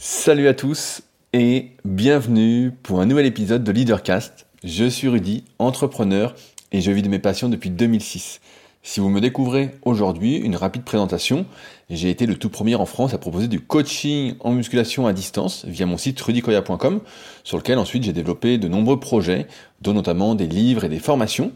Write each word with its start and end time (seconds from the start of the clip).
Salut 0.00 0.46
à 0.46 0.54
tous 0.54 1.02
et 1.32 1.72
bienvenue 1.84 2.70
pour 2.84 3.00
un 3.00 3.06
nouvel 3.06 3.26
épisode 3.26 3.64
de 3.64 3.72
Leadercast. 3.72 4.46
Je 4.62 4.84
suis 4.84 5.08
Rudy, 5.08 5.42
entrepreneur 5.58 6.36
et 6.70 6.80
je 6.80 6.92
vis 6.92 7.02
de 7.02 7.08
mes 7.08 7.18
passions 7.18 7.48
depuis 7.48 7.70
2006. 7.70 8.40
Si 8.84 9.00
vous 9.00 9.08
me 9.08 9.20
découvrez 9.20 9.72
aujourd'hui, 9.82 10.36
une 10.36 10.54
rapide 10.54 10.84
présentation. 10.84 11.46
J'ai 11.90 12.10
été 12.10 12.26
le 12.26 12.36
tout 12.36 12.48
premier 12.48 12.76
en 12.76 12.86
France 12.86 13.12
à 13.12 13.18
proposer 13.18 13.48
du 13.48 13.58
coaching 13.58 14.36
en 14.38 14.52
musculation 14.52 15.08
à 15.08 15.12
distance 15.12 15.64
via 15.64 15.84
mon 15.84 15.96
site 15.96 16.20
rudykoya.com 16.20 17.00
sur 17.42 17.56
lequel 17.56 17.78
ensuite 17.78 18.04
j'ai 18.04 18.12
développé 18.12 18.56
de 18.56 18.68
nombreux 18.68 19.00
projets, 19.00 19.48
dont 19.80 19.94
notamment 19.94 20.36
des 20.36 20.46
livres 20.46 20.84
et 20.84 20.88
des 20.88 21.00
formations. 21.00 21.50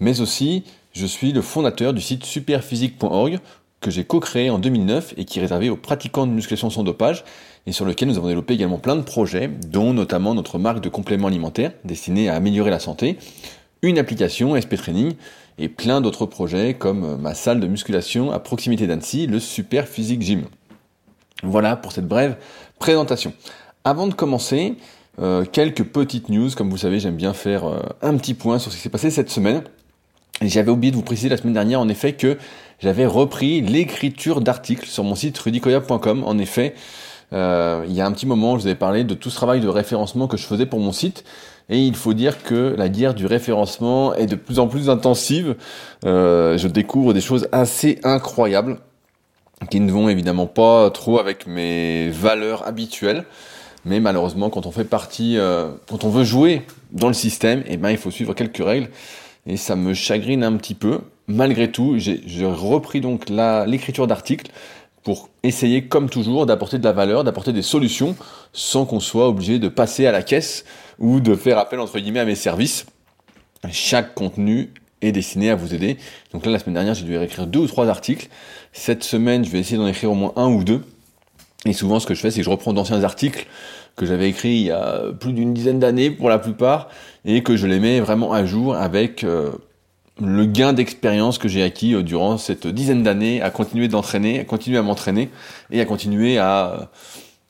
Mais 0.00 0.20
aussi, 0.20 0.64
je 0.92 1.06
suis 1.06 1.32
le 1.32 1.40
fondateur 1.40 1.94
du 1.94 2.02
site 2.02 2.24
superphysique.org 2.24 3.38
que 3.80 3.90
j'ai 3.90 4.04
co-créé 4.04 4.50
en 4.50 4.58
2009 4.58 5.14
et 5.16 5.24
qui 5.24 5.38
est 5.38 5.42
réservé 5.42 5.70
aux 5.70 5.76
pratiquants 5.76 6.26
de 6.26 6.32
musculation 6.32 6.70
sans 6.70 6.82
dopage 6.82 7.24
et 7.66 7.72
sur 7.72 7.84
lequel 7.84 8.08
nous 8.08 8.18
avons 8.18 8.28
développé 8.28 8.54
également 8.54 8.78
plein 8.78 8.96
de 8.96 9.02
projets, 9.02 9.48
dont 9.48 9.92
notamment 9.92 10.34
notre 10.34 10.58
marque 10.58 10.80
de 10.80 10.88
compléments 10.88 11.28
alimentaires 11.28 11.72
destinée 11.84 12.28
à 12.28 12.34
améliorer 12.34 12.70
la 12.70 12.78
santé, 12.78 13.18
une 13.82 13.98
application 13.98 14.54
SP 14.60 14.76
Training 14.76 15.14
et 15.58 15.68
plein 15.68 16.00
d'autres 16.00 16.26
projets 16.26 16.74
comme 16.74 17.16
ma 17.20 17.34
salle 17.34 17.60
de 17.60 17.66
musculation 17.66 18.30
à 18.30 18.38
proximité 18.38 18.86
d'Annecy, 18.86 19.26
le 19.26 19.40
Super 19.40 19.88
Physique 19.88 20.22
Gym. 20.22 20.44
Voilà 21.42 21.76
pour 21.76 21.92
cette 21.92 22.06
brève 22.06 22.36
présentation. 22.78 23.32
Avant 23.84 24.06
de 24.06 24.14
commencer, 24.14 24.76
euh, 25.20 25.44
quelques 25.44 25.84
petites 25.84 26.28
news. 26.28 26.50
Comme 26.56 26.70
vous 26.70 26.78
savez, 26.78 26.98
j'aime 27.00 27.16
bien 27.16 27.34
faire 27.34 27.64
euh, 27.64 27.80
un 28.00 28.16
petit 28.16 28.34
point 28.34 28.58
sur 28.58 28.70
ce 28.70 28.76
qui 28.76 28.82
s'est 28.82 28.88
passé 28.88 29.10
cette 29.10 29.30
semaine. 29.30 29.62
J'avais 30.40 30.70
oublié 30.70 30.90
de 30.90 30.96
vous 30.96 31.02
préciser 31.02 31.28
la 31.28 31.36
semaine 31.36 31.52
dernière, 31.52 31.80
en 31.80 31.88
effet, 31.88 32.14
que 32.14 32.38
j'avais 32.80 33.06
repris 33.06 33.60
l'écriture 33.60 34.40
d'articles 34.40 34.86
sur 34.86 35.04
mon 35.04 35.14
site 35.14 35.38
rudicoya.com. 35.38 36.24
En 36.24 36.38
effet, 36.38 36.74
euh, 37.32 37.84
il 37.88 37.94
y 37.94 38.00
a 38.00 38.06
un 38.06 38.12
petit 38.12 38.26
moment, 38.26 38.56
je 38.56 38.62
vous 38.62 38.66
avais 38.66 38.76
parlé 38.76 39.04
de 39.04 39.14
tout 39.14 39.30
ce 39.30 39.36
travail 39.36 39.60
de 39.60 39.68
référencement 39.68 40.26
que 40.26 40.36
je 40.36 40.44
faisais 40.44 40.66
pour 40.66 40.80
mon 40.80 40.92
site. 40.92 41.24
Et 41.68 41.78
il 41.78 41.94
faut 41.94 42.14
dire 42.14 42.42
que 42.42 42.74
la 42.76 42.88
guerre 42.88 43.14
du 43.14 43.26
référencement 43.26 44.14
est 44.14 44.26
de 44.26 44.34
plus 44.34 44.58
en 44.58 44.66
plus 44.66 44.90
intensive. 44.90 45.54
Euh, 46.04 46.58
je 46.58 46.66
découvre 46.66 47.12
des 47.12 47.20
choses 47.20 47.48
assez 47.52 48.00
incroyables 48.02 48.78
qui 49.70 49.78
ne 49.78 49.92
vont 49.92 50.08
évidemment 50.08 50.46
pas 50.46 50.90
trop 50.90 51.20
avec 51.20 51.46
mes 51.46 52.08
valeurs 52.08 52.66
habituelles. 52.66 53.24
Mais 53.84 54.00
malheureusement, 54.00 54.50
quand 54.50 54.66
on 54.66 54.72
fait 54.72 54.84
partie, 54.84 55.38
euh, 55.38 55.70
quand 55.88 56.04
on 56.04 56.10
veut 56.10 56.24
jouer 56.24 56.62
dans 56.92 57.08
le 57.08 57.14
système, 57.14 57.62
eh 57.66 57.76
ben, 57.76 57.90
il 57.90 57.98
faut 57.98 58.10
suivre 58.10 58.34
quelques 58.34 58.64
règles 58.64 58.88
et 59.46 59.56
ça 59.56 59.76
me 59.76 59.94
chagrine 59.94 60.44
un 60.44 60.56
petit 60.56 60.74
peu. 60.74 61.00
Malgré 61.26 61.70
tout, 61.70 61.96
j'ai 61.98 62.46
repris 62.46 63.00
donc 63.00 63.28
l'écriture 63.28 64.06
d'articles 64.06 64.50
pour 65.02 65.30
essayer, 65.42 65.86
comme 65.86 66.10
toujours, 66.10 66.44
d'apporter 66.44 66.78
de 66.78 66.84
la 66.84 66.92
valeur, 66.92 67.24
d'apporter 67.24 67.52
des 67.52 67.62
solutions, 67.62 68.16
sans 68.52 68.84
qu'on 68.84 69.00
soit 69.00 69.28
obligé 69.28 69.58
de 69.58 69.68
passer 69.68 70.06
à 70.06 70.12
la 70.12 70.22
caisse 70.22 70.64
ou 70.98 71.20
de 71.20 71.34
faire 71.34 71.58
appel 71.58 71.80
entre 71.80 71.98
guillemets 71.98 72.20
à 72.20 72.24
mes 72.24 72.34
services. 72.34 72.86
Chaque 73.70 74.14
contenu 74.14 74.72
est 75.00 75.12
destiné 75.12 75.50
à 75.50 75.54
vous 75.54 75.74
aider. 75.74 75.96
Donc 76.32 76.44
là, 76.44 76.52
la 76.52 76.58
semaine 76.58 76.74
dernière, 76.74 76.94
j'ai 76.94 77.04
dû 77.04 77.16
écrire 77.16 77.46
deux 77.46 77.60
ou 77.60 77.66
trois 77.66 77.88
articles. 77.88 78.28
Cette 78.72 79.04
semaine, 79.04 79.44
je 79.44 79.50
vais 79.50 79.58
essayer 79.58 79.78
d'en 79.78 79.86
écrire 79.86 80.10
au 80.10 80.14
moins 80.14 80.32
un 80.36 80.48
ou 80.48 80.64
deux. 80.64 80.84
Et 81.64 81.72
souvent, 81.72 82.00
ce 82.00 82.06
que 82.06 82.14
je 82.14 82.20
fais, 82.20 82.30
c'est 82.30 82.38
que 82.40 82.44
je 82.44 82.50
reprends 82.50 82.72
d'anciens 82.72 83.02
articles 83.04 83.46
que 83.96 84.06
j'avais 84.06 84.28
écrits 84.28 84.48
il 84.48 84.66
y 84.66 84.70
a 84.70 85.02
plus 85.18 85.32
d'une 85.32 85.54
dizaine 85.54 85.78
d'années 85.78 86.10
pour 86.10 86.28
la 86.28 86.38
plupart, 86.38 86.88
et 87.24 87.42
que 87.42 87.56
je 87.56 87.66
les 87.66 87.80
mets 87.80 88.00
vraiment 88.00 88.32
à 88.32 88.44
jour 88.44 88.74
avec 88.74 89.24
euh, 89.24 89.50
le 90.20 90.44
gain 90.46 90.72
d'expérience 90.72 91.38
que 91.38 91.48
j'ai 91.48 91.62
acquis 91.62 91.94
euh, 91.94 92.02
durant 92.02 92.38
cette 92.38 92.66
dizaine 92.66 93.02
d'années 93.02 93.42
à 93.42 93.50
continuer 93.50 93.88
d'entraîner, 93.88 94.40
à 94.40 94.44
continuer 94.44 94.78
à 94.78 94.82
m'entraîner 94.82 95.30
et 95.70 95.80
à 95.80 95.84
continuer 95.84 96.38
à 96.38 96.90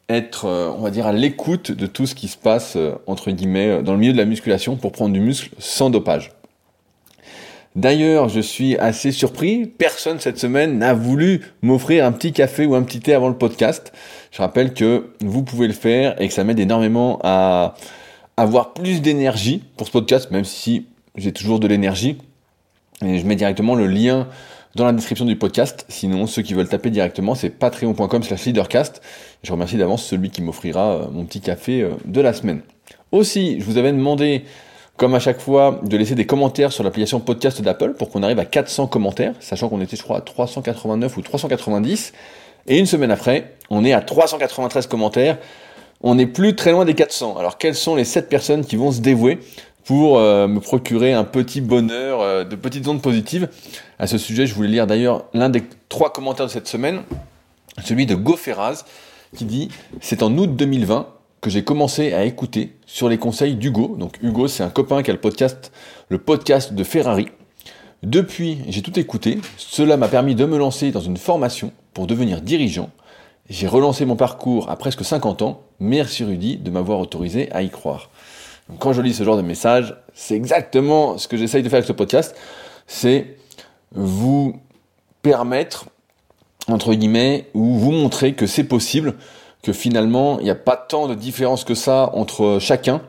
être, 0.09 0.47
euh, 0.47 0.73
on 0.77 0.83
va 0.83 0.91
dire, 0.91 1.07
à 1.07 1.13
l'écoute 1.13 1.73
de 1.73 1.87
tout 1.87 2.07
ce 2.07 2.15
qui 2.15 2.29
se 2.29 2.37
passe, 2.37 2.77
entre 3.07 3.31
guillemets, 3.31 3.83
dans 3.83 3.93
le 3.93 3.99
milieu 3.99 4.13
de 4.13 4.19
la 4.19 4.25
musculation 4.25 4.77
pour 4.77 4.93
prendre 4.93 5.13
du 5.13 5.21
muscle 5.21 5.51
sans 5.59 5.91
dopage. 5.91 6.33
D'ailleurs, 7.77 8.29
je 8.29 8.41
suis 8.41 8.77
assez 8.79 9.13
surpris, 9.13 9.67
personne 9.67 10.19
cette 10.19 10.39
semaine 10.39 10.79
n'a 10.79 10.93
voulu 10.93 11.43
m'offrir 11.63 12.05
un 12.05 12.11
petit 12.11 12.33
café 12.33 12.67
ou 12.67 12.75
un 12.75 12.83
petit 12.83 12.99
thé 12.99 13.15
avant 13.15 13.29
le 13.29 13.39
podcast. 13.39 13.93
Je 14.33 14.43
rappelle 14.43 14.75
que 14.75 15.11
vous 15.21 15.45
pouvez 15.45 15.69
le 15.69 15.73
faire 15.73 16.21
et 16.21 16.27
que 16.27 16.35
ça 16.35 16.43
m'aide 16.43 16.59
énormément 16.59 17.21
à 17.23 17.75
avoir 18.37 18.73
plus 18.73 19.03
d'énergie 19.03 19.63
pour 19.77 19.87
ce 19.87 19.93
podcast, 19.93 20.33
même 20.33 20.45
si 20.45 20.87
j'ai 21.17 21.33
toujours 21.33 21.61
de 21.61 21.69
l'énergie. 21.69 22.19
Je 23.03 23.25
mets 23.25 23.37
directement 23.37 23.77
le 23.77 23.87
lien 23.87 24.27
dans 24.75 24.85
la 24.85 24.93
description 24.93 25.25
du 25.25 25.37
podcast. 25.37 25.85
Sinon, 25.89 26.27
ceux 26.27 26.43
qui 26.43 26.55
veulent 26.55 26.69
taper 26.69 26.91
directement, 26.91 27.35
c'est 27.35 27.51
patreon.com 27.51 28.23
slash 28.23 28.47
leadercast. 28.47 29.01
Je 29.43 29.53
remercie 29.53 29.77
d'avance 29.77 30.05
celui 30.05 30.31
qui 30.31 30.43
m'offrira 30.43 30.93
euh, 30.93 31.07
mon 31.11 31.25
petit 31.25 31.41
café 31.41 31.83
euh, 31.83 31.91
de 32.05 32.21
la 32.21 32.33
semaine. 32.33 32.63
Aussi, 33.13 33.61
je 33.61 33.65
vous 33.65 33.79
avais 33.79 33.93
demandé, 33.93 34.45
comme 35.01 35.15
à 35.15 35.19
chaque 35.19 35.41
fois, 35.41 35.81
de 35.83 35.97
laisser 35.97 36.15
des 36.15 36.27
commentaires 36.27 36.73
sur 36.73 36.85
l'application 36.85 37.21
podcast 37.21 37.63
d'Apple 37.63 37.95
pour 37.95 38.11
qu'on 38.11 38.23
arrive 38.23 38.39
à 38.39 38.45
400 38.45 38.87
commentaires, 38.87 39.33
sachant 39.41 39.71
qu'on 39.71 39.81
était, 39.81 39.97
je 39.97 40.03
crois, 40.03 40.19
à 40.19 40.21
389 40.21 41.17
ou 41.17 41.23
390. 41.23 42.13
Et 42.67 42.79
une 42.79 42.85
semaine 42.85 43.11
après, 43.11 43.55
on 43.71 43.83
est 43.83 43.95
à 43.95 44.03
393 44.03 44.87
commentaires 44.89 45.39
on 46.03 46.15
n'est 46.15 46.27
plus 46.27 46.55
très 46.55 46.73
loin 46.73 46.85
des 46.85 46.95
400. 46.95 47.37
Alors 47.39 47.57
quelles 47.57 47.75
sont 47.75 47.95
les 47.95 48.05
7 48.05 48.29
personnes 48.29 48.65
qui 48.65 48.77
vont 48.77 48.93
se 48.93 49.01
dévouer 49.01 49.39
pour 49.85 50.19
euh, 50.19 50.47
me 50.47 50.61
procurer 50.61 51.15
un 51.15 51.25
petit 51.25 51.63
bonheur, 51.63 52.21
euh, 52.21 52.45
de 52.45 52.57
petites 52.57 52.87
ondes 52.87 53.03
positives? 53.03 53.49
À 53.99 54.07
ce 54.07 54.19
sujet, 54.19 54.47
je 54.47 54.55
voulais 54.55 54.69
lire 54.69 54.87
d'ailleurs 54.87 55.25
l'un 55.33 55.49
des 55.49 55.63
trois 55.89 56.13
commentaires 56.13 56.47
de 56.47 56.51
cette 56.51 56.69
semaine, 56.69 57.03
celui 57.85 58.05
de 58.05 58.15
GoFerraz, 58.15 58.85
qui 59.35 59.47
dit 59.47 59.69
«C'est 60.03 60.23
en 60.23 60.37
août 60.37 60.55
2020 60.57 61.07
que 61.41 61.51
j'ai 61.51 61.65
commencé 61.65 62.13
à 62.13 62.25
écouter 62.25 62.77
sur 62.87 63.09
les 63.09 63.19
conseils 63.19 63.55
d'Hugo. 63.55 63.97
Donc 63.99 64.19
Hugo, 64.23 64.49
c'est 64.49 64.63
un 64.63 64.71
copain 64.71 65.03
qui 65.03 65.11
a 65.11 65.15
le 65.15 65.21
podcast, 65.21 65.73
le 66.09 66.19
podcast 66.19 66.75
de 66.75 66.85
Ferrari. 66.85 67.29
Depuis, 68.03 68.59
j'ai 68.69 68.83
tout 68.83 68.99
écouté. 68.99 69.39
Cela 69.57 69.97
m'a 69.97 70.09
permis 70.09 70.35
de 70.35 70.45
me 70.45 70.59
lancer 70.59 70.91
dans 70.91 71.01
une 71.01 71.17
formation 71.17 71.73
pour 71.93 72.07
devenir 72.07 72.41
dirigeant 72.41 72.91
j'ai 73.51 73.67
relancé 73.67 74.05
mon 74.05 74.15
parcours 74.15 74.71
à 74.71 74.77
presque 74.77 75.05
50 75.05 75.43
ans. 75.43 75.63
Merci 75.81 76.23
Rudy 76.23 76.57
de 76.57 76.71
m'avoir 76.71 77.01
autorisé 77.01 77.51
à 77.53 77.63
y 77.63 77.69
croire. 77.69 78.11
quand 78.79 78.93
je 78.93 79.03
lis 79.03 79.13
ce 79.13 79.25
genre 79.25 79.37
de 79.37 79.43
message, 79.43 79.97
c'est 80.15 80.37
exactement 80.37 81.19
ce 81.19 81.27
que 81.27 81.37
j'essaye 81.37 81.65
de 81.65 81.69
faire 81.69 81.79
avec 81.79 81.89
ce 81.89 81.93
podcast. 81.93 82.37
C'est 82.87 83.37
vous 83.93 84.55
permettre, 85.23 85.87
entre 86.69 86.95
guillemets, 86.95 87.49
ou 87.53 87.75
vous 87.75 87.91
montrer 87.91 88.35
que 88.35 88.47
c'est 88.47 88.63
possible, 88.63 89.17
que 89.63 89.73
finalement, 89.73 90.39
il 90.39 90.45
n'y 90.45 90.51
a 90.51 90.55
pas 90.55 90.77
tant 90.77 91.07
de 91.07 91.15
différence 91.15 91.65
que 91.65 91.75
ça 91.75 92.11
entre 92.15 92.59
chacun. 92.61 93.03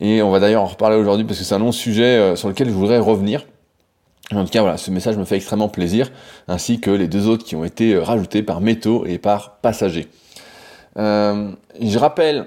Et 0.00 0.22
on 0.22 0.30
va 0.30 0.40
d'ailleurs 0.40 0.62
en 0.62 0.66
reparler 0.66 0.96
aujourd'hui 0.96 1.24
parce 1.24 1.38
que 1.38 1.44
c'est 1.44 1.54
un 1.54 1.58
long 1.58 1.72
sujet 1.72 2.18
euh, 2.18 2.36
sur 2.36 2.48
lequel 2.48 2.68
je 2.68 2.74
voudrais 2.74 2.98
revenir. 2.98 3.44
En 4.32 4.44
tout 4.44 4.50
cas, 4.50 4.62
voilà, 4.62 4.76
ce 4.76 4.90
message 4.90 5.16
me 5.16 5.24
fait 5.24 5.36
extrêmement 5.36 5.68
plaisir, 5.68 6.10
ainsi 6.48 6.80
que 6.80 6.90
les 6.90 7.08
deux 7.08 7.28
autres 7.28 7.44
qui 7.44 7.56
ont 7.56 7.64
été 7.64 7.94
euh, 7.94 8.02
rajoutés 8.02 8.42
par 8.42 8.60
métaux 8.60 9.04
et 9.06 9.18
par 9.18 9.56
passagers. 9.58 10.08
Euh, 10.96 11.50
je 11.80 11.98
rappelle 11.98 12.46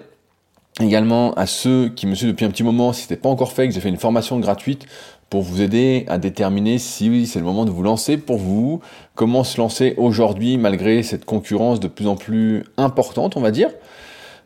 également 0.79 1.33
à 1.33 1.45
ceux 1.45 1.89
qui 1.89 2.07
me 2.07 2.15
suivent 2.15 2.31
depuis 2.31 2.45
un 2.45 2.49
petit 2.49 2.63
moment, 2.63 2.93
si 2.93 3.03
ce 3.03 3.05
n'était 3.05 3.21
pas 3.21 3.29
encore 3.29 3.51
fait, 3.51 3.67
que 3.67 3.73
j'ai 3.73 3.79
fait 3.79 3.89
une 3.89 3.97
formation 3.97 4.39
gratuite 4.39 4.85
pour 5.29 5.41
vous 5.41 5.61
aider 5.61 6.05
à 6.07 6.17
déterminer 6.17 6.77
si 6.77 7.27
c'est 7.27 7.39
le 7.39 7.45
moment 7.45 7.65
de 7.65 7.71
vous 7.71 7.83
lancer 7.83 8.17
pour 8.17 8.37
vous, 8.37 8.81
comment 9.15 9.43
se 9.43 9.57
lancer 9.57 9.93
aujourd'hui 9.97 10.57
malgré 10.57 11.03
cette 11.03 11.25
concurrence 11.25 11.79
de 11.79 11.87
plus 11.87 12.07
en 12.07 12.15
plus 12.15 12.63
importante, 12.77 13.37
on 13.37 13.41
va 13.41 13.51
dire. 13.51 13.69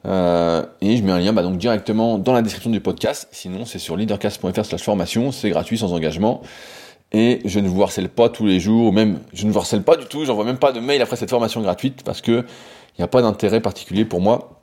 Euh, 0.08 0.66
et 0.82 0.98
je 0.98 1.04
mets 1.04 1.12
un 1.12 1.20
lien 1.20 1.32
bah, 1.32 1.44
donc 1.44 1.58
directement 1.58 2.18
dans 2.18 2.34
la 2.34 2.42
description 2.42 2.72
du 2.72 2.80
podcast. 2.80 3.28
Sinon, 3.32 3.66
c'est 3.66 3.78
sur 3.78 3.96
leadercast.fr/slash 3.96 4.82
formation. 4.82 5.32
C'est 5.32 5.52
gratuit, 5.52 5.78
sans 5.78 5.94
engagement 5.94 6.42
et 7.12 7.42
je 7.46 7.60
ne 7.60 7.68
vous 7.68 7.84
harcèle 7.84 8.10
pas 8.10 8.30
tous 8.30 8.46
les 8.46 8.60
jours, 8.60 8.94
même 8.94 9.20
je 9.34 9.46
ne 9.46 9.52
vous 9.52 9.60
harcèle 9.60 9.84
pas 9.84 9.98
du 9.98 10.06
tout, 10.06 10.24
j'envoie 10.26 10.46
même 10.46 10.58
pas 10.58 10.72
de 10.72 10.80
mail 10.80 11.02
après 11.02 11.18
cette 11.18 11.30
formation 11.30 11.62
gratuite 11.62 12.04
parce 12.04 12.22
que 12.22 12.46
il 12.98 13.02
n'y 13.02 13.04
a 13.04 13.08
pas 13.08 13.22
d'intérêt 13.22 13.62
particulier 13.62 14.06
pour 14.06 14.22
moi 14.22 14.62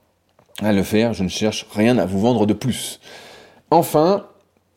à 0.63 0.73
le 0.73 0.83
faire, 0.83 1.15
je 1.15 1.23
ne 1.23 1.29
cherche 1.29 1.67
rien 1.75 1.99
à 1.99 2.07
vous 2.07 2.21
vendre 2.21 2.47
de 2.47 2.55
plus. 2.55 3.01
Enfin, 3.71 4.27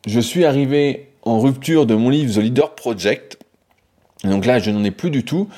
je 0.06 0.20
suis 0.20 0.44
arrivé 0.44 1.11
en 1.22 1.40
rupture 1.40 1.86
de 1.86 1.94
mon 1.94 2.10
livre 2.10 2.34
The 2.34 2.38
Leader 2.38 2.74
Project, 2.74 3.38
donc 4.24 4.46
là 4.46 4.58
je 4.58 4.70
n'en 4.70 4.84
ai 4.84 4.90
plus 4.90 5.10
du 5.10 5.24
tout. 5.24 5.48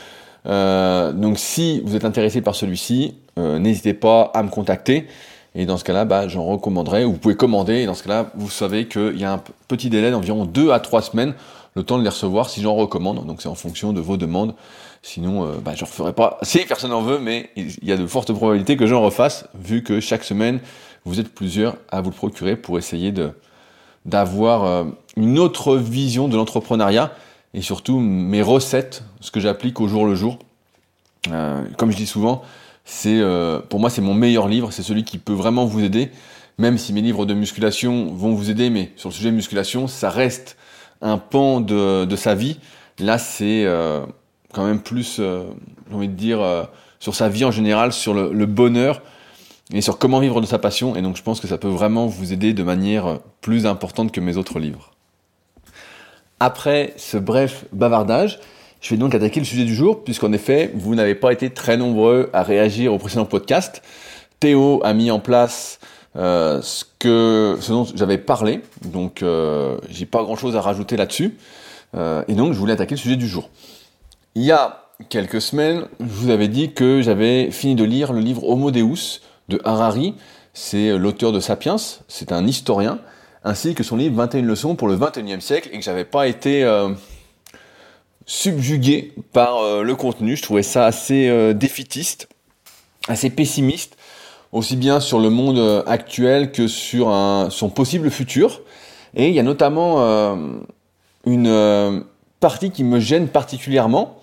Euh, 0.47 1.13
donc 1.13 1.39
si 1.39 1.81
vous 1.85 1.97
êtes 1.97 2.05
intéressé 2.05 2.41
par 2.41 2.55
celui-ci, 2.55 3.15
euh, 3.39 3.59
n'hésitez 3.59 3.95
pas 3.95 4.31
à 4.35 4.43
me 4.43 4.49
contacter. 4.49 5.07
Et 5.57 5.67
dans 5.67 5.77
ce 5.77 5.85
cas-là, 5.85 6.05
bah, 6.05 6.27
j'en 6.27 6.45
recommanderai, 6.45 7.05
ou 7.05 7.13
vous 7.13 7.19
pouvez 7.19 7.37
commander, 7.37 7.75
et 7.75 7.87
dans 7.87 7.95
ce 7.95 8.03
cas-là, 8.03 8.33
vous 8.35 8.51
savez 8.51 8.89
qu'il 8.89 9.19
y 9.19 9.25
a 9.25 9.33
un 9.33 9.43
petit 9.69 9.89
délai 9.89 10.11
d'environ 10.11 10.47
2 10.47 10.73
à 10.73 10.81
3 10.81 11.03
semaines 11.03 11.35
le 11.77 11.83
temps 11.83 11.99
de 11.99 12.03
les 12.03 12.09
recevoir 12.09 12.51
si 12.51 12.61
j'en 12.61 12.75
recommande. 12.75 13.25
Donc 13.27 13.41
c'est 13.41 13.49
en 13.49 13.55
fonction 13.55 13.93
de 13.93 14.01
vos 14.01 14.17
demandes. 14.17 14.55
Sinon, 15.03 15.45
euh, 15.45 15.53
bah, 15.65 15.73
je 15.75 15.85
ne 15.85 15.89
referai 15.89 16.13
pas. 16.13 16.39
Si 16.43 16.59
personne 16.61 16.91
n'en 16.91 17.03
veut, 17.03 17.19
mais 17.19 17.51
il 17.57 17.73
y 17.83 17.93
a 17.93 17.97
de 17.97 18.07
fortes 18.07 18.33
probabilités 18.33 18.77
que 18.77 18.87
j'en 18.87 19.03
refasse, 19.03 19.47
vu 19.55 19.83
que 19.83 20.01
chaque 20.01 20.25
semaine, 20.25 20.61
vous 21.05 21.21
êtes 21.21 21.29
plusieurs 21.29 21.77
à 21.91 22.01
vous 22.01 22.11
le 22.11 22.17
procurer 22.17 22.57
pour 22.57 22.79
essayer 22.79 23.13
de 23.13 23.31
d'avoir 24.05 24.65
euh, 24.65 24.85
une 25.17 25.39
autre 25.39 25.77
vision 25.77 26.29
de 26.29 26.37
l'entrepreneuriat 26.37 27.13
et 27.55 27.63
surtout 27.63 28.01
mes 28.01 28.43
recettes, 28.43 29.05
ce 29.21 29.31
que 29.31 29.41
j'applique 29.41 29.81
au 29.81 29.89
jour 29.89 30.07
le 30.07 30.15
jour. 30.15 30.39
Euh, 31.31 31.65
comme 31.79 31.91
je 31.91 31.97
dis 31.97 32.07
souvent, 32.07 32.43
c'est 32.85 33.19
euh, 33.19 33.61
pour 33.61 33.81
moi 33.81 33.91
c'est 33.91 34.03
mon 34.03 34.15
meilleur 34.15 34.49
livre, 34.49 34.73
c'est 34.73 34.83
celui 34.83 35.05
qui 35.05 35.19
peut 35.19 35.33
vraiment 35.33 35.65
vous 35.65 35.83
aider, 35.83 36.11
même 36.59 36.79
si 36.79 36.93
mes 36.93 37.01
livres 37.01 37.27
de 37.27 37.35
musculation 37.35 38.13
vont 38.13 38.35
vous 38.35 38.51
aider, 38.51 38.71
mais 38.71 38.93
sur 38.97 39.09
le 39.09 39.15
sujet 39.15 39.31
musculation, 39.31 39.89
ça 39.89 40.11
reste 40.11 40.57
un 41.01 41.19
pan 41.19 41.61
de, 41.61 42.05
de 42.05 42.17
sa 42.17 42.35
vie. 42.35 42.59
Là, 42.99 43.19
c'est 43.19 43.67
quand 44.53 44.65
même 44.65 44.81
plus, 44.81 45.17
j'ai 45.17 45.95
envie 45.95 46.09
de 46.09 46.15
dire, 46.15 46.41
sur 47.05 47.15
sa 47.15 47.29
vie 47.29 47.45
en 47.45 47.51
général, 47.51 47.93
sur 47.93 48.15
le, 48.15 48.47
bonheur 48.47 49.03
et 49.73 49.81
sur 49.81 49.99
comment 49.99 50.21
vivre 50.21 50.41
de 50.41 50.47
sa 50.47 50.59
passion. 50.59 50.97
Et 50.97 51.03
donc, 51.03 51.17
je 51.17 51.23
pense 51.23 51.41
que 51.41 51.47
ça 51.47 51.59
peut 51.59 51.69
vraiment 51.69 52.07
vous 52.07 52.33
aider 52.33 52.53
de 52.53 52.63
manière 52.63 53.21
plus 53.41 53.67
importante 53.67 54.13
que 54.13 54.21
mes 54.21 54.37
autres 54.37 54.59
livres. 54.59 54.93
Après 56.41 56.93
ce 56.97 57.17
bref 57.17 57.65
bavardage, 57.73 58.41
je 58.81 58.91
vais 58.91 58.99
donc 58.99 59.15
attaquer 59.15 59.41
le 59.41 59.47
sujet 59.47 59.65
du 59.65 59.75
jour, 59.75 60.05
puisqu'en 60.05 60.33
effet, 60.33 60.71
vous 60.75 60.95
n'avez 60.95 61.15
pas 61.15 61.33
été 61.33 61.49
très 61.49 61.79
nombreux 61.79 62.29
à 62.35 62.43
réagir 62.43 62.93
au 62.93 62.99
précédent 62.99 63.25
podcast. 63.25 63.83
Théo 64.41 64.83
a 64.85 64.93
mis 64.93 65.11
en 65.11 65.21
place 65.21 65.79
euh, 66.17 66.61
ce, 66.61 67.71
dont 67.71 67.87
j'avais 67.95 68.19
parlé, 68.19 68.61
donc 68.85 69.23
euh, 69.23 69.79
j'ai 69.89 70.05
pas 70.05 70.23
grand-chose 70.23 70.55
à 70.55 70.61
rajouter 70.61 70.99
là-dessus. 70.99 71.39
Euh, 71.97 72.25
et 72.29 72.35
donc, 72.35 72.53
je 72.53 72.59
voulais 72.59 72.75
attaquer 72.75 72.95
le 72.95 73.01
sujet 73.01 73.17
du 73.17 73.27
jour. 73.27 73.49
Il 74.35 74.43
y 74.43 74.53
a 74.53 74.83
quelques 75.09 75.41
semaines, 75.41 75.87
je 75.99 76.05
vous 76.05 76.29
avais 76.29 76.49
dit 76.49 76.73
que 76.73 77.01
j'avais 77.01 77.51
fini 77.51 77.75
de 77.75 77.85
lire 77.85 78.13
le 78.13 78.21
livre 78.21 78.47
Homo 78.47 78.71
Deus 78.71 79.21
de 79.49 79.61
Harari. 79.65 80.15
C'est 80.53 80.97
l'auteur 80.97 81.33
de 81.33 81.41
Sapiens, 81.41 81.77
c'est 82.09 82.31
un 82.33 82.47
historien, 82.47 83.01
ainsi 83.43 83.75
que 83.75 83.83
son 83.83 83.97
livre 83.97 84.15
21 84.17 84.43
leçons 84.43 84.77
pour 84.77 84.89
le 84.89 84.97
21e 84.97 85.41
siècle, 85.41 85.69
et 85.73 85.79
que 85.79 85.85
j'avais 85.85 86.05
pas 86.05 86.29
été 86.29 86.63
euh, 86.63 86.91
subjugué 88.27 89.13
par 89.33 89.59
euh, 89.59 89.83
le 89.83 89.95
contenu. 89.95 90.37
Je 90.37 90.43
trouvais 90.43 90.63
ça 90.63 90.87
assez 90.87 91.29
euh, 91.29 91.53
défitiste, 91.53 92.29
assez 93.09 93.31
pessimiste, 93.31 93.97
aussi 94.53 94.77
bien 94.77 95.01
sur 95.01 95.19
le 95.19 95.31
monde 95.31 95.59
euh, 95.59 95.83
actuel 95.87 96.53
que 96.53 96.69
sur 96.69 97.13
son 97.51 97.69
possible 97.69 98.11
futur. 98.11 98.63
Et 99.15 99.29
il 99.29 99.35
y 99.35 99.41
a 99.41 99.45
notamment 99.45 100.37
une 101.25 102.05
partie 102.41 102.73
qui 102.73 102.83
me 102.83 102.99
gêne 102.99 103.29
particulièrement. 103.29 104.19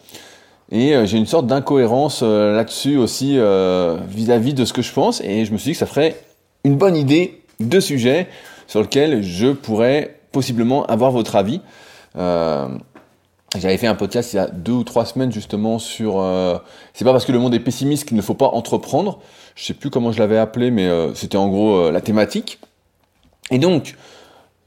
Et 0.72 0.94
j'ai 1.06 1.18
une 1.18 1.26
sorte 1.26 1.48
d'incohérence 1.48 2.22
là-dessus 2.22 2.96
aussi 2.96 3.32
vis-à-vis 3.34 4.52
-vis 4.52 4.54
de 4.54 4.64
ce 4.64 4.72
que 4.72 4.82
je 4.82 4.94
pense. 4.94 5.20
Et 5.22 5.44
je 5.44 5.52
me 5.52 5.58
suis 5.58 5.72
dit 5.72 5.74
que 5.74 5.80
ça 5.80 5.86
ferait 5.86 6.16
une 6.64 6.78
bonne 6.78 6.96
idée 6.96 7.42
de 7.60 7.80
sujet 7.80 8.28
sur 8.68 8.82
lequel 8.82 9.22
je 9.22 9.48
pourrais 9.48 10.16
possiblement 10.32 10.86
avoir 10.86 11.12
votre 11.12 11.36
avis. 11.36 11.60
Euh, 12.18 12.70
j'avais 13.58 13.78
fait 13.78 13.88
un 13.88 13.96
podcast 13.96 14.32
il 14.32 14.38
y 14.38 14.40
a 14.40 14.48
deux 14.48 14.72
ou 14.72 14.84
trois 14.84 15.06
semaines 15.06 15.32
justement 15.32 15.78
sur. 15.78 16.20
Euh, 16.20 16.58
c'est 16.94 17.04
pas 17.04 17.12
parce 17.12 17.26
que 17.26 17.34
le 17.34 17.40
monde 17.40 17.54
est 17.54 17.60
pessimiste 17.60 18.08
qu'il 18.08 18.16
ne 18.16 18.22
faut 18.22 18.34
pas 18.34 18.48
entreprendre. 18.48 19.20
Je 19.56 19.66
sais 19.66 19.74
plus 19.74 19.90
comment 19.90 20.12
je 20.12 20.20
l'avais 20.20 20.38
appelé, 20.38 20.72
mais 20.72 20.88
euh, 20.88 21.14
c'était 21.14 21.38
en 21.38 21.50
gros 21.50 21.76
euh, 21.76 21.92
la 21.92 22.00
thématique. 22.00 22.60
Et 23.50 23.60
donc, 23.60 23.96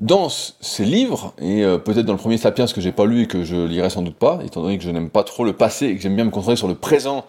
dans 0.01 0.29
ces 0.29 0.85
livres, 0.85 1.35
et 1.41 1.63
peut-être 1.85 2.07
dans 2.07 2.13
le 2.13 2.19
premier 2.19 2.37
Sapiens 2.37 2.67
que 2.67 2.81
j'ai 2.81 2.93
pas 2.93 3.07
lu 3.07 3.23
et 3.23 3.27
que 3.27 3.45
je 3.45 3.57
lirai 3.57 3.91
sans 3.91 4.03
doute 4.03 4.17
pas, 4.17 4.41
étant 4.45 4.61
donné 4.63 4.77
que 4.77 4.85
je 4.85 4.91
n'aime 4.91 5.09
pas 5.09 5.23
trop 5.23 5.45
le 5.45 5.53
passé 5.53 5.87
et 5.87 5.97
que 5.97 6.03
j'aime 6.03 6.17
bien 6.17 6.25
me 6.25 6.31
concentrer 6.31 6.57
sur 6.57 6.69
le 6.69 6.75
présent 6.75 7.25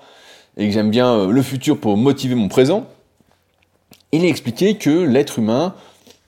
et 0.57 0.67
que 0.67 0.73
j'aime 0.73 0.89
bien 0.89 1.27
le 1.27 1.41
futur 1.43 1.79
pour 1.79 1.95
motiver 1.95 2.33
mon 2.33 2.47
présent, 2.47 2.85
il 4.11 4.25
est 4.25 4.29
expliqué 4.29 4.77
que 4.77 4.89
l'être 4.89 5.37
humain, 5.37 5.75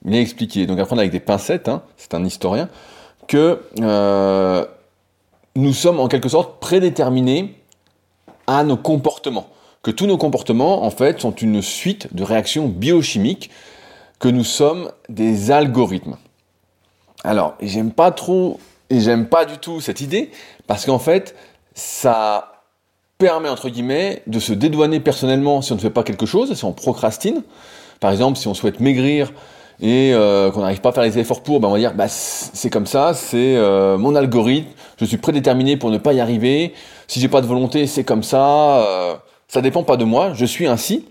il 0.06 0.14
est 0.14 0.22
expliqué, 0.22 0.68
donc 0.68 0.80
à 0.80 0.86
prendre 0.86 1.00
avec 1.00 1.12
des 1.12 1.20
pincettes, 1.20 1.70
hein, 1.70 1.82
c'est 1.98 2.14
un 2.14 2.24
historien, 2.24 2.70
que 3.28 3.62
nous 5.56 5.74
sommes 5.74 6.00
en 6.00 6.08
quelque 6.08 6.30
sorte 6.30 6.60
prédéterminés 6.60 7.56
à 8.46 8.64
nos 8.64 8.78
comportements. 8.78 9.48
Que 9.82 9.92
tous 9.92 10.06
nos 10.06 10.18
comportements, 10.18 10.84
en 10.84 10.92
fait, 10.92 11.20
sont 11.20 11.32
une 11.32 11.62
suite 11.62 12.14
de 12.14 12.24
réactions 12.24 12.68
biochimiques, 12.68 13.50
que 14.20 14.28
nous 14.28 14.44
sommes 14.44 14.92
des 15.10 15.50
algorithmes. 15.52 16.18
Alors, 17.24 17.56
j'aime 17.62 17.92
pas 17.92 18.12
trop 18.12 18.60
et 18.90 19.00
j'aime 19.00 19.28
pas 19.28 19.46
du 19.46 19.58
tout 19.58 19.82
cette 19.82 20.02
idée, 20.02 20.32
parce 20.66 20.86
qu'en 20.86 21.00
fait, 21.00 21.36
ça 21.74 22.64
permet, 23.18 23.50
entre 23.50 23.70
guillemets, 23.70 24.22
de 24.28 24.40
se 24.40 24.54
dédouaner 24.54 25.00
personnellement 25.00 25.62
si 25.62 25.72
on 25.72 25.76
ne 25.76 25.82
fait 25.82 25.90
pas 25.90 26.04
quelque 26.04 26.26
chose, 26.26 26.54
si 26.54 26.64
on 26.64 26.74
procrastine. 26.74 27.44
Par 28.00 28.12
exemple, 28.12 28.38
si 28.38 28.48
on 28.48 28.54
souhaite 28.54 28.80
maigrir 28.80 29.34
et 29.82 30.12
euh, 30.14 30.52
qu'on 30.52 30.62
n'arrive 30.62 30.82
pas 30.82 30.90
à 30.90 30.92
faire 30.92 31.04
les 31.04 31.18
efforts 31.20 31.44
pour, 31.44 31.60
ben 31.60 31.68
on 31.68 31.72
va 31.72 31.78
dire 31.78 31.94
bah, 31.94 32.08
c'est 32.08 32.70
comme 32.70 32.86
ça, 32.88 33.14
c'est 33.14 33.56
euh, 33.56 33.98
mon 33.98 34.16
algorithme, 34.16 34.70
je 35.00 35.06
suis 35.06 35.18
prédéterminé 35.18 35.78
pour 35.78 35.92
ne 35.92 35.98
pas 35.98 36.14
y 36.14 36.20
arriver. 36.20 36.74
Si 37.08 37.20
j'ai 37.20 37.28
pas 37.28 37.42
de 37.42 37.48
volonté, 37.48 37.88
c'est 37.88 38.04
comme 38.04 38.24
ça. 38.24 38.80
Euh, 38.80 39.16
ça 39.48 39.62
dépend 39.62 39.84
pas 39.84 39.98
de 39.98 40.04
moi, 40.04 40.34
je 40.34 40.46
suis 40.46 40.68
ainsi. 40.68 41.06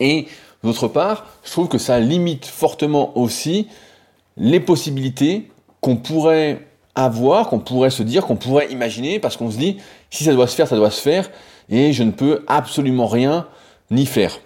Et 0.00 0.26
d'autre 0.64 0.88
part, 0.88 1.26
je 1.44 1.50
trouve 1.50 1.68
que 1.68 1.78
ça 1.78 2.00
limite 2.00 2.46
fortement 2.46 3.16
aussi 3.18 3.68
les 4.38 4.60
possibilités 4.60 5.50
qu'on 5.80 5.96
pourrait 5.96 6.66
avoir, 6.94 7.48
qu'on 7.48 7.58
pourrait 7.58 7.90
se 7.90 8.02
dire, 8.02 8.26
qu'on 8.26 8.36
pourrait 8.36 8.68
imaginer, 8.70 9.18
parce 9.18 9.36
qu'on 9.36 9.50
se 9.50 9.58
dit 9.58 9.78
si 10.10 10.24
ça 10.24 10.32
doit 10.32 10.46
se 10.46 10.54
faire, 10.54 10.66
ça 10.66 10.76
doit 10.76 10.90
se 10.90 11.00
faire, 11.00 11.30
et 11.68 11.92
je 11.92 12.02
ne 12.02 12.10
peux 12.10 12.44
absolument 12.46 13.06
rien 13.06 13.46
ni 13.90 14.06
faire. 14.06 14.38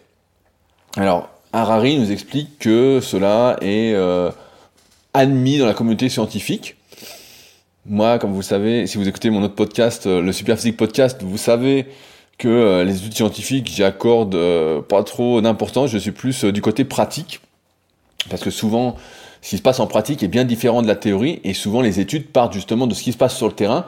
Alors, 0.96 1.28
Harari 1.52 1.98
nous 1.98 2.10
explique 2.10 2.58
que 2.58 3.00
cela 3.02 3.56
est 3.60 3.92
euh, 3.94 4.30
admis 5.14 5.58
dans 5.58 5.66
la 5.66 5.74
communauté 5.74 6.08
scientifique. 6.08 6.76
Moi, 7.86 8.18
comme 8.18 8.30
vous 8.30 8.40
le 8.40 8.44
savez, 8.44 8.86
si 8.86 8.98
vous 8.98 9.08
écoutez 9.08 9.30
mon 9.30 9.42
autre 9.42 9.54
podcast, 9.54 10.06
euh, 10.06 10.20
le 10.20 10.32
Superphysique 10.32 10.76
Podcast, 10.76 11.22
vous 11.22 11.38
savez 11.38 11.86
que 12.38 12.48
euh, 12.48 12.84
les 12.84 12.98
études 12.98 13.14
scientifiques, 13.14 13.68
j'y 13.68 13.84
accorde 13.84 14.36
pas 14.82 15.02
trop 15.04 15.40
d'importance. 15.40 15.90
Je 15.90 15.98
suis 15.98 16.12
plus 16.12 16.44
du 16.44 16.62
côté 16.62 16.84
pratique. 16.84 17.40
Parce 18.30 18.42
que 18.42 18.50
souvent, 18.50 18.96
ce 19.42 19.50
qui 19.50 19.58
se 19.58 19.62
passe 19.62 19.80
en 19.80 19.86
pratique 19.86 20.22
est 20.22 20.28
bien 20.28 20.44
différent 20.44 20.80
de 20.80 20.88
la 20.88 20.96
théorie. 20.96 21.40
Et 21.44 21.52
souvent, 21.52 21.82
les 21.82 22.00
études 22.00 22.28
partent 22.28 22.54
justement 22.54 22.86
de 22.86 22.94
ce 22.94 23.02
qui 23.02 23.12
se 23.12 23.18
passe 23.18 23.36
sur 23.36 23.46
le 23.46 23.52
terrain 23.52 23.84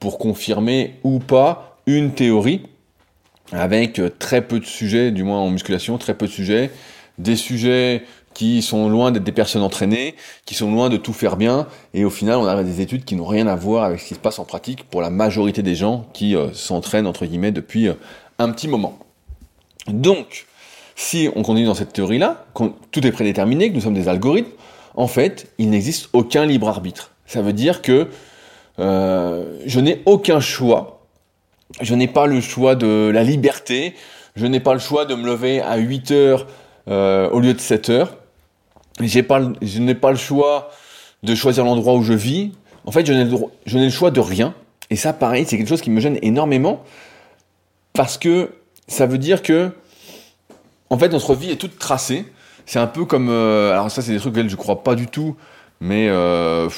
pour 0.00 0.18
confirmer 0.18 0.94
ou 1.04 1.20
pas 1.20 1.78
une 1.86 2.12
théorie 2.12 2.62
avec 3.52 4.00
très 4.18 4.42
peu 4.42 4.58
de 4.58 4.64
sujets, 4.64 5.12
du 5.12 5.22
moins 5.22 5.38
en 5.38 5.50
musculation, 5.50 5.98
très 5.98 6.14
peu 6.14 6.26
de 6.26 6.32
sujets 6.32 6.70
des 7.18 7.36
sujets 7.36 8.02
qui 8.32 8.62
sont 8.62 8.88
loin 8.88 9.12
d'être 9.12 9.22
des 9.22 9.32
personnes 9.32 9.62
entraînées, 9.62 10.16
qui 10.44 10.54
sont 10.54 10.70
loin 10.70 10.88
de 10.88 10.96
tout 10.96 11.12
faire 11.12 11.36
bien, 11.36 11.68
et 11.92 12.04
au 12.04 12.10
final 12.10 12.38
on 12.38 12.46
à 12.46 12.64
des 12.64 12.80
études 12.80 13.04
qui 13.04 13.14
n'ont 13.14 13.26
rien 13.26 13.46
à 13.46 13.54
voir 13.54 13.84
avec 13.84 14.00
ce 14.00 14.08
qui 14.08 14.14
se 14.14 14.18
passe 14.18 14.40
en 14.40 14.44
pratique 14.44 14.84
pour 14.90 15.00
la 15.00 15.10
majorité 15.10 15.62
des 15.62 15.76
gens 15.76 16.06
qui 16.12 16.34
euh, 16.34 16.52
s'entraînent 16.52 17.06
entre 17.06 17.26
guillemets 17.26 17.52
depuis 17.52 17.88
euh, 17.88 17.94
un 18.40 18.50
petit 18.50 18.66
moment. 18.66 18.98
Donc, 19.86 20.46
si 20.96 21.28
on 21.36 21.42
continue 21.42 21.66
dans 21.66 21.74
cette 21.74 21.92
théorie-là, 21.92 22.46
tout 22.90 23.06
est 23.06 23.12
prédéterminé, 23.12 23.70
que 23.70 23.74
nous 23.74 23.80
sommes 23.80 23.94
des 23.94 24.08
algorithmes, 24.08 24.50
en 24.94 25.06
fait, 25.06 25.52
il 25.58 25.70
n'existe 25.70 26.08
aucun 26.12 26.46
libre 26.46 26.68
arbitre. 26.68 27.10
Ça 27.26 27.42
veut 27.42 27.52
dire 27.52 27.82
que 27.82 28.08
euh, 28.78 29.58
je 29.66 29.80
n'ai 29.80 30.02
aucun 30.06 30.40
choix, 30.40 31.06
je 31.80 31.94
n'ai 31.94 32.08
pas 32.08 32.26
le 32.26 32.40
choix 32.40 32.74
de 32.74 33.10
la 33.12 33.22
liberté, 33.22 33.94
je 34.36 34.46
n'ai 34.46 34.60
pas 34.60 34.72
le 34.72 34.80
choix 34.80 35.04
de 35.04 35.14
me 35.14 35.26
lever 35.26 35.60
à 35.60 35.76
8 35.76 36.10
heures 36.10 36.46
euh, 36.88 37.28
au 37.30 37.40
lieu 37.40 37.54
de 37.54 37.60
7 37.60 37.90
heures. 37.90 38.16
Je 39.00 39.78
n'ai 39.78 39.94
pas 39.94 40.10
le 40.10 40.16
choix 40.16 40.70
de 41.22 41.34
choisir 41.34 41.64
l'endroit 41.64 41.94
où 41.94 42.02
je 42.02 42.12
vis. 42.12 42.52
En 42.84 42.92
fait, 42.92 43.06
je 43.06 43.12
n'ai, 43.12 43.24
le, 43.24 43.84
le 43.84 43.90
choix 43.90 44.10
de 44.10 44.20
rien. 44.20 44.54
Et 44.90 44.96
ça, 44.96 45.12
pareil, 45.12 45.44
c'est 45.48 45.56
quelque 45.56 45.68
chose 45.68 45.80
qui 45.80 45.90
me 45.90 46.00
gêne 46.00 46.18
énormément 46.22 46.84
parce 47.92 48.18
que 48.18 48.50
ça 48.86 49.06
veut 49.06 49.18
dire 49.18 49.42
que, 49.42 49.70
en 50.90 50.98
fait, 50.98 51.08
notre 51.08 51.34
vie 51.34 51.50
est 51.50 51.56
toute 51.56 51.78
tracée. 51.78 52.26
C'est 52.66 52.78
un 52.78 52.86
peu 52.86 53.04
comme, 53.04 53.28
euh, 53.28 53.72
alors 53.72 53.90
ça, 53.90 54.02
c'est 54.02 54.12
des 54.12 54.18
trucs 54.18 54.32
auxquels 54.32 54.48
je 54.48 54.56
crois 54.56 54.82
pas 54.82 54.94
du 54.94 55.06
tout, 55.06 55.36
mais 55.80 56.08
euh, 56.08 56.68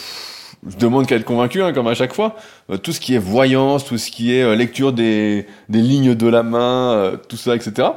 je 0.67 0.77
demande 0.77 1.07
qu'à 1.07 1.17
être 1.17 1.25
convaincu, 1.25 1.63
hein, 1.63 1.73
comme 1.73 1.87
à 1.87 1.95
chaque 1.95 2.13
fois. 2.13 2.37
Euh, 2.71 2.77
tout 2.77 2.93
ce 2.93 3.01
qui 3.01 3.15
est 3.15 3.19
voyance, 3.19 3.85
tout 3.85 3.99
ce 3.99 4.11
qui 4.11 4.35
est 4.35 4.57
lecture 4.57 4.93
des, 4.93 5.47
des 5.69 5.81
lignes 5.81 6.15
de 6.15 6.29
la 6.29 6.43
main, 6.43 7.19
tout 7.29 7.37
ça, 7.37 7.55
etc. 7.55 7.89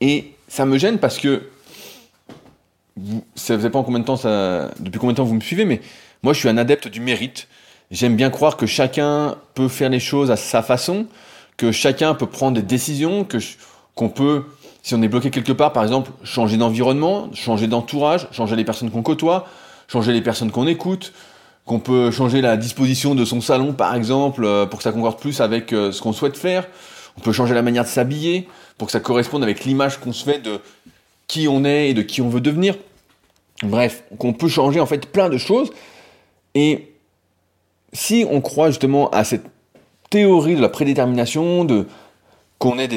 Et 0.00 0.32
ça 0.48 0.66
me 0.66 0.78
gêne 0.78 0.98
parce 0.98 1.18
que 1.18 1.42
vous, 2.96 3.24
ça 3.34 3.56
faisait 3.56 3.70
pas 3.70 3.82
combien 3.82 4.00
de 4.00 4.04
temps 4.04 4.16
ça, 4.16 4.70
depuis 4.80 4.98
combien 4.98 5.12
de 5.12 5.16
temps 5.16 5.24
vous 5.24 5.34
me 5.34 5.40
suivez, 5.40 5.64
mais 5.64 5.80
moi 6.22 6.32
je 6.32 6.40
suis 6.40 6.48
un 6.48 6.58
adepte 6.58 6.88
du 6.88 7.00
mérite. 7.00 7.48
J'aime 7.90 8.16
bien 8.16 8.30
croire 8.30 8.56
que 8.56 8.66
chacun 8.66 9.36
peut 9.54 9.68
faire 9.68 9.90
les 9.90 10.00
choses 10.00 10.30
à 10.30 10.36
sa 10.36 10.62
façon, 10.62 11.06
que 11.56 11.72
chacun 11.72 12.14
peut 12.14 12.26
prendre 12.26 12.56
des 12.56 12.62
décisions, 12.62 13.24
que 13.24 13.38
qu'on 13.94 14.08
peut, 14.08 14.44
si 14.82 14.94
on 14.94 15.02
est 15.02 15.08
bloqué 15.08 15.30
quelque 15.30 15.52
part, 15.52 15.72
par 15.72 15.84
exemple, 15.84 16.10
changer 16.24 16.56
d'environnement, 16.56 17.30
changer 17.34 17.68
d'entourage, 17.68 18.28
changer 18.32 18.56
les 18.56 18.64
personnes 18.64 18.90
qu'on 18.90 19.02
côtoie, 19.02 19.46
changer 19.88 20.12
les 20.12 20.22
personnes 20.22 20.50
qu'on 20.50 20.66
écoute, 20.66 21.12
qu'on 21.64 21.78
peut 21.78 22.10
changer 22.10 22.40
la 22.40 22.56
disposition 22.56 23.14
de 23.14 23.24
son 23.24 23.40
salon, 23.40 23.72
par 23.72 23.94
exemple, 23.94 24.44
euh, 24.44 24.66
pour 24.66 24.78
que 24.78 24.82
ça 24.82 24.92
concorde 24.92 25.18
plus 25.18 25.40
avec 25.40 25.72
euh, 25.72 25.92
ce 25.92 26.02
qu'on 26.02 26.12
souhaite 26.12 26.36
faire. 26.36 26.66
On 27.16 27.20
peut 27.20 27.32
changer 27.32 27.54
la 27.54 27.62
manière 27.62 27.84
de 27.84 27.88
s'habiller 27.88 28.48
pour 28.76 28.86
que 28.86 28.92
ça 28.92 29.00
corresponde 29.00 29.44
avec 29.44 29.64
l'image 29.64 30.00
qu'on 30.00 30.12
se 30.12 30.24
fait 30.24 30.40
de 30.40 30.60
qui 31.28 31.46
on 31.46 31.64
est 31.64 31.90
et 31.90 31.94
de 31.94 32.02
qui 32.02 32.20
on 32.20 32.28
veut 32.28 32.40
devenir. 32.40 32.74
Bref, 33.62 34.02
qu'on 34.18 34.32
peut 34.32 34.48
changer 34.48 34.80
en 34.80 34.86
fait 34.86 35.06
plein 35.06 35.28
de 35.28 35.38
choses. 35.38 35.70
Et 36.54 36.92
si 37.92 38.26
on 38.28 38.40
croit 38.40 38.70
justement 38.70 39.08
à 39.10 39.22
cette 39.22 39.44
théorie 40.10 40.56
de 40.56 40.60
la 40.60 40.68
prédétermination, 40.68 41.64
de 41.64 41.86
qu'on 42.62 42.78
ait, 42.78 42.88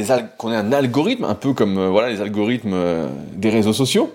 un 0.44 0.72
algorithme, 0.72 1.24
un 1.24 1.34
peu 1.34 1.54
comme 1.54 1.80
euh, 1.80 1.90
voilà 1.90 2.10
les 2.10 2.22
algorithmes 2.22 2.74
euh, 2.76 3.10
des 3.34 3.50
réseaux 3.50 3.74
sociaux, 3.74 4.14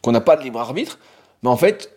qu'on 0.00 0.12
n'a 0.12 0.20
pas 0.20 0.36
de 0.36 0.44
libre 0.44 0.60
arbitre, 0.60 1.00
mais 1.42 1.48
en 1.48 1.56
fait, 1.56 1.90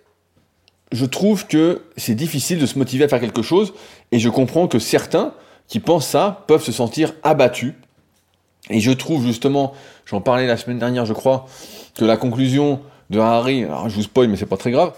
je 0.91 1.05
trouve 1.05 1.45
que 1.45 1.83
c'est 1.97 2.15
difficile 2.15 2.57
de 2.57 2.65
se 2.65 2.79
motiver 2.79 3.03
à 3.03 3.07
faire 3.07 3.19
quelque 3.19 3.43
chose, 3.43 3.75
et 4.11 4.17
je 4.17 4.27
comprends 4.27 4.67
que 4.67 4.79
certains 4.79 5.33
qui 5.67 5.79
pensent 5.79 6.07
ça 6.07 6.45
peuvent 6.47 6.63
se 6.63 6.71
sentir 6.71 7.13
abattus. 7.21 7.73
Et 8.71 8.79
je 8.79 8.91
trouve 8.91 9.23
justement, 9.23 9.73
j'en 10.07 10.21
parlais 10.21 10.47
la 10.47 10.57
semaine 10.57 10.79
dernière, 10.79 11.05
je 11.05 11.13
crois, 11.13 11.45
que 11.95 12.05
la 12.05 12.17
conclusion 12.17 12.79
de 13.11 13.19
Harry, 13.19 13.65
alors 13.65 13.87
je 13.87 13.97
vous 13.97 14.01
spoil, 14.01 14.29
mais 14.29 14.35
c'est 14.35 14.47
pas 14.47 14.57
très 14.57 14.71
grave, 14.71 14.93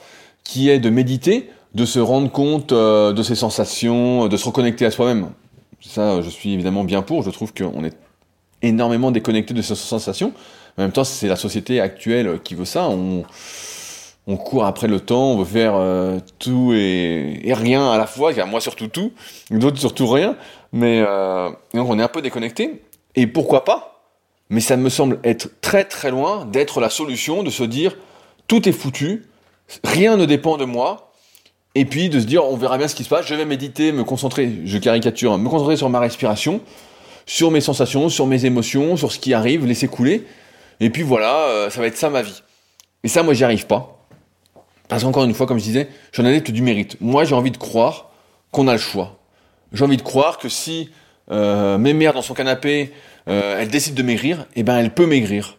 qui 0.46 0.70
est 0.70 0.80
de 0.80 0.90
méditer, 0.90 1.50
de 1.76 1.84
se 1.84 2.00
rendre 2.00 2.32
compte 2.32 2.72
euh, 2.72 3.12
de 3.12 3.22
ses 3.22 3.36
sensations, 3.36 4.30
de 4.30 4.38
se 4.38 4.46
reconnecter 4.46 4.86
à 4.86 4.92
soi-même. 4.92 5.28
Ça, 5.82 6.22
je 6.22 6.30
suis 6.30 6.54
évidemment 6.54 6.84
bien 6.84 7.02
pour. 7.02 7.24
Je 7.24 7.30
trouve 7.30 7.54
qu'on 7.54 7.84
est 7.84 7.96
énormément 8.62 9.12
déconnecté 9.12 9.54
de 9.54 9.62
ses 9.62 9.76
sensations. 9.76 10.34
En 10.78 10.84
même 10.84 10.92
temps, 10.92 11.04
c'est 11.04 11.28
la 11.28 11.36
société 11.36 11.80
actuelle 11.80 12.40
qui 12.44 12.56
veut 12.56 12.66
ça. 12.66 12.90
On, 12.90 13.24
court 14.38 14.66
après 14.66 14.88
le 14.88 15.00
temps, 15.00 15.32
on 15.32 15.38
veut 15.38 15.46
faire 15.46 15.76
euh, 15.76 16.20
tout 16.38 16.74
et, 16.74 17.54
rien 17.54 17.90
à 17.92 17.98
la 17.98 18.06
fois. 18.06 18.34
Moi 18.46 18.60
surtout 18.60 18.88
tout, 18.88 19.14
d'autres 19.52 19.80
surtout 19.80 20.08
rien. 20.08 20.36
Mais 20.74 21.02
euh, 21.08 21.50
donc 21.74 21.90
on 21.90 21.98
est 21.98 22.04
un 22.04 22.10
peu 22.10 22.22
déconnecté. 22.22 22.84
Et 23.16 23.26
pourquoi 23.26 23.64
pas? 23.64 24.04
Mais 24.50 24.60
ça 24.60 24.78
me 24.78 24.90
semble 24.90 25.20
être 25.24 25.50
très 25.62 25.86
très 25.86 26.12
loin 26.12 26.46
d'être 26.46 26.82
la 26.82 26.90
solution 26.90 27.42
de 27.42 27.50
se 27.50 27.64
dire 27.64 27.96
tout 28.48 28.68
est 28.68 28.74
foutu, 28.74 29.26
rien 29.84 30.18
ne 30.18 30.26
dépend 30.26 30.58
de 30.58 30.66
moi. 30.66 31.07
Et 31.78 31.86
puis 31.86 32.10
de 32.10 32.20
se 32.20 32.26
dire 32.26 32.44
on 32.44 32.58
verra 32.58 32.80
bien 32.80 32.88
ce 32.88 32.96
qui 32.96 33.04
se 33.04 33.10
passe. 33.10 33.28
Je 33.28 33.36
vais 33.36 33.46
méditer, 33.46 33.92
me 33.92 34.04
concentrer. 34.04 34.52
Je 34.66 34.80
caricature, 34.80 35.38
me 35.38 35.48
concentrer 35.48 35.78
sur 35.78 35.90
ma 35.92 36.00
respiration, 36.00 36.60
sur 37.28 37.52
mes 37.52 37.62
sensations, 37.62 38.10
sur 38.10 38.26
mes 38.26 38.46
émotions, 38.46 38.98
sur 38.98 39.12
ce 39.12 39.20
qui 39.20 39.36
arrive, 39.36 39.64
laisser 39.64 39.88
couler. 39.88 40.26
Et 40.80 40.90
puis 40.90 41.04
voilà, 41.04 41.36
euh, 41.50 41.70
ça 41.70 41.80
va 41.80 41.86
être 41.86 41.96
ça 41.96 42.10
ma 42.10 42.24
vie. 42.24 42.42
Et 43.04 43.08
ça, 43.08 43.22
moi, 43.22 43.36
j'y 43.36 43.44
arrive 43.44 43.68
pas. 43.68 44.08
Parce 44.88 45.04
qu'encore 45.04 45.24
une 45.24 45.36
fois, 45.36 45.46
comme 45.46 45.60
je 45.60 45.66
disais, 45.66 45.88
j'en 46.14 46.26
ai 46.26 46.42
du 46.42 46.64
mérite. 46.64 46.98
Moi, 47.00 47.26
j'ai 47.26 47.36
envie 47.36 47.52
de 47.52 47.58
croire 47.58 48.10
qu'on 48.52 48.68
a 48.68 48.72
le 48.72 48.80
choix. 48.80 49.20
J'ai 49.72 49.86
envie 49.86 49.98
de 49.98 50.02
croire 50.02 50.40
que 50.40 50.50
si 50.50 50.90
euh, 51.30 51.78
mère 51.78 52.14
dans 52.14 52.24
son 52.24 52.34
canapé, 52.34 52.92
euh, 53.28 53.60
elle 53.60 53.68
décide 53.68 53.94
de 53.94 54.02
maigrir, 54.02 54.48
eh 54.56 54.64
ben 54.64 54.78
elle 54.78 54.94
peut 54.96 55.06
maigrir. 55.06 55.58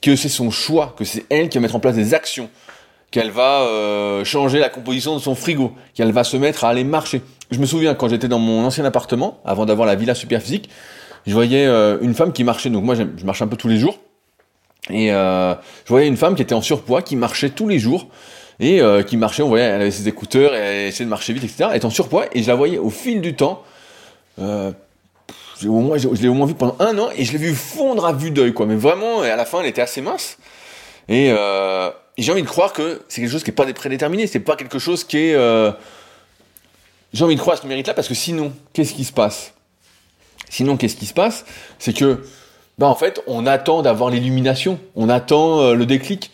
Que 0.00 0.16
c'est 0.16 0.30
son 0.30 0.50
choix, 0.50 0.94
que 0.96 1.04
c'est 1.04 1.26
elle 1.28 1.50
qui 1.50 1.58
va 1.58 1.62
mettre 1.62 1.76
en 1.76 1.80
place 1.80 1.96
des 1.96 2.14
actions, 2.14 2.48
qu'elle 3.10 3.30
va 3.30 3.62
euh, 3.62 4.24
changer 4.24 4.58
la 4.58 4.68
composition 4.68 5.14
de 5.14 5.20
son 5.20 5.34
frigo, 5.34 5.72
qu'elle 5.94 6.12
va 6.12 6.24
se 6.24 6.36
mettre 6.36 6.64
à 6.64 6.68
aller 6.68 6.84
marcher. 6.84 7.22
Je 7.50 7.58
me 7.58 7.66
souviens 7.66 7.94
quand 7.94 8.08
j'étais 8.08 8.28
dans 8.28 8.38
mon 8.38 8.64
ancien 8.64 8.84
appartement, 8.84 9.40
avant 9.44 9.66
d'avoir 9.66 9.86
la 9.86 9.96
villa 9.96 10.14
super 10.14 10.40
physique, 10.40 10.70
je 11.26 11.32
voyais 11.32 11.66
euh, 11.66 11.98
une 12.00 12.14
femme 12.14 12.32
qui 12.32 12.44
marchait. 12.44 12.70
Donc 12.70 12.84
moi, 12.84 12.94
je 12.94 13.24
marche 13.24 13.42
un 13.42 13.48
peu 13.48 13.56
tous 13.56 13.68
les 13.68 13.78
jours. 13.78 13.98
Et 14.88 15.12
euh, 15.12 15.54
je 15.84 15.88
voyais 15.88 16.08
une 16.08 16.16
femme 16.16 16.34
qui 16.34 16.42
était 16.42 16.54
en 16.54 16.62
surpoids, 16.62 17.02
qui 17.02 17.16
marchait 17.16 17.50
tous 17.50 17.68
les 17.68 17.78
jours 17.78 18.06
et 18.62 18.82
qui 19.06 19.16
marchait, 19.16 19.42
on 19.42 19.48
voyait, 19.48 19.64
elle 19.64 19.80
avait 19.80 19.90
ses 19.90 20.06
écouteurs, 20.06 20.54
et 20.54 20.58
elle 20.58 20.88
essayait 20.88 21.06
de 21.06 21.10
marcher 21.10 21.32
vite, 21.32 21.44
etc. 21.44 21.68
Elle 21.70 21.78
était 21.78 21.86
en 21.86 21.90
surpoids, 21.90 22.26
et 22.34 22.42
je 22.42 22.46
la 22.46 22.54
voyais 22.54 22.76
au 22.76 22.90
fil 22.90 23.22
du 23.22 23.34
temps, 23.34 23.62
je, 24.36 24.74
l'ai 25.62 26.28
au 26.28 26.34
moins 26.34 26.46
vu 26.46 26.52
pendant 26.52 26.76
un 26.78 26.98
an, 26.98 27.08
et 27.16 27.24
je 27.24 27.32
l'ai 27.32 27.38
vu 27.38 27.54
fondre 27.54 28.04
à 28.04 28.12
vue 28.12 28.30
d'œil, 28.30 28.52
quoi. 28.52 28.66
Mais 28.66 28.74
vraiment, 28.74 29.22
à 29.22 29.34
la 29.34 29.46
fin, 29.46 29.60
elle 29.60 29.66
était 29.66 29.80
assez 29.80 30.02
mince. 30.02 30.36
Et, 31.10 31.30
euh, 31.36 31.90
j'ai 32.16 32.32
envie 32.32 32.42
de 32.42 32.46
croire 32.46 32.72
que 32.72 33.02
c'est 33.08 33.20
quelque 33.20 33.30
chose 33.30 33.42
qui 33.42 33.50
n'est 33.50 33.54
pas 33.54 33.70
prédéterminé, 33.72 34.26
c'est 34.26 34.40
pas 34.40 34.56
quelque 34.56 34.78
chose 34.78 35.04
qui 35.04 35.18
est... 35.18 35.34
Euh, 35.34 35.72
j'ai 37.12 37.24
envie 37.24 37.34
de 37.34 37.40
croire 37.40 37.58
à 37.58 37.60
ce 37.60 37.66
mérite-là, 37.66 37.94
parce 37.94 38.08
que 38.08 38.14
sinon, 38.14 38.52
qu'est-ce 38.72 38.94
qui 38.94 39.04
se 39.04 39.12
passe? 39.12 39.52
Sinon, 40.48 40.76
qu'est-ce 40.76 40.96
qui 40.96 41.06
se 41.06 41.12
passe? 41.12 41.44
C'est 41.80 41.92
que, 41.92 42.24
bah 42.78 42.86
en 42.86 42.94
fait, 42.94 43.20
on 43.26 43.46
attend 43.46 43.82
d'avoir 43.82 44.10
l'illumination, 44.10 44.78
on 44.94 45.08
attend 45.08 45.60
euh, 45.60 45.74
le 45.74 45.84
déclic. 45.84 46.30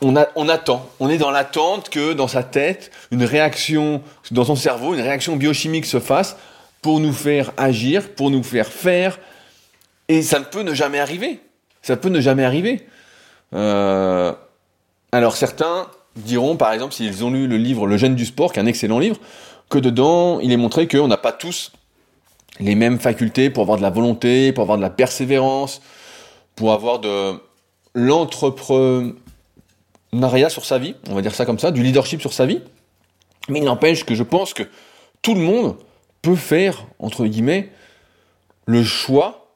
On, 0.00 0.14
on 0.36 0.48
attend, 0.48 0.88
on 1.00 1.08
est 1.08 1.18
dans 1.18 1.32
l'attente 1.32 1.88
que 1.88 2.12
dans 2.12 2.28
sa 2.28 2.44
tête, 2.44 2.92
une 3.10 3.24
réaction, 3.24 4.00
dans 4.30 4.44
son 4.44 4.54
cerveau, 4.54 4.94
une 4.94 5.00
réaction 5.00 5.34
biochimique 5.34 5.86
se 5.86 5.98
fasse 5.98 6.36
pour 6.82 7.00
nous 7.00 7.12
faire 7.12 7.50
agir, 7.56 8.10
pour 8.10 8.30
nous 8.30 8.44
faire 8.44 8.68
faire, 8.68 9.18
et 10.06 10.22
ça 10.22 10.38
ne 10.38 10.44
peut 10.44 10.62
ne 10.62 10.72
jamais 10.72 11.00
arriver. 11.00 11.40
Ça 11.82 11.96
peut 11.96 12.10
ne 12.10 12.20
jamais 12.20 12.44
arriver. 12.44 12.86
Euh, 13.54 14.32
alors 15.12 15.36
certains 15.36 15.86
diront, 16.16 16.56
par 16.56 16.72
exemple, 16.72 16.94
s'ils 16.94 17.24
ont 17.24 17.30
lu 17.30 17.46
le 17.46 17.56
livre 17.56 17.86
Le 17.86 17.96
gène 17.96 18.14
du 18.14 18.26
sport, 18.26 18.52
qui 18.52 18.58
est 18.58 18.62
un 18.62 18.66
excellent 18.66 18.98
livre, 18.98 19.18
que 19.68 19.78
dedans, 19.78 20.40
il 20.40 20.52
est 20.52 20.56
montré 20.56 20.88
qu'on 20.88 21.08
n'a 21.08 21.16
pas 21.16 21.32
tous 21.32 21.72
les 22.60 22.74
mêmes 22.74 22.98
facultés 22.98 23.50
pour 23.50 23.62
avoir 23.62 23.78
de 23.78 23.82
la 23.82 23.90
volonté, 23.90 24.52
pour 24.52 24.62
avoir 24.62 24.78
de 24.78 24.82
la 24.82 24.90
persévérance, 24.90 25.80
pour 26.56 26.72
avoir 26.72 26.98
de 26.98 27.34
l'entrepreneur 27.94 29.12
Naria 30.12 30.48
sur 30.48 30.64
sa 30.64 30.78
vie, 30.78 30.94
on 31.10 31.14
va 31.14 31.22
dire 31.22 31.34
ça 31.34 31.44
comme 31.44 31.58
ça, 31.58 31.70
du 31.70 31.82
leadership 31.82 32.20
sur 32.20 32.32
sa 32.32 32.46
vie. 32.46 32.60
Mais 33.48 33.58
il 33.58 33.64
n'empêche 33.64 34.04
que 34.04 34.14
je 34.14 34.22
pense 34.22 34.54
que 34.54 34.62
tout 35.22 35.34
le 35.34 35.40
monde 35.40 35.76
peut 36.22 36.36
faire, 36.36 36.86
entre 36.98 37.26
guillemets, 37.26 37.70
le 38.66 38.82
choix, 38.82 39.52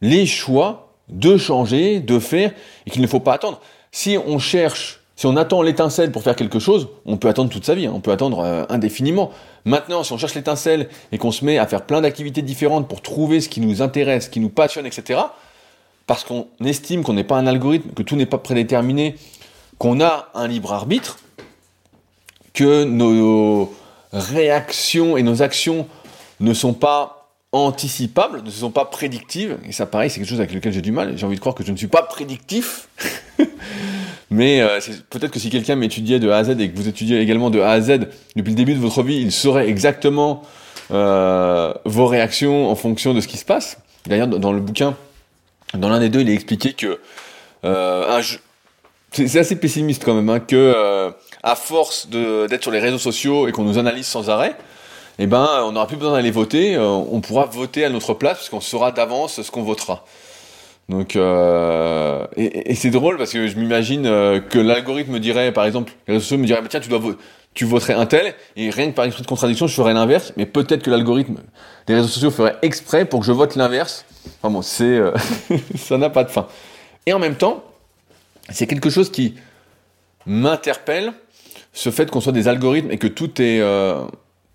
les 0.00 0.26
choix 0.26 0.83
de 1.08 1.36
changer, 1.36 2.00
de 2.00 2.18
faire, 2.18 2.52
et 2.86 2.90
qu'il 2.90 3.02
ne 3.02 3.06
faut 3.06 3.20
pas 3.20 3.34
attendre. 3.34 3.60
Si 3.92 4.18
on 4.26 4.38
cherche, 4.38 5.00
si 5.16 5.26
on 5.26 5.36
attend 5.36 5.62
l'étincelle 5.62 6.10
pour 6.10 6.22
faire 6.22 6.36
quelque 6.36 6.58
chose, 6.58 6.88
on 7.06 7.16
peut 7.16 7.28
attendre 7.28 7.50
toute 7.50 7.64
sa 7.64 7.74
vie, 7.74 7.86
hein. 7.86 7.92
on 7.94 8.00
peut 8.00 8.10
attendre 8.10 8.40
euh, 8.40 8.64
indéfiniment. 8.68 9.30
Maintenant, 9.64 10.02
si 10.02 10.12
on 10.12 10.18
cherche 10.18 10.34
l'étincelle 10.34 10.88
et 11.12 11.18
qu'on 11.18 11.30
se 11.30 11.44
met 11.44 11.58
à 11.58 11.66
faire 11.66 11.82
plein 11.82 12.00
d'activités 12.00 12.42
différentes 12.42 12.88
pour 12.88 13.02
trouver 13.02 13.40
ce 13.40 13.48
qui 13.48 13.60
nous 13.60 13.82
intéresse, 13.82 14.24
ce 14.24 14.30
qui 14.30 14.40
nous 14.40 14.48
passionne, 14.48 14.86
etc., 14.86 15.20
parce 16.06 16.24
qu'on 16.24 16.48
estime 16.62 17.02
qu'on 17.02 17.14
n'est 17.14 17.24
pas 17.24 17.36
un 17.36 17.46
algorithme, 17.46 17.90
que 17.90 18.02
tout 18.02 18.16
n'est 18.16 18.26
pas 18.26 18.38
prédéterminé, 18.38 19.14
qu'on 19.78 20.00
a 20.00 20.28
un 20.34 20.48
libre 20.48 20.72
arbitre, 20.72 21.18
que 22.52 22.84
nos 22.84 23.72
réactions 24.12 25.16
et 25.16 25.22
nos 25.22 25.42
actions 25.42 25.86
ne 26.40 26.54
sont 26.54 26.74
pas 26.74 27.23
anticipables, 27.54 28.42
ne 28.42 28.50
sont 28.50 28.70
pas 28.70 28.84
prédictives, 28.84 29.58
et 29.66 29.72
ça 29.72 29.86
pareil, 29.86 30.10
c'est 30.10 30.18
quelque 30.18 30.28
chose 30.28 30.40
avec 30.40 30.52
lequel 30.52 30.72
j'ai 30.72 30.80
du 30.80 30.90
mal, 30.90 31.16
j'ai 31.16 31.24
envie 31.24 31.36
de 31.36 31.40
croire 31.40 31.54
que 31.54 31.64
je 31.64 31.70
ne 31.70 31.76
suis 31.76 31.86
pas 31.86 32.02
prédictif, 32.02 32.88
mais 34.30 34.60
euh, 34.60 34.80
peut-être 35.08 35.30
que 35.30 35.38
si 35.38 35.50
quelqu'un 35.50 35.76
m'étudiait 35.76 36.18
de 36.18 36.28
A 36.30 36.38
à 36.38 36.44
Z 36.44 36.60
et 36.60 36.70
que 36.70 36.76
vous 36.76 36.88
étudiez 36.88 37.20
également 37.20 37.50
de 37.50 37.60
A 37.60 37.70
à 37.70 37.80
Z 37.80 38.08
depuis 38.34 38.50
le 38.50 38.56
début 38.56 38.74
de 38.74 38.80
votre 38.80 39.02
vie, 39.04 39.18
il 39.18 39.30
saurait 39.30 39.68
exactement 39.68 40.42
euh, 40.90 41.72
vos 41.84 42.06
réactions 42.06 42.68
en 42.68 42.74
fonction 42.74 43.14
de 43.14 43.20
ce 43.20 43.28
qui 43.28 43.36
se 43.36 43.44
passe. 43.44 43.78
D'ailleurs, 44.06 44.26
dans 44.26 44.52
le 44.52 44.60
bouquin, 44.60 44.96
dans 45.74 45.88
l'un 45.88 46.00
des 46.00 46.08
deux, 46.08 46.20
il 46.20 46.28
est 46.28 46.34
expliqué 46.34 46.72
que 46.72 46.98
euh, 47.64 48.22
c'est 49.12 49.38
assez 49.38 49.56
pessimiste 49.56 50.04
quand 50.04 50.14
même, 50.14 50.28
hein, 50.28 50.40
que 50.40 51.12
à 51.42 51.54
force 51.54 52.08
d'être 52.08 52.62
sur 52.62 52.72
les 52.72 52.80
réseaux 52.80 52.98
sociaux 52.98 53.46
et 53.46 53.52
qu'on 53.52 53.64
nous 53.64 53.78
analyse 53.78 54.06
sans 54.06 54.28
arrêt, 54.28 54.56
eh 55.18 55.26
ben, 55.26 55.62
on 55.64 55.72
n'aura 55.72 55.86
plus 55.86 55.96
besoin 55.96 56.14
d'aller 56.14 56.30
voter, 56.30 56.74
euh, 56.74 56.86
on 56.86 57.20
pourra 57.20 57.46
voter 57.46 57.84
à 57.84 57.90
notre 57.90 58.14
place 58.14 58.38
puisqu'on 58.38 58.60
saura 58.60 58.92
d'avance 58.92 59.42
ce 59.42 59.50
qu'on 59.50 59.62
votera. 59.62 60.04
Donc, 60.88 61.16
euh, 61.16 62.26
et, 62.36 62.74
c'est 62.74 62.90
drôle 62.90 63.16
parce 63.16 63.32
que 63.32 63.46
je 63.46 63.56
m'imagine 63.56 64.02
que 64.02 64.58
l'algorithme 64.58 65.12
me 65.12 65.20
dirait, 65.20 65.52
par 65.52 65.64
exemple, 65.64 65.92
les 66.06 66.14
réseaux 66.14 66.24
sociaux 66.24 66.38
me 66.38 66.46
diraient, 66.46 66.62
tiens, 66.68 66.80
tu 66.80 66.88
dois 66.90 67.00
tu 67.54 67.64
voterais 67.64 67.94
un 67.94 68.04
tel, 68.04 68.34
et 68.56 68.68
rien 68.70 68.90
que 68.90 68.96
par 68.96 69.04
esprit 69.04 69.22
de 69.22 69.28
contradiction, 69.28 69.68
je 69.68 69.74
ferais 69.74 69.94
l'inverse, 69.94 70.32
mais 70.36 70.44
peut-être 70.44 70.82
que 70.82 70.90
l'algorithme 70.90 71.36
des 71.86 71.94
réseaux 71.94 72.08
sociaux 72.08 72.32
ferait 72.32 72.56
exprès 72.62 73.04
pour 73.04 73.20
que 73.20 73.26
je 73.26 73.32
vote 73.32 73.54
l'inverse. 73.54 74.04
Enfin 74.42 74.52
bon, 74.52 74.60
c'est, 74.60 75.00
ça 75.76 75.96
n'a 75.96 76.10
pas 76.10 76.24
de 76.24 76.30
fin. 76.30 76.48
Et 77.06 77.12
en 77.12 77.20
même 77.20 77.36
temps, 77.36 77.62
c'est 78.50 78.66
quelque 78.66 78.90
chose 78.90 79.10
qui 79.10 79.34
m'interpelle, 80.26 81.12
ce 81.72 81.90
fait 81.90 82.10
qu'on 82.10 82.20
soit 82.20 82.32
des 82.32 82.48
algorithmes 82.48 82.90
et 82.90 82.98
que 82.98 83.06
tout 83.06 83.40
est 83.40 83.60
euh, 83.60 84.04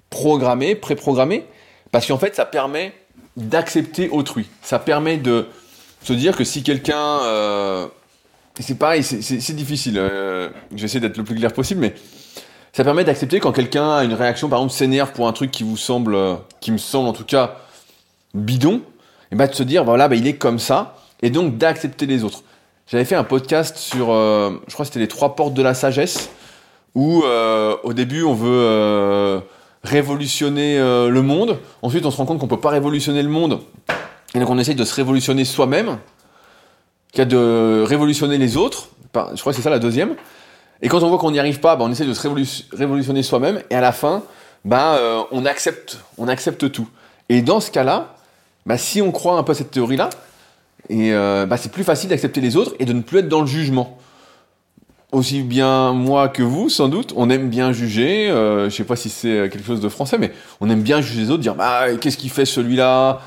programmé, 0.09 0.75
préprogrammé, 0.75 1.45
parce 1.91 2.07
qu'en 2.07 2.17
fait, 2.17 2.35
ça 2.35 2.45
permet 2.45 2.93
d'accepter 3.37 4.09
autrui. 4.09 4.47
Ça 4.61 4.79
permet 4.79 5.17
de 5.17 5.47
se 6.03 6.13
dire 6.13 6.35
que 6.35 6.43
si 6.43 6.63
quelqu'un... 6.63 7.21
Euh, 7.23 7.87
c'est 8.59 8.77
pareil, 8.77 9.03
c'est 9.03 9.55
difficile, 9.55 9.95
euh, 9.97 10.49
j'essaie 10.75 10.99
d'être 10.99 11.15
le 11.15 11.23
plus 11.23 11.35
clair 11.35 11.53
possible, 11.53 11.79
mais 11.79 11.95
ça 12.73 12.83
permet 12.83 13.05
d'accepter 13.05 13.39
quand 13.39 13.53
quelqu'un 13.53 13.89
a 13.89 14.03
une 14.03 14.13
réaction, 14.13 14.49
par 14.49 14.59
exemple, 14.59 14.73
s'énerve 14.73 15.11
pour 15.13 15.27
un 15.27 15.33
truc 15.33 15.49
qui 15.49 15.63
vous 15.63 15.77
semble, 15.77 16.17
qui 16.59 16.71
me 16.71 16.77
semble 16.77 17.07
en 17.07 17.13
tout 17.13 17.23
cas 17.23 17.55
bidon, 18.33 18.81
et 19.31 19.35
bah 19.35 19.47
de 19.47 19.55
se 19.55 19.63
dire, 19.63 19.85
voilà, 19.85 20.09
bah, 20.09 20.15
il 20.15 20.27
est 20.27 20.35
comme 20.35 20.59
ça, 20.59 20.97
et 21.21 21.29
donc 21.29 21.57
d'accepter 21.57 22.05
les 22.05 22.23
autres. 22.25 22.43
J'avais 22.87 23.05
fait 23.05 23.15
un 23.15 23.23
podcast 23.23 23.77
sur, 23.77 24.11
euh, 24.11 24.51
je 24.67 24.73
crois 24.73 24.83
que 24.83 24.87
c'était 24.87 24.99
les 24.99 25.07
trois 25.07 25.35
portes 25.35 25.53
de 25.53 25.61
la 25.61 25.73
sagesse, 25.73 26.29
où 26.95 27.23
euh, 27.23 27.77
au 27.83 27.93
début 27.93 28.23
on 28.23 28.33
veut 28.33 29.41
euh, 29.86 29.89
révolutionner 29.89 30.77
le 30.77 31.21
monde, 31.21 31.57
ensuite 31.81 32.05
on 32.05 32.12
se 32.12 32.17
rend 32.17 32.25
compte 32.25 32.39
qu'on 32.39 32.48
peut 32.48 32.59
pas 32.59 32.69
révolutionner 32.69 33.24
le 33.24 33.29
monde, 33.29 33.59
et 34.36 34.39
donc 34.39 34.50
on 34.50 34.57
essaye 34.57 34.75
de 34.75 34.83
se 34.83 34.93
révolutionner 34.95 35.45
soi-même, 35.45 35.98
qu'il 37.12 37.19
y 37.19 37.21
a 37.21 37.25
de 37.25 37.83
révolutionner 37.86 38.38
les 38.38 38.57
autres, 38.57 38.89
je 39.13 39.39
crois 39.39 39.51
que 39.51 39.57
c'est 39.57 39.63
ça 39.63 39.69
la 39.69 39.79
deuxième, 39.79 40.15
et 40.81 40.88
quand 40.88 41.03
on 41.03 41.09
voit 41.09 41.17
qu'on 41.17 41.31
n'y 41.31 41.39
arrive 41.39 41.59
pas, 41.59 41.75
bah, 41.75 41.86
on 41.88 41.91
essaie 41.91 42.05
de 42.05 42.13
se 42.13 42.27
révolutionner 42.74 43.24
soi-même, 43.24 43.62
et 43.69 43.75
à 43.75 43.81
la 43.81 43.91
fin, 43.91 44.24
bah, 44.65 45.00
on, 45.31 45.45
accepte, 45.45 46.00
on 46.17 46.27
accepte 46.27 46.71
tout. 46.71 46.88
Et 47.29 47.41
dans 47.41 47.59
ce 47.59 47.71
cas-là, 47.71 48.15
bah, 48.65 48.77
si 48.77 49.01
on 49.01 49.12
croit 49.12 49.38
un 49.38 49.43
peu 49.43 49.53
à 49.53 49.55
cette 49.55 49.71
théorie-là, 49.71 50.09
euh, 50.91 51.45
bah, 51.45 51.57
c'est 51.57 51.71
plus 51.71 51.83
facile 51.83 52.09
d'accepter 52.09 52.41
les 52.41 52.55
autres 52.55 52.74
et 52.79 52.86
de 52.86 52.93
ne 52.93 53.01
plus 53.01 53.19
être 53.19 53.29
dans 53.29 53.41
le 53.41 53.48
jugement. 53.48 53.98
Aussi 55.11 55.41
bien 55.41 55.91
moi 55.93 56.29
que 56.29 56.43
vous, 56.43 56.69
sans 56.69 56.87
doute, 56.87 57.13
on 57.15 57.31
aime 57.31 57.49
bien 57.49 57.71
juger. 57.71 58.29
Euh, 58.29 58.69
je 58.69 58.75
sais 58.75 58.83
pas 58.83 58.95
si 58.95 59.09
c'est 59.09 59.49
quelque 59.49 59.65
chose 59.65 59.81
de 59.81 59.89
français, 59.89 60.19
mais 60.19 60.31
on 60.61 60.69
aime 60.69 60.83
bien 60.83 61.01
juger 61.01 61.21
les 61.21 61.31
autres, 61.31 61.41
dire 61.41 61.55
bah 61.55 61.95
qu'est-ce 61.99 62.17
qu'il 62.17 62.29
fait 62.29 62.45
celui-là? 62.45 63.19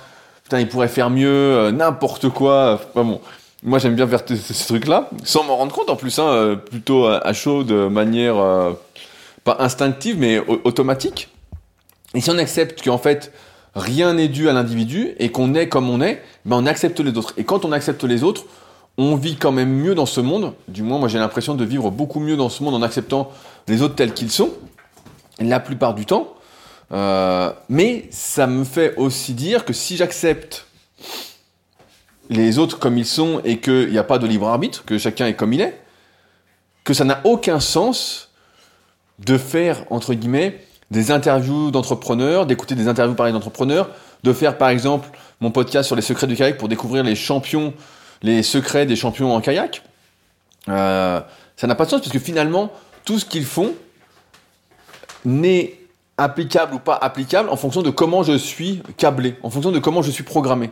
Putain, 0.45 0.61
il 0.61 0.69
pourrait 0.69 0.87
faire 0.87 1.11
mieux, 1.11 1.29
euh, 1.29 1.73
n'importe 1.73 2.29
quoi. 2.29 2.81
bon, 2.95 3.21
moi 3.65 3.81
j'aime 3.81 3.97
bien 3.97 4.07
faire 4.07 4.21
ces 4.27 4.67
trucs-là, 4.67 5.11
sans 5.25 5.43
m'en 5.43 5.57
rendre 5.57 5.73
compte 5.73 5.91
en 5.91 5.97
plus, 5.97 6.21
hein, 6.21 6.29
euh, 6.29 6.55
plutôt 6.55 7.07
à 7.07 7.33
chaud 7.33 7.65
de 7.65 7.89
manière 7.89 8.37
pas 9.43 9.57
instinctive 9.59 10.17
mais 10.21 10.39
automatique. 10.63 11.31
Et 12.15 12.21
si 12.21 12.31
on 12.31 12.39
accepte 12.39 12.85
qu'en 12.85 12.99
fait 12.99 13.33
rien 13.75 14.15
n'est 14.15 14.29
dû 14.29 14.49
à 14.49 14.53
l'individu 14.53 15.15
et 15.19 15.31
qu'on 15.31 15.55
est 15.55 15.69
comme 15.69 15.91
on 15.91 16.01
est, 16.01 16.23
ben 16.45 16.59
on 16.59 16.67
accepte 16.67 17.01
les 17.01 17.17
autres. 17.19 17.35
Et 17.39 17.45
quand 17.45 17.65
on 17.65 17.73
accepte 17.73 18.05
les 18.05 18.23
autres, 18.23 18.45
on 18.99 19.17
vit 19.17 19.37
quand 19.37 19.53
même 19.53 19.71
mieux 19.71 19.95
dans 19.95 20.07
ce 20.07 20.21
monde. 20.21 20.55
Du 20.69 20.83
moins, 20.83 20.99
moi 20.99 21.09
j'ai 21.09 21.19
l'impression 21.19 21.55
de 21.55 21.65
vivre 21.65 21.91
beaucoup 21.91 22.21
mieux 22.21 22.37
dans 22.37 22.49
ce 22.49 22.63
monde 22.63 22.75
en 22.75 22.83
acceptant 22.83 23.31
les 23.69 23.83
autres 23.83 23.95
tels 23.95 24.13
qu'ils 24.13 24.31
sont, 24.31 24.51
la 25.41 25.61
plupart 25.61 25.95
du 25.95 26.07
temps. 26.07 26.35
Euh, 26.93 27.53
mais 27.69 28.09
ça 28.11 28.47
me 28.47 28.65
fait 28.65 28.95
aussi 28.97 29.33
dire 29.33 29.65
que 29.65 29.73
si 29.73 29.97
j'accepte 29.97 30.67
les 32.29 32.59
autres 32.59 32.79
comme 32.79 32.99
ils 32.99 33.07
sont 33.07 33.41
et 33.45 33.59
qu'il 33.59 33.91
n'y 33.91 33.99
a 33.99 34.05
pas 34.05 34.19
de 34.19 34.27
libre 34.27 34.49
arbitre, 34.49 34.85
que 34.85 34.99
chacun 34.99 35.27
est 35.27 35.35
comme 35.35 35.53
il 35.53 35.61
est, 35.61 35.81
que 36.85 36.95
ça 36.95 37.05
n'a 37.05 37.21
aucun 37.25 37.61
sens 37.61 38.31
de 39.19 39.39
faire, 39.39 39.85
entre 39.91 40.15
guillemets, 40.15 40.61
des 40.91 41.11
interviews 41.11 41.71
d'entrepreneurs, 41.71 42.47
d'écouter 42.47 42.75
des 42.75 42.89
interviews 42.89 43.15
pareilles 43.15 43.33
d'entrepreneurs, 43.33 43.89
de 44.23 44.33
faire 44.33 44.59
par 44.59 44.69
exemple 44.69 45.09
mon 45.41 45.51
podcast 45.51 45.87
sur 45.87 45.97
les 45.97 46.03
secrets 46.03 46.27
du 46.27 46.37
kayak 46.37 46.59
pour 46.59 46.69
découvrir 46.69 47.03
les 47.03 47.15
champions, 47.15 47.73
les 48.23 48.43
secrets 48.43 48.87
des 48.87 48.97
champions 48.97 49.35
en 49.35 49.41
kayak. 49.41 49.83
Euh, 50.69 51.21
ça 51.57 51.67
n'a 51.67 51.75
pas 51.75 51.85
de 51.85 51.91
sens 51.91 52.01
parce 52.01 52.13
que 52.13 52.19
finalement, 52.19 52.73
tout 53.05 53.19
ce 53.19 53.25
qu'ils 53.25 53.45
font 53.45 53.75
n'est 55.25 55.79
applicable 56.19 56.75
ou 56.75 56.79
pas 56.79 56.95
applicable 56.95 57.49
en 57.49 57.57
fonction 57.57 57.83
de 57.83 57.91
comment 57.91 58.23
je 58.23 58.37
suis 58.37 58.83
câblé, 58.97 59.37
en 59.43 59.51
fonction 59.51 59.73
de 59.73 59.79
comment 59.79 60.03
je 60.03 60.11
suis 60.11 60.25
programmé. 60.25 60.71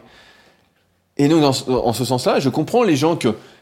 Et 1.16 1.28
donc, 1.28 1.44
en 1.44 1.92
ce 1.92 2.04
sens-là, 2.04 2.40
je 2.40 2.48
comprends 2.48 2.82
les 2.82 2.96
gens 2.96 3.16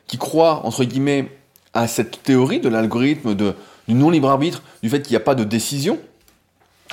qui 0.07 0.19
croient, 0.19 0.65
entre 0.65 0.85
guillemets, 0.85 1.31
à 1.75 1.89
cette 1.89 2.23
théorie 2.23 2.61
de 2.61 2.69
l'algorithme, 2.69 3.35
du 3.35 3.95
non-libre 3.95 4.29
arbitre, 4.31 4.63
du 4.83 4.91
fait 4.91 5.03
qu'il 5.03 5.13
n'y 5.13 5.17
a 5.17 5.21
pas 5.21 5.35
de 5.35 5.45
décision, 5.45 5.99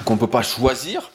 qu'on 0.06 0.14
ne 0.14 0.20
peut 0.20 0.28
pas 0.28 0.42
choisir, 0.42 1.12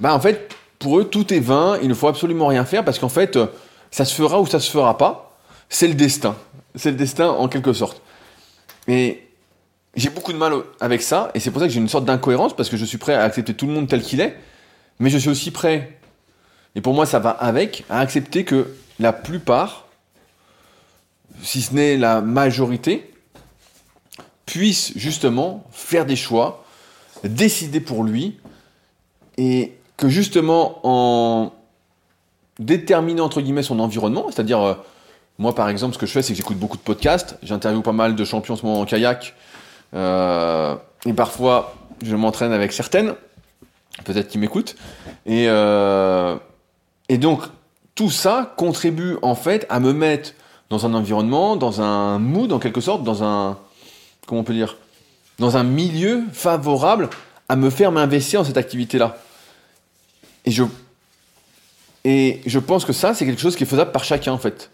bah 0.00 0.14
en 0.14 0.20
fait, 0.20 0.54
pour 0.78 0.98
eux, 0.98 1.04
tout 1.04 1.32
est 1.32 1.40
vain, 1.40 1.78
il 1.82 1.88
ne 1.88 1.94
faut 1.94 2.08
absolument 2.08 2.46
rien 2.46 2.64
faire 2.64 2.84
parce 2.84 2.98
qu'en 2.98 3.08
fait, 3.08 3.36
euh, 3.36 3.46
ça 3.94 4.04
se 4.04 4.12
fera 4.12 4.40
ou 4.40 4.46
ça 4.46 4.58
se 4.58 4.68
fera 4.68 4.98
pas. 4.98 5.38
C'est 5.68 5.86
le 5.86 5.94
destin. 5.94 6.34
C'est 6.74 6.90
le 6.90 6.96
destin 6.96 7.28
en 7.28 7.46
quelque 7.46 7.72
sorte. 7.72 8.02
Et 8.88 9.28
j'ai 9.94 10.10
beaucoup 10.10 10.32
de 10.32 10.36
mal 10.36 10.52
avec 10.80 11.00
ça, 11.00 11.30
et 11.32 11.38
c'est 11.38 11.52
pour 11.52 11.60
ça 11.60 11.68
que 11.68 11.72
j'ai 11.72 11.78
une 11.78 11.88
sorte 11.88 12.04
d'incohérence 12.04 12.56
parce 12.56 12.68
que 12.68 12.76
je 12.76 12.84
suis 12.84 12.98
prêt 12.98 13.14
à 13.14 13.22
accepter 13.22 13.54
tout 13.54 13.68
le 13.68 13.72
monde 13.72 13.86
tel 13.86 14.02
qu'il 14.02 14.20
est, 14.20 14.36
mais 14.98 15.10
je 15.10 15.18
suis 15.18 15.28
aussi 15.28 15.52
prêt, 15.52 15.96
et 16.74 16.80
pour 16.80 16.92
moi 16.92 17.06
ça 17.06 17.20
va 17.20 17.30
avec, 17.30 17.84
à 17.88 18.00
accepter 18.00 18.44
que 18.44 18.74
la 18.98 19.12
plupart, 19.12 19.86
si 21.40 21.62
ce 21.62 21.72
n'est 21.72 21.96
la 21.96 22.20
majorité, 22.20 23.12
puissent 24.44 24.92
justement 24.96 25.64
faire 25.70 26.04
des 26.04 26.16
choix 26.16 26.64
décider 27.22 27.78
pour 27.78 28.02
lui, 28.02 28.40
et 29.38 29.78
que 29.96 30.08
justement 30.08 30.80
en 30.82 31.52
déterminant 32.58 33.24
entre 33.24 33.40
guillemets 33.40 33.62
son 33.62 33.80
environnement, 33.80 34.26
c'est-à-dire 34.30 34.60
euh, 34.60 34.74
moi 35.38 35.54
par 35.54 35.68
exemple 35.68 35.94
ce 35.94 35.98
que 35.98 36.06
je 36.06 36.12
fais 36.12 36.22
c'est 36.22 36.32
que 36.32 36.36
j'écoute 36.36 36.58
beaucoup 36.58 36.76
de 36.76 36.82
podcasts, 36.82 37.36
j'interviewe 37.42 37.82
pas 37.82 37.92
mal 37.92 38.14
de 38.14 38.24
champions 38.24 38.54
en 38.54 38.56
ce 38.56 38.64
moment 38.64 38.80
en 38.80 38.84
kayak, 38.84 39.34
euh, 39.94 40.76
et 41.06 41.12
parfois 41.12 41.74
je 42.02 42.14
m'entraîne 42.16 42.52
avec 42.52 42.72
certaines, 42.72 43.14
peut-être 44.04 44.28
qui 44.28 44.38
m'écoutent, 44.38 44.76
et, 45.26 45.46
euh, 45.48 46.36
et 47.08 47.18
donc 47.18 47.42
tout 47.94 48.10
ça 48.10 48.54
contribue 48.56 49.16
en 49.22 49.34
fait 49.34 49.66
à 49.68 49.80
me 49.80 49.92
mettre 49.92 50.32
dans 50.70 50.86
un 50.86 50.94
environnement, 50.94 51.56
dans 51.56 51.80
un 51.80 52.18
mood 52.18 52.52
en 52.52 52.58
quelque 52.58 52.80
sorte, 52.80 53.04
dans 53.04 53.22
un 53.22 53.58
comment 54.26 54.40
on 54.40 54.44
peut 54.44 54.54
dire, 54.54 54.76
dans 55.38 55.56
un 55.56 55.64
milieu 55.64 56.22
favorable 56.32 57.10
à 57.48 57.56
me 57.56 57.70
faire 57.70 57.92
m'investir 57.92 58.40
dans 58.40 58.46
cette 58.46 58.56
activité-là. 58.56 59.16
Et 60.44 60.50
je, 60.50 60.64
et 62.04 62.40
je 62.46 62.58
pense 62.58 62.84
que 62.84 62.92
ça, 62.92 63.14
c'est 63.14 63.24
quelque 63.24 63.40
chose 63.40 63.56
qui 63.56 63.64
est 63.64 63.66
faisable 63.66 63.92
par 63.92 64.04
chacun, 64.04 64.32
en 64.32 64.38
fait. 64.38 64.70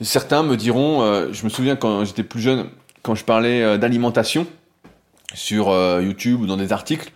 Certains 0.00 0.42
me 0.42 0.56
diront, 0.56 1.02
euh, 1.02 1.32
je 1.32 1.44
me 1.44 1.48
souviens 1.48 1.76
quand 1.76 2.04
j'étais 2.04 2.22
plus 2.22 2.40
jeune, 2.40 2.66
quand 3.02 3.14
je 3.14 3.24
parlais 3.24 3.62
euh, 3.62 3.78
d'alimentation 3.78 4.46
sur 5.34 5.70
euh, 5.70 6.02
YouTube 6.02 6.40
ou 6.40 6.46
dans 6.46 6.56
des 6.56 6.72
articles, 6.72 7.12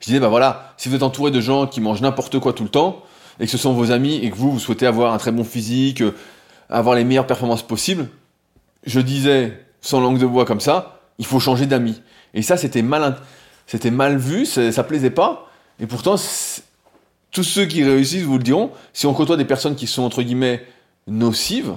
je 0.00 0.06
disais, 0.06 0.20
bah 0.20 0.28
voilà, 0.28 0.74
si 0.76 0.88
vous 0.88 0.94
êtes 0.94 1.02
entouré 1.02 1.30
de 1.30 1.40
gens 1.40 1.66
qui 1.66 1.80
mangent 1.80 2.02
n'importe 2.02 2.38
quoi 2.38 2.52
tout 2.52 2.64
le 2.64 2.68
temps, 2.68 3.02
et 3.40 3.46
que 3.46 3.50
ce 3.50 3.58
sont 3.58 3.72
vos 3.72 3.92
amis, 3.92 4.16
et 4.16 4.30
que 4.30 4.36
vous, 4.36 4.50
vous 4.50 4.58
souhaitez 4.58 4.86
avoir 4.86 5.14
un 5.14 5.18
très 5.18 5.32
bon 5.32 5.44
physique, 5.44 6.02
avoir 6.68 6.94
les 6.96 7.04
meilleures 7.04 7.26
performances 7.26 7.62
possibles, 7.62 8.08
je 8.84 9.00
disais, 9.00 9.64
sans 9.80 10.00
langue 10.00 10.18
de 10.18 10.26
bois 10.26 10.44
comme 10.44 10.60
ça, 10.60 11.00
il 11.18 11.24
faut 11.24 11.40
changer 11.40 11.66
d'amis. 11.66 12.02
Et 12.34 12.42
ça, 12.42 12.56
c'était 12.56 12.82
mal, 12.82 13.16
mal 13.84 14.16
vu, 14.16 14.44
ça 14.44 14.84
plaisait 14.84 15.10
pas. 15.10 15.48
Et 15.80 15.86
pourtant, 15.86 16.16
tous 17.32 17.42
ceux 17.42 17.64
qui 17.64 17.82
réussissent 17.82 18.22
vous 18.22 18.38
le 18.38 18.44
diront, 18.44 18.70
si 18.92 19.06
on 19.06 19.14
côtoie 19.14 19.36
des 19.36 19.44
personnes 19.44 19.74
qui 19.74 19.86
sont 19.86 20.02
entre 20.02 20.22
guillemets 20.22 20.64
nocives, 21.06 21.74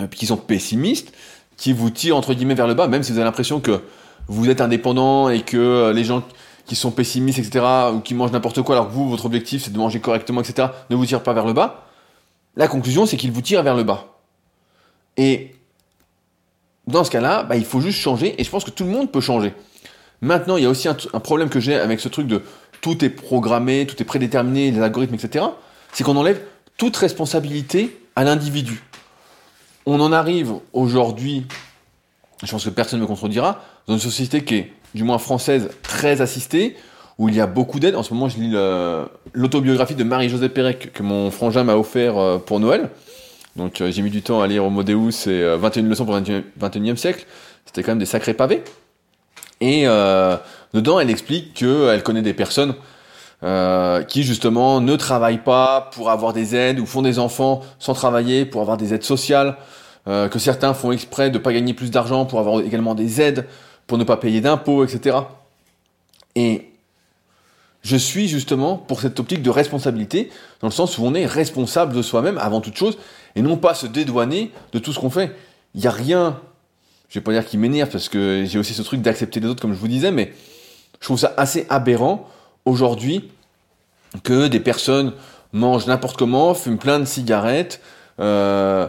euh, 0.00 0.06
qui 0.06 0.26
sont 0.26 0.36
pessimistes, 0.36 1.12
qui 1.56 1.72
vous 1.72 1.90
tirent 1.90 2.16
entre 2.16 2.34
guillemets 2.34 2.54
vers 2.54 2.66
le 2.66 2.74
bas, 2.74 2.86
même 2.86 3.02
si 3.02 3.10
vous 3.10 3.18
avez 3.18 3.24
l'impression 3.24 3.60
que 3.60 3.80
vous 4.28 4.48
êtes 4.50 4.60
indépendant 4.60 5.30
et 5.30 5.42
que 5.42 5.56
euh, 5.56 5.92
les 5.92 6.04
gens 6.04 6.22
qui 6.66 6.76
sont 6.76 6.90
pessimistes, 6.90 7.38
etc., 7.38 7.64
ou 7.94 8.00
qui 8.00 8.14
mangent 8.14 8.32
n'importe 8.32 8.62
quoi, 8.62 8.76
alors 8.76 8.88
que 8.88 8.92
vous, 8.92 9.08
votre 9.08 9.26
objectif 9.26 9.64
c'est 9.64 9.72
de 9.72 9.78
manger 9.78 10.00
correctement, 10.00 10.40
etc., 10.40 10.68
ne 10.90 10.96
vous 10.96 11.06
tirent 11.06 11.22
pas 11.22 11.32
vers 11.32 11.46
le 11.46 11.52
bas, 11.52 11.88
la 12.56 12.68
conclusion 12.68 13.06
c'est 13.06 13.16
qu'ils 13.16 13.32
vous 13.32 13.42
tirent 13.42 13.62
vers 13.62 13.76
le 13.76 13.82
bas. 13.82 14.18
Et 15.16 15.54
dans 16.86 17.04
ce 17.04 17.10
cas-là, 17.10 17.44
bah, 17.44 17.56
il 17.56 17.64
faut 17.64 17.80
juste 17.80 17.98
changer, 17.98 18.38
et 18.38 18.44
je 18.44 18.50
pense 18.50 18.64
que 18.64 18.70
tout 18.70 18.84
le 18.84 18.90
monde 18.90 19.10
peut 19.10 19.20
changer. 19.20 19.54
Maintenant, 20.20 20.56
il 20.56 20.62
y 20.62 20.66
a 20.66 20.70
aussi 20.70 20.88
un, 20.88 20.94
problème 21.20 21.50
que 21.50 21.60
j'ai 21.60 21.74
avec 21.74 22.00
ce 22.00 22.08
truc 22.08 22.26
de 22.26 22.42
tout 22.84 23.02
est 23.02 23.08
programmé, 23.08 23.86
tout 23.86 23.96
est 24.02 24.04
prédéterminé, 24.04 24.70
les 24.70 24.82
algorithmes, 24.82 25.14
etc. 25.14 25.42
C'est 25.94 26.04
qu'on 26.04 26.16
enlève 26.16 26.38
toute 26.76 26.94
responsabilité 26.98 27.98
à 28.14 28.24
l'individu. 28.24 28.82
On 29.86 30.00
en 30.00 30.12
arrive 30.12 30.52
aujourd'hui, 30.74 31.46
je 32.42 32.50
pense 32.50 32.62
que 32.62 32.68
personne 32.68 32.98
ne 32.98 33.04
me 33.04 33.08
contredira, 33.08 33.62
dans 33.86 33.94
une 33.94 34.00
société 34.00 34.44
qui 34.44 34.56
est, 34.56 34.72
du 34.94 35.02
moins 35.02 35.16
française, 35.16 35.70
très 35.82 36.20
assistée, 36.20 36.76
où 37.16 37.30
il 37.30 37.34
y 37.34 37.40
a 37.40 37.46
beaucoup 37.46 37.80
d'aide. 37.80 37.96
En 37.96 38.02
ce 38.02 38.12
moment, 38.12 38.28
je 38.28 38.36
lis 38.36 38.52
l'autobiographie 39.32 39.94
de 39.94 40.04
Marie-Josée 40.04 40.50
Pérec 40.50 40.92
que 40.92 41.02
mon 41.02 41.30
frangin 41.30 41.64
m'a 41.64 41.76
offert 41.76 42.18
euh, 42.18 42.36
pour 42.36 42.60
Noël. 42.60 42.90
Donc 43.56 43.80
euh, 43.80 43.90
j'ai 43.90 44.02
mis 44.02 44.10
du 44.10 44.20
temps 44.20 44.42
à 44.42 44.46
lire 44.46 44.62
Homo 44.62 44.82
Deus 44.82 45.26
et 45.26 45.56
21 45.56 45.84
leçons 45.84 46.04
pour 46.04 46.16
le 46.16 46.20
21e 46.20 46.96
siècle. 46.96 47.24
C'était 47.64 47.82
quand 47.82 47.92
même 47.92 47.98
des 47.98 48.04
sacrés 48.04 48.34
pavés. 48.34 48.62
Et 49.60 49.84
euh, 49.86 50.36
dedans, 50.74 51.00
elle 51.00 51.10
explique 51.10 51.54
qu'elle 51.54 52.02
connaît 52.02 52.22
des 52.22 52.34
personnes 52.34 52.74
euh, 53.42 54.02
qui 54.02 54.22
justement 54.22 54.80
ne 54.80 54.96
travaillent 54.96 55.42
pas 55.42 55.90
pour 55.92 56.10
avoir 56.10 56.32
des 56.32 56.54
aides 56.54 56.80
ou 56.80 56.86
font 56.86 57.02
des 57.02 57.18
enfants 57.18 57.62
sans 57.78 57.94
travailler 57.94 58.44
pour 58.44 58.60
avoir 58.60 58.76
des 58.76 58.94
aides 58.94 59.04
sociales, 59.04 59.56
euh, 60.08 60.28
que 60.28 60.38
certains 60.38 60.74
font 60.74 60.92
exprès 60.92 61.30
de 61.30 61.38
pas 61.38 61.52
gagner 61.52 61.74
plus 61.74 61.90
d'argent 61.90 62.26
pour 62.26 62.38
avoir 62.38 62.60
également 62.60 62.94
des 62.94 63.20
aides, 63.20 63.46
pour 63.86 63.98
ne 63.98 64.04
pas 64.04 64.16
payer 64.16 64.40
d'impôts, 64.40 64.84
etc. 64.84 65.18
Et 66.34 66.70
je 67.82 67.96
suis 67.96 68.28
justement 68.28 68.78
pour 68.78 69.00
cette 69.00 69.20
optique 69.20 69.42
de 69.42 69.50
responsabilité, 69.50 70.30
dans 70.60 70.68
le 70.68 70.72
sens 70.72 70.96
où 70.96 71.04
on 71.04 71.12
est 71.14 71.26
responsable 71.26 71.92
de 71.92 72.00
soi-même 72.00 72.38
avant 72.38 72.62
toute 72.62 72.76
chose, 72.76 72.96
et 73.36 73.42
non 73.42 73.58
pas 73.58 73.74
se 73.74 73.86
dédouaner 73.86 74.52
de 74.72 74.78
tout 74.78 74.92
ce 74.92 74.98
qu'on 74.98 75.10
fait. 75.10 75.36
Il 75.74 75.82
n'y 75.82 75.86
a 75.86 75.90
rien, 75.90 76.40
je 77.10 77.18
vais 77.18 77.22
pas 77.22 77.32
dire 77.32 77.44
qu'il 77.44 77.60
m'énerve, 77.60 77.90
parce 77.90 78.08
que 78.08 78.44
j'ai 78.46 78.58
aussi 78.58 78.72
ce 78.72 78.82
truc 78.82 79.02
d'accepter 79.02 79.38
les 79.38 79.48
autres, 79.48 79.60
comme 79.60 79.74
je 79.74 79.78
vous 79.78 79.88
disais, 79.88 80.10
mais 80.10 80.32
je 81.00 81.06
trouve 81.06 81.18
ça 81.18 81.34
assez 81.36 81.66
aberrant 81.68 82.28
aujourd'hui 82.64 83.30
que 84.22 84.46
des 84.48 84.60
personnes 84.60 85.12
mangent 85.52 85.86
n'importe 85.86 86.16
comment, 86.16 86.54
fument 86.54 86.78
plein 86.78 87.00
de 87.00 87.04
cigarettes, 87.04 87.80
euh, 88.20 88.86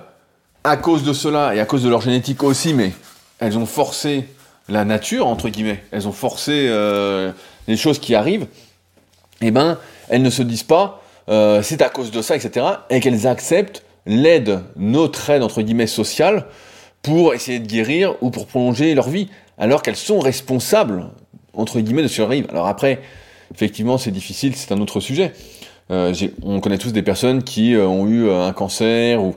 à 0.64 0.78
cause 0.78 1.04
de 1.04 1.14
cela, 1.14 1.56
et 1.56 1.60
à 1.60 1.66
cause 1.66 1.84
de 1.84 1.90
leur 1.90 2.02
génétique 2.02 2.44
aussi, 2.44 2.74
mais 2.74 2.92
elles 3.40 3.58
ont 3.58 3.66
forcé 3.66 4.28
la 4.68 4.86
nature, 4.86 5.28
entre 5.28 5.50
guillemets, 5.50 5.84
elles 5.92 6.08
ont 6.08 6.12
forcé 6.12 6.68
euh, 6.70 7.32
les 7.68 7.78
choses 7.78 8.00
qui 8.00 8.16
arrivent, 8.16 8.48
eh 9.42 9.52
ben, 9.52 9.78
elles 10.10 10.22
ne 10.22 10.30
se 10.30 10.42
disent 10.42 10.64
pas 10.64 11.02
euh, 11.30 11.62
c'est 11.62 11.82
à 11.82 11.90
cause 11.90 12.12
de 12.12 12.22
ça, 12.22 12.36
etc. 12.36 12.66
Et 12.90 13.00
qu'elles 13.00 13.28
acceptent 13.28 13.84
l'aide, 14.06 14.62
notre 14.76 15.30
aide, 15.30 15.44
entre 15.44 15.62
guillemets, 15.62 15.88
sociale, 15.88 16.46
pour 17.02 17.34
essayer 17.34 17.60
de 17.60 17.68
guérir 17.68 18.16
ou 18.22 18.30
pour 18.30 18.48
prolonger 18.48 18.94
leur 18.94 19.10
vie, 19.10 19.30
alors 19.58 19.82
qu'elles 19.82 19.96
sont 19.96 20.20
responsables, 20.20 21.08
entre 21.56 21.80
guillemets, 21.80 22.04
de 22.04 22.22
arrive. 22.22 22.48
Alors 22.50 22.68
après, 22.68 23.02
effectivement, 23.54 23.98
c'est 23.98 24.12
difficile, 24.12 24.56
c'est 24.56 24.72
un 24.72 24.80
autre 24.80 25.00
sujet. 25.00 25.34
on 25.90 26.60
connaît 26.62 26.78
tous 26.78 26.92
des 26.92 27.04
personnes 27.04 27.44
qui 27.44 27.76
ont 27.76 28.08
eu 28.08 28.30
un 28.30 28.54
cancer 28.54 29.24
ou 29.24 29.36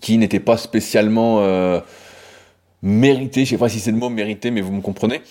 qui 0.00 0.18
n'étaient 0.18 0.40
pas 0.40 0.56
spécialement 0.56 1.42
mérités, 2.82 3.44
je 3.44 3.50
sais 3.50 3.58
pas 3.58 3.68
si 3.68 3.80
c'est 3.80 3.90
le 3.90 3.96
mot 3.96 4.08
mérité, 4.08 4.50
mais 4.50 4.60
vous 4.60 4.72
me 4.72 4.80
comprenez, 4.80 5.22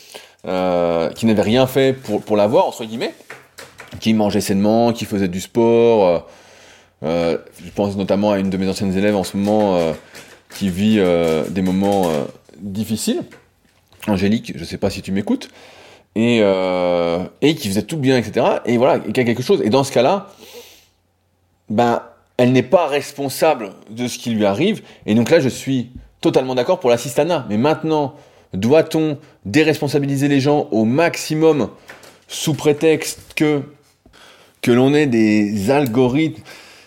qui 0.44 1.26
n'avaient 1.26 1.42
rien 1.42 1.68
fait 1.68 1.94
pour, 1.94 2.22
pour 2.22 2.38
l'avoir, 2.38 2.66
entre 2.66 2.86
guillemets, 2.86 3.14
qui 4.00 4.14
mangeaient 4.14 4.42
sainement, 4.42 4.94
qui 4.94 5.06
faisaient 5.06 5.28
du 5.28 5.42
sport. 5.42 6.28
je 7.02 7.38
pense 7.76 7.96
notamment 7.98 8.32
à 8.32 8.40
une 8.40 8.50
de 8.50 8.58
mes 8.58 8.68
anciennes 8.68 8.98
élèves 8.98 9.16
en 9.16 9.24
ce 9.24 9.38
moment 9.38 9.80
qui 10.56 10.70
vit 10.70 11.00
des 11.50 11.62
moments 11.62 12.10
difficiles. 12.60 13.24
Angélique, 14.08 14.54
je 14.56 14.64
sais 14.64 14.78
pas 14.78 14.90
si 14.90 15.02
tu 15.02 15.12
m'écoutes, 15.12 15.50
et, 16.16 16.40
euh, 16.42 17.24
et 17.42 17.56
qui 17.56 17.68
faisait 17.68 17.84
tout 17.84 17.98
bien, 17.98 18.18
etc. 18.18 18.46
Et 18.66 18.78
voilà, 18.78 19.02
il 19.08 19.16
y 19.16 19.20
a 19.20 19.24
quelque 19.24 19.44
chose. 19.44 19.62
Et 19.64 19.70
dans 19.70 19.84
ce 19.84 19.92
cas-là, 19.92 20.30
ben, 21.70 22.02
elle 22.38 22.52
n'est 22.52 22.64
pas 22.64 22.88
responsable 22.88 23.72
de 23.90 24.08
ce 24.08 24.18
qui 24.18 24.32
lui 24.32 24.46
arrive. 24.46 24.82
Et 25.06 25.16
donc 25.16 25.30
là, 25.30 25.40
je 25.40 25.50
suis 25.50 25.92
totalement 26.22 26.56
d'accord 26.56 26.80
pour 26.80 26.90
l'assistana. 26.90 27.46
Mais 27.50 27.58
maintenant, 27.58 28.16
doit-on 28.54 29.18
déresponsabiliser 29.46 30.28
les 30.28 30.40
gens 30.40 30.68
au 30.72 30.86
maximum 30.86 31.70
sous 32.28 32.54
prétexte 32.54 33.34
que, 33.36 33.62
que 34.62 34.72
l'on 34.72 34.94
ait 34.94 35.08
des 35.08 35.70
algorithmes 35.70 36.42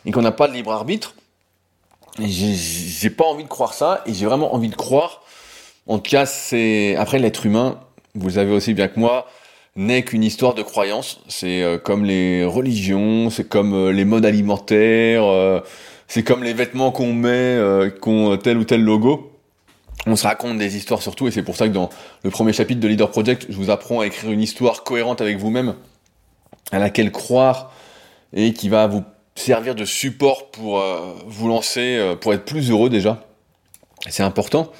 et 0.04 0.10
qu'on 0.10 0.22
n'a 0.22 0.32
pas 0.32 0.48
de 0.48 0.54
libre 0.54 0.72
arbitre? 0.72 1.14
J'ai 2.18 3.10
pas 3.10 3.24
envie 3.24 3.44
de 3.44 3.48
croire 3.48 3.72
ça 3.72 4.02
et 4.04 4.12
j'ai 4.12 4.26
vraiment 4.26 4.54
envie 4.54 4.68
de 4.68 4.74
croire 4.74 5.21
en 5.86 5.98
tout 5.98 6.10
cas, 6.10 6.26
c'est 6.26 6.96
après 6.96 7.18
l'être 7.18 7.46
humain, 7.46 7.80
vous 8.14 8.28
le 8.28 8.34
savez 8.34 8.52
aussi 8.52 8.74
bien 8.74 8.88
que 8.88 9.00
moi, 9.00 9.26
n'est 9.76 10.02
qu'une 10.02 10.22
histoire 10.22 10.54
de 10.54 10.62
croyance. 10.62 11.20
C'est 11.28 11.62
euh, 11.62 11.78
comme 11.78 12.04
les 12.04 12.44
religions, 12.44 13.30
c'est 13.30 13.48
comme 13.48 13.74
euh, 13.74 13.92
les 13.92 14.04
modes 14.04 14.26
alimentaires, 14.26 15.24
euh, 15.24 15.60
c'est 16.08 16.22
comme 16.22 16.44
les 16.44 16.52
vêtements 16.52 16.92
qu'on 16.92 17.12
met, 17.14 17.58
qui 18.02 18.08
ont 18.08 18.36
tel 18.36 18.58
ou 18.58 18.64
tel 18.64 18.82
logo. 18.82 19.32
On 20.06 20.16
se 20.16 20.26
raconte 20.26 20.58
des 20.58 20.76
histoires 20.76 21.00
surtout, 21.00 21.28
et 21.28 21.30
c'est 21.30 21.42
pour 21.42 21.56
ça 21.56 21.68
que 21.68 21.72
dans 21.72 21.88
le 22.22 22.30
premier 22.30 22.52
chapitre 22.52 22.80
de 22.80 22.88
Leader 22.88 23.10
Project, 23.10 23.46
je 23.48 23.56
vous 23.56 23.70
apprends 23.70 24.00
à 24.00 24.06
écrire 24.06 24.30
une 24.30 24.42
histoire 24.42 24.84
cohérente 24.84 25.20
avec 25.22 25.38
vous-même, 25.38 25.74
à 26.70 26.78
laquelle 26.78 27.12
croire, 27.12 27.72
et 28.34 28.52
qui 28.52 28.68
va 28.68 28.88
vous 28.88 29.04
servir 29.36 29.74
de 29.74 29.86
support 29.86 30.50
pour 30.50 30.82
vous 31.26 31.48
lancer, 31.48 32.14
pour 32.20 32.34
être 32.34 32.44
plus 32.44 32.70
heureux 32.70 32.90
déjà. 32.90 33.24
C'est 34.10 34.24
important. 34.24 34.70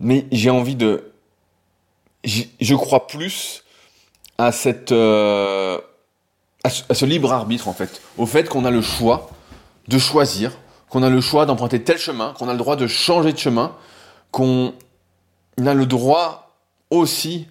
Mais 0.00 0.26
j'ai 0.32 0.50
envie 0.50 0.76
de... 0.76 1.12
Je 2.24 2.74
crois 2.74 3.06
plus 3.06 3.62
à. 4.40 4.50
Euh, 4.92 5.78
à, 6.64 6.70
ce, 6.70 7.04
libre 7.04 7.32
arbitre, 7.32 7.68
en 7.68 7.72
fait. 7.72 8.00
Au 8.18 8.26
fait 8.26 8.48
qu'on 8.48 8.64
a 8.64 8.70
le 8.70 8.82
choix 8.82 9.30
de 9.88 9.98
choisir, 9.98 10.52
qu'on 10.88 11.02
a 11.02 11.10
le 11.10 11.20
choix 11.20 11.46
d'emprunter 11.46 11.82
tel 11.82 11.98
chemin, 11.98 12.34
qu'on 12.38 12.48
a 12.48 12.52
le 12.52 12.58
droit 12.58 12.76
de 12.76 12.86
changer 12.86 13.32
de 13.32 13.38
chemin, 13.38 13.74
qu'on 14.30 14.72
a 15.64 15.74
le 15.74 15.86
droit 15.86 16.54
aussi 16.90 17.46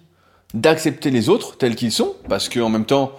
d'accepter 0.54 1.10
les 1.10 1.28
autres 1.28 1.56
tels 1.56 1.76
qu'ils 1.76 1.92
sont, 1.92 2.14
parce 2.28 2.48
qu'en 2.48 2.68
même 2.68 2.84
temps, 2.84 3.12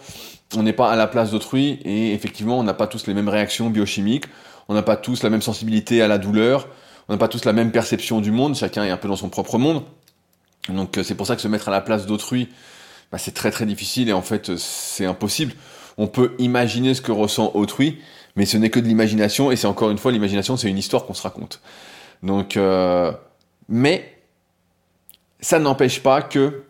on 0.55 0.63
n'est 0.63 0.73
pas 0.73 0.91
à 0.91 0.95
la 0.95 1.07
place 1.07 1.31
d'autrui 1.31 1.79
et 1.83 2.13
effectivement, 2.13 2.59
on 2.59 2.63
n'a 2.63 2.73
pas 2.73 2.87
tous 2.87 3.07
les 3.07 3.13
mêmes 3.13 3.29
réactions 3.29 3.69
biochimiques, 3.69 4.25
on 4.67 4.73
n'a 4.73 4.81
pas 4.81 4.97
tous 4.97 5.23
la 5.23 5.29
même 5.29 5.41
sensibilité 5.41 6.01
à 6.01 6.07
la 6.07 6.17
douleur, 6.17 6.67
on 7.11 7.15
n'a 7.15 7.17
pas 7.17 7.27
tous 7.27 7.43
la 7.43 7.51
même 7.51 7.73
perception 7.73 8.21
du 8.21 8.31
monde, 8.31 8.55
chacun 8.55 8.85
est 8.85 8.89
un 8.89 8.95
peu 8.95 9.09
dans 9.09 9.17
son 9.17 9.27
propre 9.27 9.57
monde. 9.57 9.83
Donc 10.69 10.97
euh, 10.97 11.03
c'est 11.03 11.13
pour 11.13 11.27
ça 11.27 11.35
que 11.35 11.41
se 11.41 11.49
mettre 11.49 11.67
à 11.67 11.71
la 11.71 11.81
place 11.81 12.05
d'autrui, 12.05 12.47
bah, 13.11 13.17
c'est 13.17 13.33
très 13.33 13.51
très 13.51 13.65
difficile 13.65 14.07
et 14.07 14.13
en 14.13 14.21
fait 14.21 14.49
euh, 14.49 14.55
c'est 14.57 15.05
impossible. 15.05 15.51
On 15.97 16.07
peut 16.07 16.35
imaginer 16.39 16.93
ce 16.93 17.01
que 17.01 17.11
ressent 17.11 17.51
autrui, 17.53 17.99
mais 18.37 18.45
ce 18.45 18.55
n'est 18.55 18.69
que 18.69 18.79
de 18.79 18.85
l'imagination 18.87 19.51
et 19.51 19.57
c'est 19.57 19.67
encore 19.67 19.91
une 19.91 19.97
fois 19.97 20.13
l'imagination, 20.13 20.55
c'est 20.55 20.69
une 20.69 20.77
histoire 20.77 21.05
qu'on 21.05 21.13
se 21.13 21.21
raconte. 21.23 21.59
Donc, 22.23 22.55
euh, 22.55 23.11
mais 23.67 24.17
ça 25.41 25.59
n'empêche 25.59 26.01
pas 26.01 26.21
que 26.21 26.63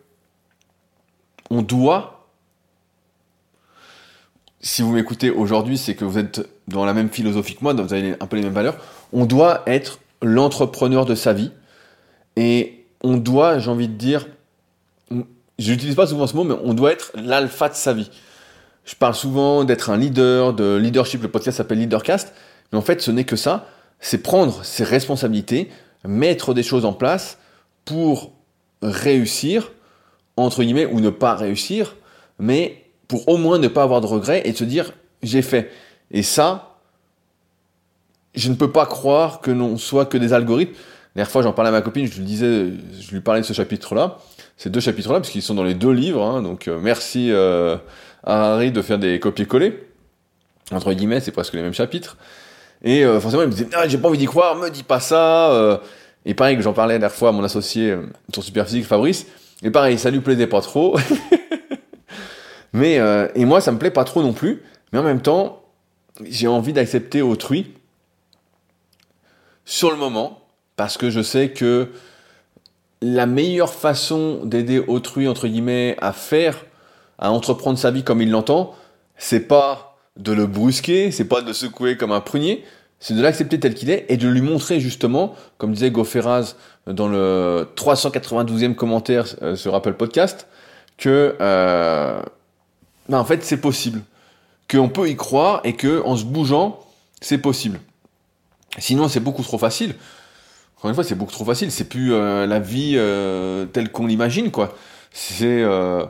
on 1.51 1.61
doit. 1.61 2.27
Si 4.59 4.81
vous 4.81 4.91
m'écoutez 4.91 5.29
aujourd'hui, 5.29 5.77
c'est 5.77 5.93
que 5.93 6.03
vous 6.05 6.17
êtes 6.17 6.49
dans 6.67 6.83
la 6.85 6.95
même 6.95 7.09
philosophie 7.09 7.55
que 7.55 7.63
moi, 7.63 7.73
vous 7.73 7.93
avez 7.93 8.15
un 8.19 8.25
peu 8.25 8.37
les 8.37 8.41
mêmes 8.41 8.53
valeurs. 8.53 8.77
On 9.13 9.25
doit 9.25 9.61
être 9.67 9.99
l'entrepreneur 10.21 11.05
de 11.05 11.15
sa 11.15 11.33
vie. 11.33 11.51
Et 12.35 12.85
on 13.03 13.17
doit, 13.17 13.59
j'ai 13.59 13.69
envie 13.69 13.87
de 13.87 13.93
dire, 13.93 14.27
je 15.09 15.71
n'utilise 15.71 15.95
pas 15.95 16.07
souvent 16.07 16.27
ce 16.27 16.35
mot, 16.35 16.43
mais 16.43 16.55
on 16.63 16.73
doit 16.73 16.91
être 16.91 17.11
l'alpha 17.15 17.69
de 17.69 17.75
sa 17.75 17.93
vie. 17.93 18.09
Je 18.85 18.95
parle 18.95 19.13
souvent 19.13 19.63
d'être 19.63 19.89
un 19.89 19.97
leader, 19.97 20.53
de 20.53 20.75
leadership, 20.75 21.21
le 21.21 21.29
podcast 21.29 21.57
s'appelle 21.57 21.79
Leadercast, 21.79 22.33
mais 22.71 22.79
en 22.79 22.81
fait 22.81 23.01
ce 23.01 23.11
n'est 23.11 23.25
que 23.25 23.35
ça, 23.35 23.67
c'est 23.99 24.23
prendre 24.23 24.65
ses 24.65 24.83
responsabilités, 24.83 25.69
mettre 26.03 26.53
des 26.53 26.63
choses 26.63 26.85
en 26.85 26.93
place 26.93 27.37
pour 27.85 28.33
réussir, 28.81 29.71
entre 30.35 30.63
guillemets, 30.63 30.87
ou 30.87 30.99
ne 30.99 31.11
pas 31.11 31.35
réussir, 31.35 31.95
mais 32.39 32.85
pour 33.07 33.27
au 33.29 33.37
moins 33.37 33.59
ne 33.59 33.67
pas 33.67 33.83
avoir 33.83 34.01
de 34.01 34.07
regrets 34.07 34.41
et 34.45 34.53
se 34.53 34.63
dire 34.63 34.93
j'ai 35.21 35.43
fait. 35.43 35.69
Et 36.09 36.23
ça, 36.23 36.70
je 38.35 38.49
ne 38.49 38.55
peux 38.55 38.71
pas 38.71 38.85
croire 38.85 39.41
que 39.41 39.51
l'on 39.51 39.77
soit 39.77 40.05
que 40.05 40.17
des 40.17 40.33
algorithmes. 40.33 40.73
La 41.15 41.23
dernière 41.23 41.31
fois, 41.31 41.41
j'en 41.41 41.51
parlais 41.51 41.69
à 41.69 41.71
ma 41.73 41.81
copine, 41.81 42.07
je 42.07 42.17
lui 42.17 42.23
disais, 42.23 42.67
je 42.99 43.11
lui 43.11 43.19
parlais 43.19 43.41
de 43.41 43.45
ce 43.45 43.51
chapitre-là, 43.51 44.19
ces 44.55 44.69
deux 44.69 44.79
chapitres-là, 44.79 45.19
parce 45.19 45.29
qu'ils 45.29 45.41
sont 45.41 45.55
dans 45.55 45.63
les 45.63 45.73
deux 45.73 45.91
livres. 45.91 46.23
Hein, 46.23 46.41
donc, 46.41 46.69
euh, 46.69 46.79
merci 46.81 47.31
euh, 47.31 47.75
à 48.23 48.53
Harry 48.53 48.71
de 48.71 48.81
faire 48.81 48.97
des 48.97 49.19
copier-coller. 49.19 49.87
Entre 50.71 50.93
guillemets, 50.93 51.19
c'est 51.19 51.33
presque 51.33 51.53
les 51.53 51.61
mêmes 51.61 51.73
chapitres. 51.73 52.15
Et 52.81 53.03
euh, 53.03 53.19
forcément, 53.19 53.43
il 53.43 53.47
me 53.47 53.51
disait, 53.51 53.67
ah, 53.73 53.89
j'ai 53.89 53.97
pas 53.97 54.07
envie 54.07 54.17
d'y 54.17 54.25
croire, 54.25 54.55
me 54.55 54.69
dis 54.69 54.83
pas 54.83 55.01
ça. 55.01 55.81
et 56.25 56.33
pareil 56.33 56.55
que 56.55 56.63
j'en 56.63 56.71
parlais 56.71 56.93
la 56.93 56.99
dernière 56.99 57.17
fois 57.17 57.29
à 57.29 57.31
mon 57.33 57.43
associé 57.43 57.93
sur 58.33 58.43
Superphysique, 58.43 58.85
Fabrice. 58.85 59.27
Et 59.63 59.69
pareil, 59.69 59.97
ça 59.97 60.09
lui 60.09 60.21
plaisait 60.21 60.47
pas 60.47 60.61
trop. 60.61 60.97
mais 62.73 63.01
et 63.35 63.43
moi, 63.43 63.59
ça 63.59 63.73
me 63.73 63.77
plaît 63.77 63.91
pas 63.91 64.05
trop 64.05 64.21
non 64.23 64.31
plus. 64.31 64.63
Mais 64.93 64.99
en 64.99 65.03
même 65.03 65.21
temps, 65.21 65.63
j'ai 66.23 66.47
envie 66.47 66.71
d'accepter 66.71 67.21
autrui 67.21 67.73
sur 69.65 69.91
le 69.91 69.97
moment, 69.97 70.41
parce 70.75 70.97
que 70.97 71.09
je 71.09 71.21
sais 71.21 71.51
que 71.51 71.89
la 73.01 73.25
meilleure 73.25 73.73
façon 73.73 74.41
d'aider 74.45 74.79
autrui, 74.79 75.27
entre 75.27 75.47
guillemets, 75.47 75.97
à 76.01 76.13
faire, 76.13 76.65
à 77.19 77.31
entreprendre 77.31 77.77
sa 77.77 77.91
vie 77.91 78.03
comme 78.03 78.21
il 78.21 78.29
l'entend, 78.29 78.75
c'est 79.17 79.47
pas 79.47 79.97
de 80.17 80.31
le 80.31 80.45
brusquer, 80.45 81.11
c'est 81.11 81.25
pas 81.25 81.41
de 81.41 81.47
le 81.47 81.53
secouer 81.53 81.97
comme 81.97 82.11
un 82.11 82.21
prunier, 82.21 82.63
c'est 82.99 83.15
de 83.15 83.21
l'accepter 83.21 83.59
tel 83.59 83.73
qu'il 83.73 83.89
est 83.89 84.05
et 84.09 84.17
de 84.17 84.27
lui 84.27 84.41
montrer 84.41 84.79
justement, 84.79 85.35
comme 85.57 85.73
disait 85.73 85.91
Goferraz 85.91 86.55
dans 86.87 87.07
le 87.07 87.67
392e 87.75 88.75
commentaire 88.75 89.25
euh, 89.41 89.55
sur 89.55 89.73
Apple 89.75 89.93
Podcast, 89.93 90.47
que 90.97 91.35
euh, 91.41 92.21
ben, 93.09 93.19
en 93.19 93.25
fait 93.25 93.43
c'est 93.43 93.57
possible, 93.57 94.01
qu'on 94.69 94.89
peut 94.89 95.09
y 95.09 95.15
croire 95.15 95.61
et 95.63 95.73
que 95.73 96.03
en 96.03 96.15
se 96.15 96.25
bougeant 96.25 96.79
c'est 97.21 97.39
possible. 97.39 97.79
Sinon, 98.77 99.07
c'est 99.07 99.19
beaucoup 99.19 99.43
trop 99.43 99.57
facile. 99.57 99.95
Encore 100.77 100.89
une 100.89 100.95
fois, 100.95 101.03
c'est 101.03 101.15
beaucoup 101.15 101.31
trop 101.31 101.45
facile. 101.45 101.71
C'est 101.71 101.89
plus 101.89 102.13
euh, 102.13 102.47
la 102.47 102.59
vie 102.59 102.93
euh, 102.95 103.65
telle 103.65 103.91
qu'on 103.91 104.07
l'imagine, 104.07 104.49
quoi. 104.49 104.75
Euh, 105.41 106.05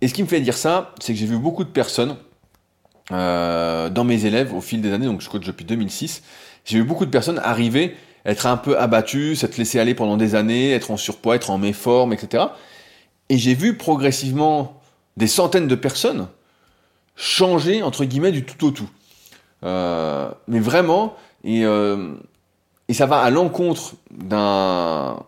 et 0.00 0.08
ce 0.08 0.14
qui 0.14 0.22
me 0.22 0.28
fait 0.28 0.40
dire 0.40 0.56
ça, 0.56 0.94
c'est 1.00 1.12
que 1.12 1.18
j'ai 1.18 1.26
vu 1.26 1.38
beaucoup 1.38 1.64
de 1.64 1.68
personnes 1.68 2.16
dans 3.10 4.04
mes 4.04 4.26
élèves 4.26 4.52
au 4.52 4.60
fil 4.60 4.82
des 4.82 4.92
années. 4.92 5.06
Donc, 5.06 5.20
je 5.20 5.28
coach 5.28 5.46
depuis 5.46 5.64
2006. 5.64 6.22
J'ai 6.64 6.78
vu 6.78 6.84
beaucoup 6.84 7.06
de 7.06 7.10
personnes 7.10 7.38
arriver, 7.38 7.96
être 8.26 8.46
un 8.46 8.56
peu 8.56 8.78
abattues, 8.78 9.36
s'être 9.36 9.56
laissées 9.56 9.78
aller 9.78 9.94
pendant 9.94 10.16
des 10.16 10.34
années, 10.34 10.72
être 10.72 10.90
en 10.90 10.96
surpoids, 10.96 11.36
être 11.36 11.50
en 11.50 11.58
méforme, 11.58 12.12
etc. 12.12 12.46
Et 13.28 13.38
j'ai 13.38 13.54
vu 13.54 13.76
progressivement 13.76 14.80
des 15.16 15.26
centaines 15.28 15.68
de 15.68 15.74
personnes 15.74 16.26
changer 17.14 17.82
entre 17.82 18.04
guillemets 18.04 18.32
du 18.32 18.44
tout 18.44 18.66
au 18.66 18.70
tout. 18.72 18.90
mais 19.62 20.60
vraiment, 20.60 21.16
et, 21.48 21.64
euh, 21.64 22.14
et 22.88 22.92
ça 22.92 23.06
va 23.06 23.20
à 23.20 23.30
l'encontre 23.30 23.94
d'un 24.10 25.24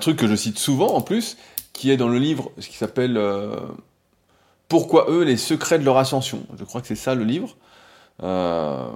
truc 0.00 0.16
que 0.16 0.26
je 0.26 0.34
cite 0.34 0.58
souvent 0.58 0.94
en 0.94 1.02
plus, 1.02 1.36
qui 1.74 1.90
est 1.90 1.98
dans 1.98 2.08
le 2.08 2.18
livre, 2.18 2.50
ce 2.58 2.66
qui 2.66 2.78
s'appelle 2.78 3.18
euh, 3.18 3.56
Pourquoi 4.68 5.10
eux, 5.10 5.22
les 5.22 5.36
secrets 5.36 5.78
de 5.78 5.84
leur 5.84 5.98
ascension. 5.98 6.46
Je 6.58 6.64
crois 6.64 6.80
que 6.80 6.86
c'est 6.86 6.94
ça 6.94 7.14
le 7.14 7.24
livre. 7.24 7.56
Euh, 8.22 8.88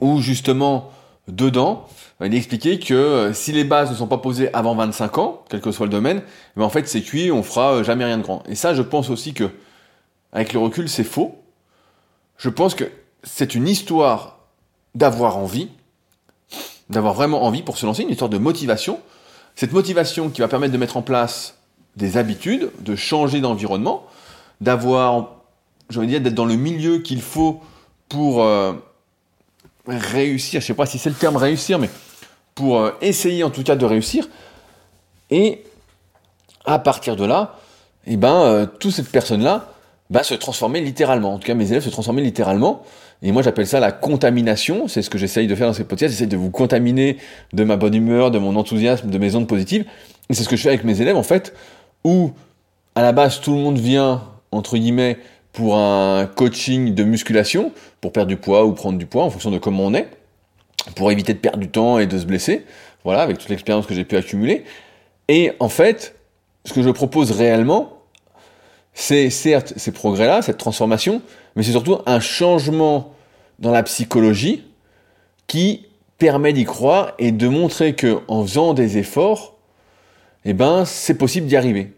où 0.00 0.20
justement, 0.20 0.92
dedans, 1.26 1.88
il 2.20 2.32
est 2.32 2.36
expliqué 2.36 2.78
que 2.78 3.32
si 3.34 3.50
les 3.50 3.64
bases 3.64 3.90
ne 3.90 3.96
sont 3.96 4.06
pas 4.06 4.18
posées 4.18 4.54
avant 4.54 4.76
25 4.76 5.18
ans, 5.18 5.42
quel 5.48 5.60
que 5.60 5.72
soit 5.72 5.86
le 5.86 5.92
domaine, 5.92 6.22
eh 6.56 6.62
en 6.62 6.70
fait 6.70 6.86
c'est 6.86 7.02
cuit, 7.02 7.32
on 7.32 7.42
fera 7.42 7.82
jamais 7.82 8.04
rien 8.04 8.18
de 8.18 8.22
grand. 8.22 8.44
Et 8.48 8.54
ça, 8.54 8.74
je 8.74 8.82
pense 8.82 9.10
aussi 9.10 9.34
que, 9.34 9.50
avec 10.32 10.52
le 10.52 10.60
recul, 10.60 10.88
c'est 10.88 11.02
faux. 11.02 11.42
Je 12.36 12.48
pense 12.48 12.76
que 12.76 12.84
c'est 13.24 13.56
une 13.56 13.66
histoire 13.66 14.34
d'avoir 14.94 15.36
envie, 15.36 15.68
d'avoir 16.90 17.14
vraiment 17.14 17.44
envie 17.44 17.62
pour 17.62 17.78
se 17.78 17.86
lancer, 17.86 18.02
une 18.02 18.10
histoire 18.10 18.30
de 18.30 18.38
motivation. 18.38 19.00
Cette 19.56 19.72
motivation 19.72 20.30
qui 20.30 20.40
va 20.40 20.48
permettre 20.48 20.72
de 20.72 20.78
mettre 20.78 20.96
en 20.96 21.02
place 21.02 21.56
des 21.96 22.16
habitudes, 22.16 22.70
de 22.80 22.96
changer 22.96 23.40
d'environnement, 23.40 24.06
d'avoir 24.60 25.34
je 25.90 26.00
dire, 26.00 26.20
d'être 26.20 26.34
dans 26.34 26.44
le 26.44 26.56
milieu 26.56 26.98
qu'il 26.98 27.22
faut 27.22 27.60
pour 28.08 28.42
euh, 28.42 28.72
réussir. 29.86 30.60
Je 30.60 30.66
sais 30.66 30.74
pas 30.74 30.86
si 30.86 30.98
c'est 30.98 31.10
le 31.10 31.16
terme 31.16 31.36
réussir, 31.36 31.78
mais 31.78 31.90
pour 32.54 32.80
euh, 32.80 32.92
essayer 33.00 33.44
en 33.44 33.50
tout 33.50 33.62
cas 33.62 33.76
de 33.76 33.84
réussir. 33.84 34.28
Et 35.30 35.64
à 36.64 36.78
partir 36.78 37.16
de 37.16 37.24
là, 37.24 37.58
eh 38.06 38.16
ben, 38.16 38.34
euh, 38.34 38.66
toute 38.66 38.92
cette 38.92 39.10
personne-là 39.10 39.73
va 40.14 40.22
se 40.22 40.34
transformer 40.34 40.80
littéralement. 40.80 41.34
En 41.34 41.38
tout 41.38 41.46
cas, 41.46 41.54
mes 41.54 41.70
élèves 41.72 41.82
se 41.82 41.90
transformer 41.90 42.22
littéralement. 42.22 42.82
Et 43.20 43.32
moi, 43.32 43.42
j'appelle 43.42 43.66
ça 43.66 43.80
la 43.80 43.90
contamination. 43.90 44.86
C'est 44.86 45.02
ce 45.02 45.10
que 45.10 45.18
j'essaye 45.18 45.48
de 45.48 45.54
faire 45.56 45.66
dans 45.66 45.72
ces 45.72 45.82
podcasts. 45.82 46.12
J'essaye 46.12 46.28
de 46.28 46.36
vous 46.36 46.50
contaminer 46.50 47.16
de 47.52 47.64
ma 47.64 47.76
bonne 47.76 47.94
humeur, 47.94 48.30
de 48.30 48.38
mon 48.38 48.54
enthousiasme, 48.54 49.10
de 49.10 49.18
mes 49.18 49.34
ondes 49.34 49.48
positives. 49.48 49.84
Et 50.30 50.34
c'est 50.34 50.44
ce 50.44 50.48
que 50.48 50.54
je 50.54 50.62
fais 50.62 50.68
avec 50.68 50.84
mes 50.84 51.00
élèves, 51.00 51.16
en 51.16 51.24
fait, 51.24 51.52
où, 52.04 52.30
à 52.94 53.02
la 53.02 53.10
base, 53.10 53.40
tout 53.40 53.52
le 53.54 53.58
monde 53.58 53.76
vient, 53.76 54.22
entre 54.52 54.78
guillemets, 54.78 55.18
pour 55.52 55.76
un 55.76 56.26
coaching 56.26 56.94
de 56.94 57.02
musculation, 57.02 57.72
pour 58.00 58.12
perdre 58.12 58.28
du 58.28 58.36
poids 58.36 58.64
ou 58.64 58.72
prendre 58.72 58.98
du 58.98 59.06
poids, 59.06 59.24
en 59.24 59.30
fonction 59.30 59.50
de 59.50 59.58
comment 59.58 59.84
on 59.84 59.94
est, 59.94 60.08
pour 60.94 61.10
éviter 61.10 61.34
de 61.34 61.38
perdre 61.38 61.58
du 61.58 61.68
temps 61.68 61.98
et 61.98 62.06
de 62.06 62.16
se 62.16 62.24
blesser. 62.24 62.64
Voilà, 63.02 63.22
avec 63.22 63.38
toute 63.38 63.48
l'expérience 63.48 63.86
que 63.86 63.94
j'ai 63.94 64.04
pu 64.04 64.16
accumuler. 64.16 64.64
Et 65.26 65.52
en 65.58 65.68
fait, 65.68 66.14
ce 66.64 66.72
que 66.72 66.82
je 66.82 66.90
propose 66.90 67.32
réellement, 67.32 68.03
c'est 68.94 69.28
certes 69.28 69.74
ces 69.76 69.92
progrès-là, 69.92 70.40
cette 70.40 70.58
transformation, 70.58 71.20
mais 71.56 71.62
c'est 71.62 71.72
surtout 71.72 71.98
un 72.06 72.20
changement 72.20 73.12
dans 73.58 73.72
la 73.72 73.82
psychologie 73.82 74.62
qui 75.46 75.86
permet 76.18 76.52
d'y 76.52 76.64
croire 76.64 77.12
et 77.18 77.32
de 77.32 77.48
montrer 77.48 77.94
que 77.94 78.20
en 78.28 78.42
faisant 78.42 78.72
des 78.72 78.98
efforts, 78.98 79.56
eh 80.44 80.52
ben, 80.52 80.84
c'est 80.84 81.18
possible 81.18 81.46
d'y 81.46 81.56
arriver. 81.56 81.92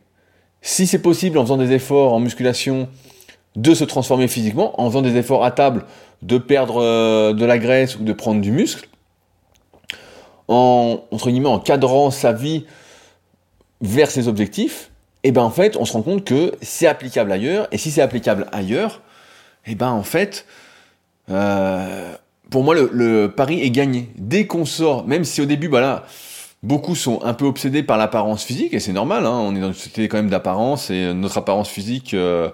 Si 0.62 0.86
c'est 0.86 1.00
possible 1.00 1.38
en 1.38 1.42
faisant 1.42 1.58
des 1.58 1.72
efforts 1.72 2.14
en 2.14 2.18
musculation 2.18 2.88
de 3.54 3.74
se 3.74 3.84
transformer 3.84 4.26
physiquement, 4.26 4.80
en 4.80 4.88
faisant 4.88 5.02
des 5.02 5.16
efforts 5.16 5.44
à 5.44 5.50
table, 5.50 5.84
de 6.22 6.38
perdre 6.38 6.82
euh, 6.82 7.32
de 7.34 7.44
la 7.44 7.58
graisse 7.58 7.96
ou 7.96 8.04
de 8.04 8.12
prendre 8.12 8.40
du 8.40 8.50
muscle, 8.50 8.88
en, 10.48 11.00
entre 11.10 11.30
en 11.30 11.58
cadrant 11.58 12.10
sa 12.10 12.32
vie 12.32 12.64
vers 13.80 14.10
ses 14.10 14.28
objectifs, 14.28 14.90
et 15.26 15.30
eh 15.30 15.32
ben 15.32 15.42
en 15.42 15.50
fait, 15.50 15.76
on 15.76 15.84
se 15.84 15.92
rend 15.92 16.02
compte 16.02 16.22
que 16.22 16.52
c'est 16.62 16.86
applicable 16.86 17.32
ailleurs, 17.32 17.66
et 17.72 17.78
si 17.78 17.90
c'est 17.90 18.00
applicable 18.00 18.46
ailleurs, 18.52 19.00
et 19.66 19.72
eh 19.72 19.74
ben 19.74 19.90
en 19.90 20.04
fait, 20.04 20.46
euh, 21.30 22.14
pour 22.48 22.62
moi, 22.62 22.76
le, 22.76 23.26
pari 23.26 23.60
est 23.60 23.72
gagné. 23.72 24.08
Dès 24.14 24.46
qu'on 24.46 24.64
sort, 24.64 25.04
même 25.04 25.24
si 25.24 25.40
au 25.40 25.44
début, 25.44 25.66
voilà, 25.66 26.04
beaucoup 26.62 26.94
sont 26.94 27.24
un 27.24 27.34
peu 27.34 27.44
obsédés 27.44 27.82
par 27.82 27.98
l'apparence 27.98 28.44
physique, 28.44 28.72
et 28.72 28.78
c'est 28.78 28.92
normal, 28.92 29.26
hein, 29.26 29.32
on 29.32 29.56
est 29.56 29.60
dans 29.60 29.66
une 29.66 29.74
société 29.74 30.06
quand 30.06 30.18
même 30.18 30.30
d'apparence, 30.30 30.90
et 30.90 31.12
notre 31.12 31.38
apparence 31.38 31.70
physique 31.70 32.14
euh, 32.14 32.48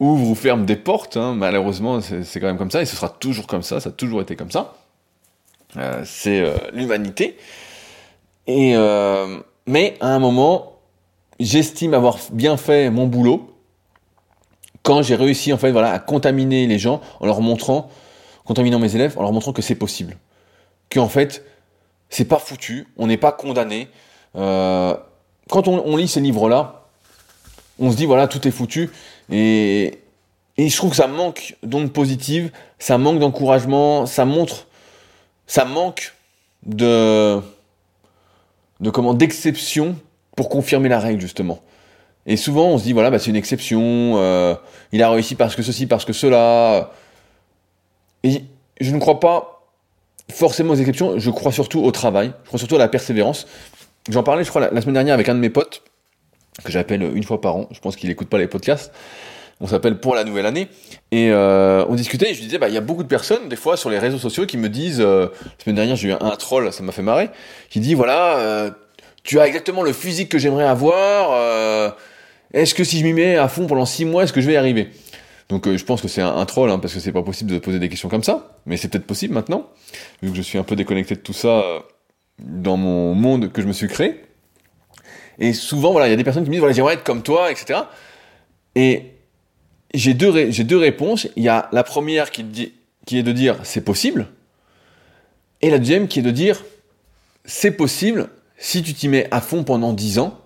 ouvre 0.00 0.30
ou 0.30 0.34
ferme 0.34 0.64
des 0.64 0.76
portes, 0.76 1.18
hein, 1.18 1.34
malheureusement, 1.36 2.00
c'est 2.00 2.40
quand 2.40 2.46
même 2.46 2.56
comme 2.56 2.70
ça, 2.70 2.80
et 2.80 2.86
ce 2.86 2.96
sera 2.96 3.10
toujours 3.10 3.46
comme 3.46 3.62
ça, 3.62 3.80
ça 3.80 3.90
a 3.90 3.92
toujours 3.92 4.22
été 4.22 4.34
comme 4.34 4.50
ça. 4.50 4.76
Euh, 5.76 6.00
c'est 6.06 6.42
l'humanité. 6.72 7.36
Et 8.46 8.74
mais 9.66 9.98
à 10.00 10.14
un 10.14 10.18
moment, 10.18 10.77
j'estime 11.38 11.94
avoir 11.94 12.18
bien 12.32 12.56
fait 12.56 12.90
mon 12.90 13.06
boulot 13.06 13.54
quand 14.82 15.02
j'ai 15.02 15.14
réussi 15.14 15.52
en 15.52 15.58
fait 15.58 15.70
voilà 15.70 15.92
à 15.92 15.98
contaminer 15.98 16.66
les 16.66 16.78
gens 16.78 17.00
en 17.20 17.26
leur 17.26 17.40
montrant, 17.40 17.90
contaminant 18.44 18.78
mes 18.78 18.94
élèves, 18.94 19.18
en 19.18 19.22
leur 19.22 19.32
montrant 19.32 19.52
que 19.52 19.62
c'est 19.62 19.74
possible, 19.74 20.16
qu'en 20.90 21.08
fait 21.08 21.44
c'est 22.10 22.24
pas 22.24 22.38
foutu, 22.38 22.88
on 22.96 23.06
n'est 23.06 23.18
pas 23.18 23.32
condamné. 23.32 23.88
Euh, 24.36 24.96
quand 25.50 25.68
on, 25.68 25.96
lit 25.96 26.08
ces 26.08 26.20
livres-là, 26.20 26.86
on 27.78 27.90
se 27.90 27.96
dit 27.96 28.06
voilà 28.06 28.28
tout 28.28 28.46
est 28.48 28.50
foutu 28.50 28.90
et, 29.30 29.98
et 30.56 30.68
je 30.68 30.76
trouve 30.76 30.90
que 30.90 30.96
ça 30.96 31.06
manque 31.06 31.56
d'ondes 31.62 31.92
positives, 31.92 32.50
ça 32.78 32.98
manque 32.98 33.18
d'encouragement, 33.18 34.06
ça 34.06 34.24
montre, 34.24 34.66
ça 35.46 35.64
manque 35.64 36.14
de 36.64 37.40
de 38.80 38.90
comment 38.90 39.12
d'exception 39.12 39.96
pour 40.38 40.48
confirmer 40.48 40.88
la 40.88 41.00
règle 41.00 41.20
justement. 41.20 41.58
Et 42.24 42.36
souvent 42.36 42.68
on 42.68 42.78
se 42.78 42.84
dit 42.84 42.92
voilà 42.92 43.10
bah, 43.10 43.18
c'est 43.18 43.28
une 43.28 43.36
exception, 43.36 44.12
euh, 44.18 44.54
il 44.92 45.02
a 45.02 45.10
réussi 45.10 45.34
parce 45.34 45.56
que 45.56 45.62
ceci, 45.62 45.86
parce 45.86 46.04
que 46.04 46.12
cela. 46.12 46.92
Et 48.22 48.44
je 48.80 48.94
ne 48.94 49.00
crois 49.00 49.18
pas 49.18 49.64
forcément 50.32 50.74
aux 50.74 50.76
exceptions, 50.76 51.18
je 51.18 51.30
crois 51.30 51.50
surtout 51.50 51.80
au 51.80 51.90
travail, 51.90 52.30
je 52.44 52.46
crois 52.46 52.58
surtout 52.60 52.76
à 52.76 52.78
la 52.78 52.86
persévérance. 52.86 53.48
J'en 54.08 54.22
parlais 54.22 54.44
je 54.44 54.48
crois 54.48 54.70
la, 54.70 54.80
semaine 54.80 54.94
dernière 54.94 55.14
avec 55.14 55.28
un 55.28 55.34
de 55.34 55.40
mes 55.40 55.50
potes 55.50 55.82
que 56.62 56.70
j'appelle 56.70 57.02
une 57.02 57.24
fois 57.24 57.40
par 57.40 57.56
an, 57.56 57.68
je 57.72 57.80
pense 57.80 57.96
qu'il 57.96 58.08
écoute 58.08 58.28
pas 58.28 58.38
les 58.38 58.46
podcasts. 58.46 58.92
On 59.60 59.66
s'appelle 59.66 59.98
pour 59.98 60.14
la 60.14 60.22
nouvelle 60.22 60.46
année 60.46 60.68
et 61.10 61.32
euh, 61.32 61.84
on 61.88 61.96
discutait 61.96 62.30
et 62.30 62.34
je 62.34 62.40
disais 62.40 62.58
bah 62.58 62.68
il 62.68 62.74
y 62.74 62.78
a 62.78 62.80
beaucoup 62.80 63.02
de 63.02 63.08
personnes 63.08 63.48
des 63.48 63.56
fois 63.56 63.76
sur 63.76 63.90
les 63.90 63.98
réseaux 63.98 64.18
sociaux 64.18 64.46
qui 64.46 64.56
me 64.56 64.68
disent 64.68 65.00
euh, 65.00 65.26
la 65.44 65.64
semaine 65.64 65.74
dernière 65.74 65.96
j'ai 65.96 66.10
eu 66.10 66.12
un, 66.12 66.36
troll 66.36 66.72
ça 66.72 66.84
m'a 66.84 66.92
fait 66.92 67.02
marrer 67.02 67.28
qui 67.70 67.80
dit 67.80 67.94
voilà 67.94 68.70
tu 69.28 69.38
as 69.38 69.46
exactement 69.46 69.82
le 69.82 69.92
physique 69.92 70.30
que 70.30 70.38
j'aimerais 70.38 70.64
avoir 70.64 71.32
euh, 71.32 71.90
est-ce 72.54 72.74
que 72.74 72.82
si 72.82 72.98
je 72.98 73.04
m'y 73.04 73.12
mets 73.12 73.36
à 73.36 73.48
fond 73.48 73.66
pendant 73.66 73.84
six 73.84 74.06
mois 74.06 74.22
est-ce 74.22 74.32
que 74.32 74.40
je 74.40 74.46
vais 74.46 74.54
y 74.54 74.56
arriver? 74.56 74.88
Donc 75.50 75.68
je 75.68 75.84
pense 75.84 76.00
que 76.00 76.08
c'est 76.08 76.22
un, 76.22 76.46
troll 76.46 76.70
hein, 76.70 76.78
parce 76.78 76.94
que 76.94 77.00
c'est 77.00 77.12
pas 77.12 77.22
possible 77.22 77.50
de 77.50 77.58
poser 77.58 77.78
des 77.78 77.90
questions 77.90 78.08
comme 78.08 78.24
ça 78.24 78.58
mais 78.64 78.78
c'est 78.78 78.88
peut-être 78.88 79.06
possible 79.06 79.34
maintenant 79.34 79.68
vu 80.22 80.30
que 80.30 80.36
je 80.36 80.40
suis 80.40 80.56
un 80.56 80.62
peu 80.62 80.76
déconnecté 80.76 81.14
de 81.14 81.20
tout 81.20 81.34
ça 81.34 81.62
dans 82.38 82.78
mon 82.78 83.14
monde 83.14 83.52
que 83.52 83.60
je 83.60 83.66
me 83.66 83.72
suis 83.72 83.88
créé. 83.88 84.22
Et 85.38 85.52
souvent 85.52 85.92
il 86.02 86.08
y 86.08 86.12
a 86.12 86.16
des 86.16 86.24
personnes 86.24 86.44
qui 86.44 86.48
me 86.48 86.54
disent 86.54 86.60
voilà 86.60 86.74
j'aimerais 86.74 86.94
être 86.94 87.04
comme 87.04 87.22
toi 87.22 87.50
etc 87.50 87.80
et 88.76 89.12
j'ai 89.92 90.14
deux, 90.14 90.78
réponses. 90.78 91.28
Il 91.36 91.42
y 91.42 91.48
a 91.50 91.68
la 91.72 91.84
première 91.84 92.30
qui 92.30 92.40
est 93.12 93.22
de 93.22 93.32
dire 93.32 93.58
c'est 93.62 93.84
possible, 93.84 94.28
et 95.60 95.68
la 95.68 95.78
deuxième 95.78 96.08
qui 96.08 96.20
est 96.20 96.22
de 96.22 96.30
dire 96.30 96.64
c'est 97.44 97.72
possible 97.72 98.30
si 98.58 98.82
tu 98.82 98.92
t'y 98.92 99.08
mets 99.08 99.28
à 99.30 99.40
fond 99.40 99.64
pendant 99.64 99.92
10 99.92 100.18
ans, 100.18 100.38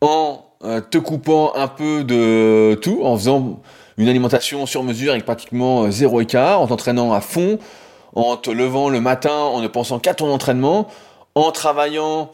en 0.00 0.46
euh, 0.64 0.80
te 0.80 0.98
coupant 0.98 1.52
un 1.54 1.68
peu 1.68 2.02
de 2.02 2.78
tout, 2.80 3.00
en 3.04 3.16
faisant 3.16 3.60
une 3.98 4.08
alimentation 4.08 4.66
sur 4.66 4.82
mesure 4.82 5.12
avec 5.12 5.24
pratiquement 5.24 5.84
euh, 5.84 5.90
zéro 5.90 6.20
écart, 6.20 6.60
en 6.60 6.66
t'entraînant 6.66 7.12
à 7.12 7.20
fond, 7.20 7.58
en 8.14 8.36
te 8.36 8.50
levant 8.50 8.88
le 8.88 9.00
matin 9.00 9.34
en 9.34 9.60
ne 9.60 9.68
pensant 9.68 9.98
qu'à 9.98 10.14
ton 10.14 10.32
entraînement, 10.32 10.88
en 11.34 11.52
travaillant 11.52 12.30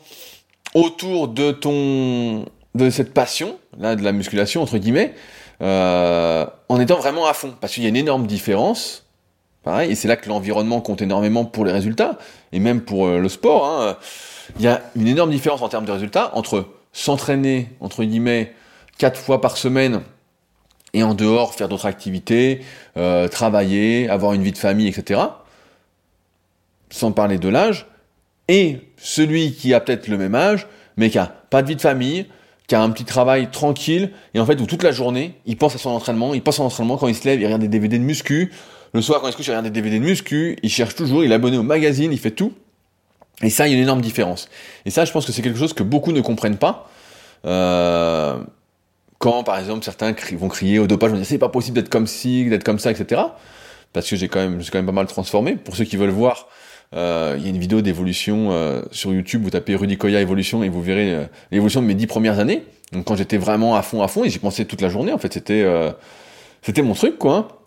autour 0.74 1.28
de 1.28 1.50
ton 1.50 2.44
de 2.74 2.88
cette 2.88 3.12
passion, 3.12 3.58
là 3.78 3.96
de 3.96 4.02
la 4.02 4.12
musculation 4.12 4.62
entre 4.62 4.78
guillemets, 4.78 5.14
euh, 5.60 6.46
en 6.68 6.80
étant 6.80 6.96
vraiment 6.96 7.26
à 7.26 7.34
fond. 7.34 7.54
Parce 7.60 7.74
qu'il 7.74 7.82
y 7.82 7.86
a 7.86 7.88
une 7.88 7.96
énorme 7.96 8.26
différence, 8.28 9.04
pareil, 9.64 9.90
et 9.90 9.94
c'est 9.96 10.08
là 10.08 10.16
que 10.16 10.28
l'environnement 10.28 10.80
compte 10.80 11.02
énormément 11.02 11.44
pour 11.44 11.64
les 11.64 11.72
résultats, 11.72 12.18
et 12.52 12.60
même 12.60 12.82
pour 12.82 13.08
le 13.08 13.28
sport. 13.28 13.66
Hein. 13.66 13.96
Il 14.58 14.64
y 14.64 14.68
a 14.68 14.82
une 14.96 15.08
énorme 15.08 15.30
différence 15.30 15.62
en 15.62 15.68
termes 15.68 15.84
de 15.84 15.92
résultats 15.92 16.30
entre 16.34 16.66
s'entraîner, 16.92 17.70
entre 17.80 18.04
guillemets, 18.04 18.52
quatre 18.98 19.18
fois 19.18 19.40
par 19.40 19.56
semaine, 19.56 20.02
et 20.94 21.02
en 21.02 21.14
dehors 21.14 21.54
faire 21.54 21.68
d'autres 21.68 21.86
activités, 21.86 22.60
euh, 22.96 23.28
travailler, 23.28 24.08
avoir 24.08 24.34
une 24.34 24.42
vie 24.42 24.52
de 24.52 24.58
famille, 24.58 24.88
etc. 24.88 25.20
Sans 26.90 27.12
parler 27.12 27.38
de 27.38 27.48
l'âge, 27.48 27.86
et 28.48 28.80
celui 28.98 29.52
qui 29.54 29.72
a 29.72 29.80
peut-être 29.80 30.08
le 30.08 30.18
même 30.18 30.34
âge, 30.34 30.66
mais 30.96 31.08
qui 31.08 31.18
a 31.18 31.26
pas 31.26 31.62
de 31.62 31.68
vie 31.68 31.76
de 31.76 31.80
famille, 31.80 32.26
qui 32.66 32.74
a 32.74 32.82
un 32.82 32.90
petit 32.90 33.04
travail 33.04 33.50
tranquille, 33.50 34.10
et 34.34 34.40
en 34.40 34.46
fait, 34.46 34.60
où 34.60 34.66
toute 34.66 34.82
la 34.82 34.92
journée, 34.92 35.34
il 35.46 35.56
pense 35.56 35.74
à 35.74 35.78
son 35.78 35.90
entraînement, 35.90 36.34
il 36.34 36.42
pense 36.42 36.56
à 36.56 36.58
son 36.58 36.64
entraînement, 36.64 36.98
quand 36.98 37.08
il 37.08 37.14
se 37.14 37.24
lève, 37.24 37.40
il 37.40 37.44
regarde 37.44 37.62
des 37.62 37.68
DVD 37.68 37.98
de 37.98 38.04
muscu, 38.04 38.52
le 38.94 39.00
soir, 39.00 39.20
quand 39.20 39.28
il 39.28 39.32
se 39.32 39.36
couche, 39.36 39.46
il 39.46 39.50
regarde 39.50 39.64
des 39.64 39.70
DVD 39.70 39.98
de 39.98 40.04
muscu, 40.04 40.58
il 40.62 40.70
cherche 40.70 40.94
toujours, 40.94 41.24
il 41.24 41.32
est 41.32 41.34
abonné 41.34 41.56
au 41.56 41.62
magazine, 41.62 42.12
il 42.12 42.18
fait 42.18 42.30
tout. 42.30 42.52
Et 43.42 43.50
ça, 43.50 43.66
il 43.66 43.72
y 43.72 43.74
a 43.74 43.76
une 43.76 43.82
énorme 43.82 44.00
différence. 44.00 44.48
Et 44.84 44.90
ça, 44.90 45.04
je 45.04 45.12
pense 45.12 45.26
que 45.26 45.32
c'est 45.32 45.42
quelque 45.42 45.58
chose 45.58 45.72
que 45.72 45.82
beaucoup 45.82 46.12
ne 46.12 46.20
comprennent 46.20 46.58
pas. 46.58 46.88
Euh, 47.44 48.38
quand, 49.18 49.44
par 49.44 49.58
exemple, 49.58 49.84
certains 49.84 50.14
vont 50.32 50.48
crier 50.48 50.78
au 50.78 50.86
dopage, 50.86 51.10
vont 51.10 51.16
dire 51.16 51.26
c'est 51.26 51.38
pas 51.38 51.48
possible 51.48 51.76
d'être 51.76 51.88
comme 51.88 52.06
ci, 52.06 52.48
d'être 52.48 52.64
comme 52.64 52.78
ça, 52.78 52.90
etc. 52.90 53.20
Parce 53.92 54.08
que 54.08 54.16
j'ai 54.16 54.28
quand 54.28 54.40
même, 54.40 54.60
j'ai 54.60 54.70
quand 54.70 54.78
même 54.78 54.86
pas 54.86 54.92
mal 54.92 55.06
transformé. 55.06 55.56
Pour 55.56 55.76
ceux 55.76 55.84
qui 55.84 55.96
veulent 55.96 56.10
voir, 56.10 56.48
euh, 56.94 57.36
il 57.38 57.44
y 57.44 57.46
a 57.46 57.50
une 57.50 57.58
vidéo 57.58 57.80
d'évolution 57.80 58.48
euh, 58.50 58.82
sur 58.90 59.12
YouTube, 59.12 59.42
vous 59.42 59.50
tapez 59.50 59.74
Rudy 59.74 59.96
Koya 59.96 60.20
évolution 60.20 60.62
et 60.62 60.68
vous 60.68 60.82
verrez 60.82 61.14
euh, 61.14 61.24
l'évolution 61.50 61.80
de 61.80 61.86
mes 61.86 61.94
dix 61.94 62.06
premières 62.06 62.38
années. 62.38 62.64
Donc 62.92 63.06
quand 63.06 63.16
j'étais 63.16 63.38
vraiment 63.38 63.76
à 63.76 63.82
fond, 63.82 64.02
à 64.02 64.08
fond, 64.08 64.24
et 64.24 64.30
j'y 64.30 64.38
pensais 64.38 64.66
toute 64.66 64.82
la 64.82 64.90
journée, 64.90 65.12
en 65.12 65.18
fait, 65.18 65.32
c'était 65.32 65.64
c'était 66.60 66.82
mon 66.82 66.94
truc, 66.94 67.18
quoi. 67.18 67.62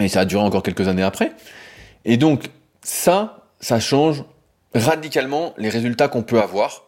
Et 0.00 0.08
ça 0.08 0.20
a 0.20 0.24
duré 0.24 0.42
encore 0.42 0.62
quelques 0.62 0.86
années 0.86 1.02
après. 1.02 1.32
Et 2.04 2.16
donc 2.16 2.50
ça, 2.82 3.48
ça 3.60 3.80
change 3.80 4.24
radicalement 4.74 5.54
les 5.56 5.68
résultats 5.68 6.08
qu'on 6.08 6.22
peut 6.22 6.40
avoir. 6.40 6.84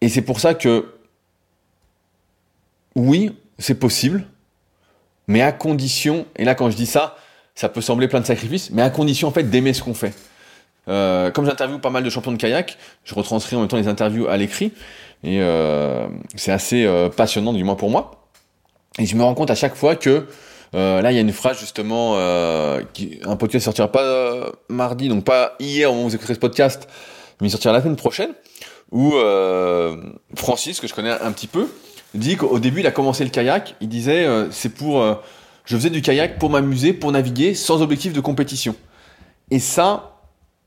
Et 0.00 0.08
c'est 0.08 0.22
pour 0.22 0.40
ça 0.40 0.54
que 0.54 0.94
oui, 2.94 3.36
c'est 3.58 3.78
possible, 3.78 4.24
mais 5.26 5.42
à 5.42 5.52
condition, 5.52 6.26
et 6.36 6.44
là 6.44 6.54
quand 6.54 6.70
je 6.70 6.76
dis 6.76 6.86
ça, 6.86 7.16
ça 7.54 7.68
peut 7.68 7.80
sembler 7.80 8.08
plein 8.08 8.20
de 8.20 8.26
sacrifices, 8.26 8.70
mais 8.70 8.82
à 8.82 8.90
condition 8.90 9.28
en 9.28 9.30
fait 9.32 9.44
d'aimer 9.44 9.72
ce 9.72 9.82
qu'on 9.82 9.94
fait. 9.94 10.14
Euh, 10.88 11.30
comme 11.30 11.44
j'interviewe 11.44 11.80
pas 11.80 11.90
mal 11.90 12.02
de 12.02 12.10
champions 12.10 12.32
de 12.32 12.38
kayak, 12.38 12.78
je 13.04 13.14
retranscris 13.14 13.56
en 13.56 13.60
même 13.60 13.68
temps 13.68 13.76
les 13.76 13.88
interviews 13.88 14.26
à 14.28 14.36
l'écrit, 14.36 14.72
et 15.24 15.40
euh, 15.40 16.08
c'est 16.36 16.52
assez 16.52 16.84
euh, 16.84 17.08
passionnant, 17.08 17.52
du 17.52 17.64
moins 17.64 17.74
pour 17.74 17.90
moi. 17.90 18.28
Et 18.98 19.06
je 19.06 19.16
me 19.16 19.22
rends 19.22 19.34
compte 19.34 19.50
à 19.50 19.54
chaque 19.54 19.74
fois 19.74 19.96
que 19.96 20.26
euh, 20.74 21.00
là, 21.00 21.12
il 21.12 21.14
y 21.14 21.18
a 21.18 21.20
une 21.20 21.32
phrase 21.32 21.58
justement, 21.58 22.14
euh, 22.16 22.82
qui, 22.92 23.18
un 23.24 23.36
podcast 23.36 23.64
sortira 23.64 23.90
pas 23.90 24.02
euh, 24.02 24.50
mardi, 24.68 25.08
donc 25.08 25.24
pas 25.24 25.54
hier 25.60 25.92
au 25.92 26.04
vous 26.04 26.14
écouterez 26.14 26.34
ce 26.34 26.38
podcast, 26.40 26.88
mais 27.40 27.48
il 27.48 27.50
sortira 27.50 27.72
la 27.72 27.80
semaine 27.80 27.96
prochaine, 27.96 28.30
où 28.90 29.14
euh, 29.14 29.96
Francis, 30.34 30.80
que 30.80 30.86
je 30.86 30.94
connais 30.94 31.10
un 31.10 31.32
petit 31.32 31.46
peu, 31.46 31.68
dit 32.14 32.36
qu'au 32.36 32.58
début, 32.58 32.80
il 32.80 32.86
a 32.86 32.90
commencé 32.90 33.24
le 33.24 33.30
kayak. 33.30 33.76
Il 33.80 33.88
disait, 33.88 34.26
c'est 34.50 34.70
pour, 34.70 35.04
je 35.64 35.76
faisais 35.76 35.90
du 35.90 36.02
kayak 36.02 36.38
pour 36.38 36.50
m'amuser, 36.50 36.92
pour 36.92 37.12
naviguer, 37.12 37.54
sans 37.54 37.82
objectif 37.82 38.12
de 38.12 38.20
compétition. 38.20 38.74
Et 39.50 39.58
ça, 39.58 40.20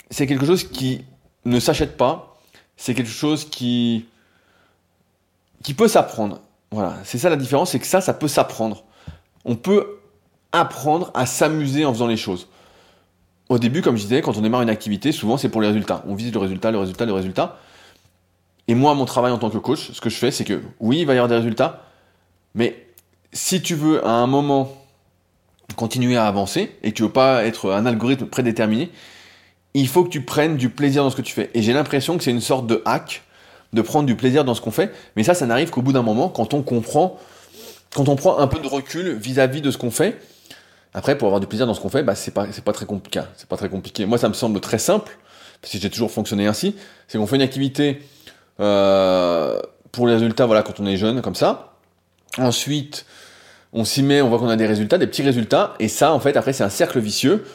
c'est 0.10 0.28
quelque 0.28 0.46
chose 0.46 0.64
qui 0.64 1.04
ne 1.46 1.60
s'achète 1.60 1.98
pas. 1.98 2.38
C'est 2.78 2.94
quelque 2.94 3.12
chose 3.12 3.46
qui 3.50 4.06
qui 5.64 5.74
peut 5.74 5.88
s'apprendre. 5.88 6.42
Voilà, 6.72 6.96
c'est 7.04 7.18
ça 7.18 7.30
la 7.30 7.36
différence, 7.36 7.72
c'est 7.72 7.80
que 7.80 7.86
ça, 7.86 8.02
ça 8.02 8.14
peut 8.14 8.28
s'apprendre. 8.28 8.84
On 9.46 9.56
peut 9.56 10.00
apprendre 10.52 11.12
à 11.14 11.26
s'amuser 11.26 11.86
en 11.86 11.94
faisant 11.94 12.08
les 12.08 12.18
choses. 12.18 12.48
Au 13.50 13.60
début, 13.60 13.82
comme 13.82 13.98
je 13.98 14.04
disais, 14.04 14.22
quand 14.22 14.38
on 14.38 14.42
démarre 14.42 14.62
une 14.62 14.70
activité, 14.70 15.12
souvent 15.12 15.38
c'est 15.38 15.50
pour 15.50 15.62
les 15.62 15.68
résultats. 15.68 16.04
On 16.08 16.16
vise 16.16 16.32
le 16.32 16.40
résultat, 16.40 16.72
le 16.72 16.78
résultat, 16.78 17.06
le 17.06 17.14
résultat. 17.14 17.58
Et 18.68 18.76
moi, 18.76 18.94
mon 18.94 19.06
travail 19.06 19.32
en 19.32 19.38
tant 19.38 19.50
que 19.50 19.58
coach, 19.58 19.92
ce 19.92 20.00
que 20.00 20.10
je 20.10 20.16
fais, 20.16 20.32
c'est 20.32 20.46
que 20.46 20.62
oui, 20.80 21.00
il 21.00 21.06
va 21.06 21.14
y 21.14 21.18
avoir 21.18 21.28
des 21.28 21.36
résultats, 21.36 21.84
mais 22.56 22.86
si 23.34 23.62
tu 23.62 23.76
veux 23.76 24.06
à 24.06 24.12
un 24.12 24.28
moment 24.28 24.72
continuer 25.76 26.18
à 26.18 26.28
avancer 26.28 26.76
et 26.84 26.92
que 26.92 26.98
tu 26.98 27.04
veux 27.04 27.12
pas 27.12 27.46
être 27.46 27.72
un 27.72 27.86
algorithme 27.86 28.26
prédéterminé, 28.26 28.92
il 29.74 29.88
faut 29.88 30.04
que 30.04 30.10
tu 30.10 30.22
prennes 30.22 30.58
du 30.58 30.70
plaisir 30.70 31.04
dans 31.04 31.10
ce 31.10 31.16
que 31.16 31.22
tu 31.22 31.34
fais. 31.34 31.50
Et 31.54 31.62
j'ai 31.62 31.74
l'impression 31.74 32.18
que 32.18 32.24
c'est 32.24 32.32
une 32.32 32.42
sorte 32.42 32.68
de 32.68 32.82
hack 32.86 33.24
de 33.74 33.82
prendre 33.82 34.06
du 34.06 34.16
plaisir 34.16 34.44
dans 34.44 34.54
ce 34.54 34.62
qu'on 34.62 34.72
fait, 34.72 34.92
mais 35.16 35.24
ça, 35.24 35.34
ça 35.34 35.46
n'arrive 35.46 35.70
qu'au 35.70 35.82
bout 35.82 35.94
d'un 35.94 36.02
moment, 36.02 36.28
quand 36.28 36.54
on 36.54 36.62
comprend, 36.62 37.18
quand 37.94 38.10
on 38.10 38.16
prend 38.16 38.40
un 38.40 38.48
peu 38.48 38.60
de 38.60 38.68
recul 38.68 39.14
vis-à-vis 39.14 39.62
de 39.62 39.72
ce 39.72 39.78
qu'on 39.78 39.92
fait. 39.92 40.20
Après, 40.94 41.18
pour 41.18 41.28
avoir 41.28 41.40
du 41.40 41.48
plaisir 41.48 41.68
dans 41.68 41.74
ce 41.74 41.80
qu'on 41.80 41.90
fait, 41.90 42.04
bah, 42.04 42.16
c'est 42.16 42.32
pas, 42.32 42.48
c'est 42.52 42.64
pas 42.64 42.74
très 42.74 42.86
compliqué. 42.86 43.22
C'est 43.38 43.48
pas 43.48 43.58
très 43.58 43.70
compliqué. 43.70 44.06
Moi, 44.06 44.18
ça 44.18 44.28
me 44.28 44.34
semble 44.34 44.60
très 44.60 44.78
simple, 44.78 45.18
parce 45.62 45.72
que 45.74 45.80
j'ai 45.80 45.90
toujours 45.90 46.12
fonctionné 46.12 46.48
ainsi. 46.48 46.76
C'est 47.08 47.18
qu'on 47.18 47.28
fait 47.28 47.38
une 47.38 47.42
activité 47.42 48.02
euh, 48.60 49.60
pour 49.92 50.08
les 50.08 50.14
résultats, 50.14 50.46
voilà, 50.46 50.64
quand 50.64 50.80
on 50.80 50.86
est 50.86 50.98
jeune, 50.98 51.22
comme 51.22 51.36
ça. 51.36 51.76
Ensuite, 52.38 53.06
on 53.72 53.86
s'y 53.86 54.04
met, 54.04 54.22
on 54.22 54.30
voit 54.30 54.40
qu'on 54.40 54.50
a 54.50 54.58
des 54.58 54.68
résultats, 54.68 54.98
des 54.98 55.08
petits 55.08 55.24
résultats, 55.24 55.76
et 55.80 55.88
ça, 55.88 56.14
en 56.14 56.20
fait, 56.20 56.36
après, 56.36 56.52
c'est 56.52 56.64
un 56.64 56.70
cercle 56.70 57.00
vicieux 57.00 57.46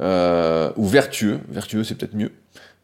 euh, 0.00 0.70
ou 0.76 0.86
vertueux. 0.86 1.40
Vertueux, 1.48 1.82
c'est 1.82 1.96
peut-être 1.96 2.14
mieux. 2.14 2.32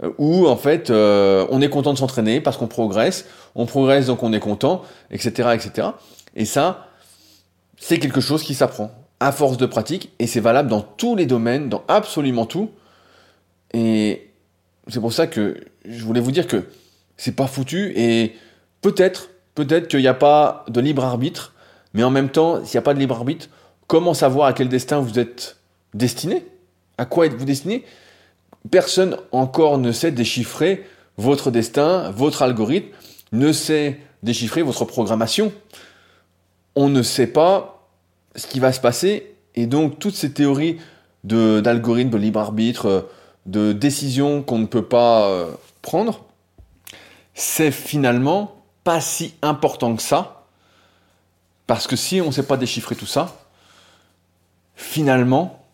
Euh, 0.03 0.11
où 0.18 0.46
en 0.46 0.57
fait 0.57 0.90
euh, 0.90 1.46
on 1.51 1.61
est 1.61 1.68
content 1.68 1.92
de 1.92 1.99
s'entraîner 1.99 2.40
parce 2.40 2.57
qu'on 2.57 2.68
progresse, 2.68 3.27
on 3.55 3.66
progresse 3.66 4.07
donc 4.07 4.23
on 4.23 4.33
est 4.33 4.40
content, 4.40 4.83
etc., 5.11 5.51
etc. 5.55 5.88
Et 6.35 6.44
ça, 6.44 6.87
c'est 7.80 7.98
quelque 7.98 8.20
chose 8.20 8.44
qui 8.44 8.54
s'apprend 8.54 8.92
à 9.18 9.32
force 9.32 9.56
de 9.56 9.66
pratique 9.66 10.12
et 10.18 10.26
c'est 10.26 10.40
valable 10.40 10.68
dans 10.68 10.82
tous 10.82 11.16
les 11.16 11.26
domaines, 11.26 11.68
dans 11.68 11.82
absolument 11.88 12.46
tout. 12.46 12.70
Et 13.72 14.30
c'est 14.86 15.00
pour 15.00 15.12
ça 15.12 15.26
que 15.26 15.56
je 15.84 16.04
voulais 16.04 16.20
vous 16.20 16.30
dire 16.30 16.46
que 16.46 16.64
c'est 17.16 17.34
pas 17.34 17.46
foutu 17.46 17.92
et 17.96 18.36
peut-être, 18.82 19.30
peut-être 19.54 19.88
qu'il 19.88 20.00
n'y 20.00 20.06
a 20.06 20.14
pas 20.14 20.64
de 20.68 20.80
libre 20.80 21.04
arbitre, 21.04 21.54
mais 21.94 22.04
en 22.04 22.10
même 22.10 22.28
temps, 22.28 22.64
s'il 22.64 22.76
n'y 22.76 22.82
a 22.82 22.82
pas 22.82 22.94
de 22.94 22.98
libre 22.98 23.16
arbitre, 23.16 23.48
comment 23.86 24.14
savoir 24.14 24.46
à 24.46 24.52
quel 24.52 24.68
destin 24.68 25.00
vous 25.00 25.18
êtes 25.18 25.56
destiné? 25.94 26.46
À 26.98 27.06
quoi 27.06 27.26
êtes-vous 27.26 27.44
destiné? 27.44 27.84
Personne 28.70 29.16
encore 29.32 29.78
ne 29.78 29.90
sait 29.90 30.12
déchiffrer 30.12 30.86
votre 31.16 31.50
destin, 31.50 32.10
votre 32.10 32.42
algorithme, 32.42 32.88
ne 33.32 33.52
sait 33.52 34.00
déchiffrer 34.22 34.62
votre 34.62 34.84
programmation. 34.84 35.50
On 36.76 36.88
ne 36.88 37.02
sait 37.02 37.26
pas 37.26 37.88
ce 38.37 38.46
qui 38.46 38.61
va 38.61 38.72
se 38.72 38.80
passer 38.80 39.35
et 39.54 39.66
donc 39.66 39.98
toutes 39.98 40.14
ces 40.14 40.33
théories 40.33 40.78
d'algorithmes, 41.24 42.11
de, 42.11 42.18
libre 42.18 42.40
arbitre, 42.40 43.09
de 43.46 43.72
décisions 43.72 44.42
qu'on 44.42 44.59
ne 44.59 44.66
peut 44.66 44.85
pas 44.85 45.28
euh, 45.28 45.50
prendre, 45.83 46.24
c'est 47.35 47.70
finalement 47.70 48.56
pas 48.85 49.00
si 49.00 49.35
important 49.42 49.94
que 49.96 50.02
ça. 50.02 50.44
Parce 51.66 51.87
que 51.87 51.96
si 51.96 52.20
on 52.20 52.26
ne 52.26 52.33
sait 52.33 52.46
pas 52.46 52.56
déchiffrer 52.56 52.96
tout 52.96 53.06
ça, 53.06 53.37
finalement, 54.74 55.64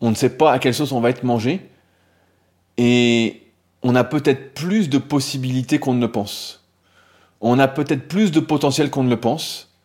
on 0.00 0.10
ne 0.10 0.14
sait 0.14 0.30
pas 0.30 0.52
à 0.52 0.58
quelle 0.58 0.74
sauce 0.74 0.92
on 0.92 1.00
va 1.00 1.10
être 1.10 1.24
mangé, 1.24 1.68
et 2.76 3.42
on 3.82 3.94
a 3.94 4.04
peut-être 4.04 4.54
plus 4.54 4.88
de 4.88 4.98
possibilités 4.98 5.78
qu'on 5.78 5.94
ne 5.94 6.00
le 6.00 6.12
pense. 6.12 6.64
On 7.40 7.58
a 7.58 7.68
peut-être 7.68 8.08
plus 8.08 8.30
de 8.30 8.40
potentiel 8.40 8.90
qu'on 8.90 9.04
ne 9.04 9.10
le 9.10 9.20
pense. 9.20 9.75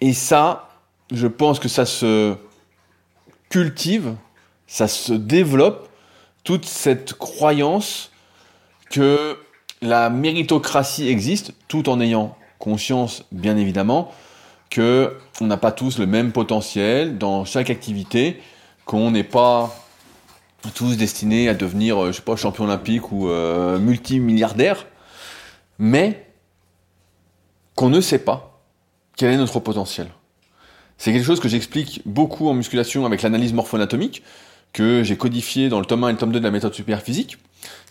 Et 0.00 0.12
ça, 0.12 0.68
je 1.12 1.26
pense 1.26 1.58
que 1.58 1.68
ça 1.68 1.86
se 1.86 2.36
cultive, 3.48 4.14
ça 4.66 4.88
se 4.88 5.12
développe, 5.12 5.88
toute 6.44 6.64
cette 6.64 7.14
croyance 7.14 8.10
que 8.90 9.36
la 9.82 10.10
méritocratie 10.10 11.08
existe, 11.08 11.52
tout 11.68 11.88
en 11.88 12.00
ayant 12.00 12.36
conscience, 12.58 13.24
bien 13.32 13.56
évidemment, 13.56 14.12
que 14.70 15.16
on 15.40 15.46
n'a 15.46 15.56
pas 15.56 15.72
tous 15.72 15.98
le 15.98 16.06
même 16.06 16.32
potentiel 16.32 17.18
dans 17.18 17.44
chaque 17.44 17.70
activité, 17.70 18.40
qu'on 18.84 19.10
n'est 19.10 19.24
pas 19.24 19.74
tous 20.74 20.96
destinés 20.96 21.48
à 21.48 21.54
devenir, 21.54 22.02
euh, 22.02 22.12
je 22.12 22.16
sais 22.16 22.22
pas, 22.22 22.36
champion 22.36 22.64
olympique 22.64 23.12
ou 23.12 23.28
euh, 23.28 23.78
multimilliardaire, 23.78 24.86
mais 25.78 26.26
qu'on 27.74 27.88
ne 27.88 28.00
sait 28.00 28.18
pas 28.18 28.55
quel 29.16 29.32
est 29.32 29.36
notre 29.36 29.60
potentiel. 29.60 30.08
C'est 30.98 31.12
quelque 31.12 31.24
chose 31.24 31.40
que 31.40 31.48
j'explique 31.48 32.02
beaucoup 32.06 32.48
en 32.48 32.54
musculation 32.54 33.04
avec 33.04 33.22
l'analyse 33.22 33.52
morpho-anatomique, 33.52 34.22
que 34.72 35.02
j'ai 35.02 35.16
codifié 35.16 35.68
dans 35.68 35.80
le 35.80 35.86
tome 35.86 36.04
1 36.04 36.08
et 36.08 36.12
le 36.12 36.18
tome 36.18 36.32
2 36.32 36.38
de 36.38 36.44
la 36.44 36.50
méthode 36.50 36.74
super 36.74 37.00
physique, 37.02 37.38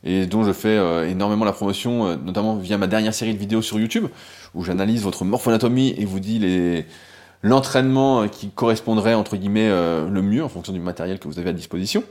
et 0.04 0.26
dont 0.26 0.44
je 0.44 0.54
fais 0.54 0.70
euh, 0.70 1.10
énormément 1.10 1.46
la 1.46 1.54
promotion, 1.54 2.18
notamment 2.18 2.56
via 2.56 2.78
ma 2.78 2.88
dernière 2.88 3.14
série 3.14 3.34
de 3.34 3.40
vidéos 3.40 3.62
sur 3.62 3.80
YouTube, 3.80 4.08
où 4.54 4.64
j'analyse 4.64 5.02
votre 5.02 5.26
morpho-anatomie 5.26 5.96
et 5.98 6.06
vous 6.06 6.20
dis 6.20 6.40
les, 6.40 6.86
l'entraînement 7.44 8.28
qui 8.28 8.50
correspondrait 8.50 9.14
entre 9.14 9.36
guillemets 9.36 9.70
le 9.70 10.22
mieux 10.22 10.44
en 10.44 10.50
fonction 10.50 10.74
du 10.74 10.80
matériel 10.80 11.20
que 11.20 11.28
vous 11.28 11.40
avez 11.40 11.50
à 11.50 11.54
disposition. 11.54 12.04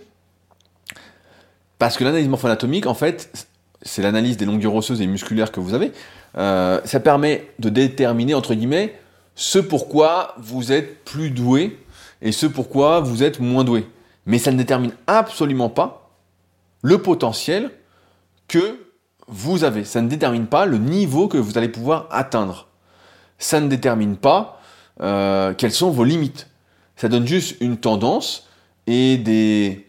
Parce 1.78 1.96
que 1.96 2.04
l'analyse 2.04 2.28
morpho-anatomique, 2.28 2.86
en 2.86 2.94
fait, 2.94 3.46
c'est 3.82 4.02
l'analyse 4.02 4.36
des 4.36 4.44
longueurs 4.44 4.74
osseuses 4.74 5.00
et 5.00 5.06
musculaires 5.06 5.52
que 5.52 5.60
vous 5.60 5.74
avez. 5.74 5.92
Euh, 6.36 6.80
ça 6.84 7.00
permet 7.00 7.50
de 7.58 7.68
déterminer, 7.68 8.34
entre 8.34 8.54
guillemets, 8.54 8.94
ce 9.34 9.58
pourquoi 9.58 10.34
vous 10.38 10.72
êtes 10.72 11.04
plus 11.04 11.30
doué 11.30 11.78
et 12.22 12.32
ce 12.32 12.46
pourquoi 12.46 13.00
vous 13.00 13.22
êtes 13.22 13.40
moins 13.40 13.64
doué. 13.64 13.86
Mais 14.26 14.38
ça 14.38 14.52
ne 14.52 14.56
détermine 14.56 14.92
absolument 15.06 15.68
pas 15.68 16.10
le 16.82 16.98
potentiel 16.98 17.70
que 18.48 18.78
vous 19.26 19.64
avez. 19.64 19.84
Ça 19.84 20.00
ne 20.00 20.08
détermine 20.08 20.46
pas 20.46 20.66
le 20.66 20.78
niveau 20.78 21.28
que 21.28 21.38
vous 21.38 21.58
allez 21.58 21.68
pouvoir 21.68 22.06
atteindre. 22.10 22.68
Ça 23.38 23.60
ne 23.60 23.68
détermine 23.68 24.16
pas 24.16 24.60
euh, 25.00 25.54
quelles 25.54 25.72
sont 25.72 25.90
vos 25.90 26.04
limites. 26.04 26.48
Ça 26.96 27.08
donne 27.08 27.26
juste 27.26 27.56
une 27.60 27.76
tendance 27.76 28.48
et 28.86 29.16
des, 29.16 29.84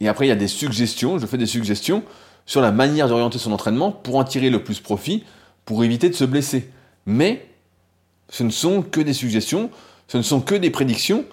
et 0.00 0.08
après, 0.08 0.26
il 0.26 0.28
y 0.28 0.32
a 0.32 0.36
des 0.36 0.48
suggestions, 0.48 1.18
je 1.18 1.26
fais 1.26 1.38
des 1.38 1.46
suggestions 1.46 2.02
sur 2.44 2.60
la 2.60 2.72
manière 2.72 3.08
d'orienter 3.08 3.38
son 3.38 3.52
entraînement 3.52 3.90
pour 3.90 4.16
en 4.16 4.24
tirer 4.24 4.50
le 4.50 4.62
plus 4.62 4.80
profit, 4.80 5.24
pour 5.64 5.82
éviter 5.84 6.08
de 6.08 6.14
se 6.14 6.24
blesser. 6.24 6.70
Mais 7.06 7.48
ce 8.28 8.42
ne 8.42 8.50
sont 8.50 8.82
que 8.82 9.00
des 9.00 9.12
suggestions, 9.12 9.70
ce 10.08 10.18
ne 10.18 10.22
sont 10.22 10.40
que 10.40 10.54
des 10.54 10.70
prédictions, 10.70 11.24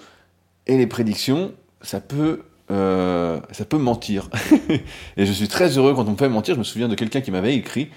et 0.67 0.77
les 0.77 0.87
prédictions, 0.87 1.53
ça 1.81 1.99
peut, 1.99 2.43
euh, 2.71 3.39
ça 3.51 3.65
peut 3.65 3.77
mentir. 3.77 4.29
et 5.17 5.25
je 5.25 5.31
suis 5.31 5.47
très 5.47 5.77
heureux 5.77 5.93
quand 5.93 6.07
on 6.07 6.11
me 6.11 6.17
fait 6.17 6.29
mentir. 6.29 6.55
Je 6.55 6.59
me 6.59 6.63
souviens 6.63 6.87
de 6.87 6.95
quelqu'un 6.95 7.21
qui 7.21 7.31
m'avait 7.31 7.55
écrit 7.55 7.89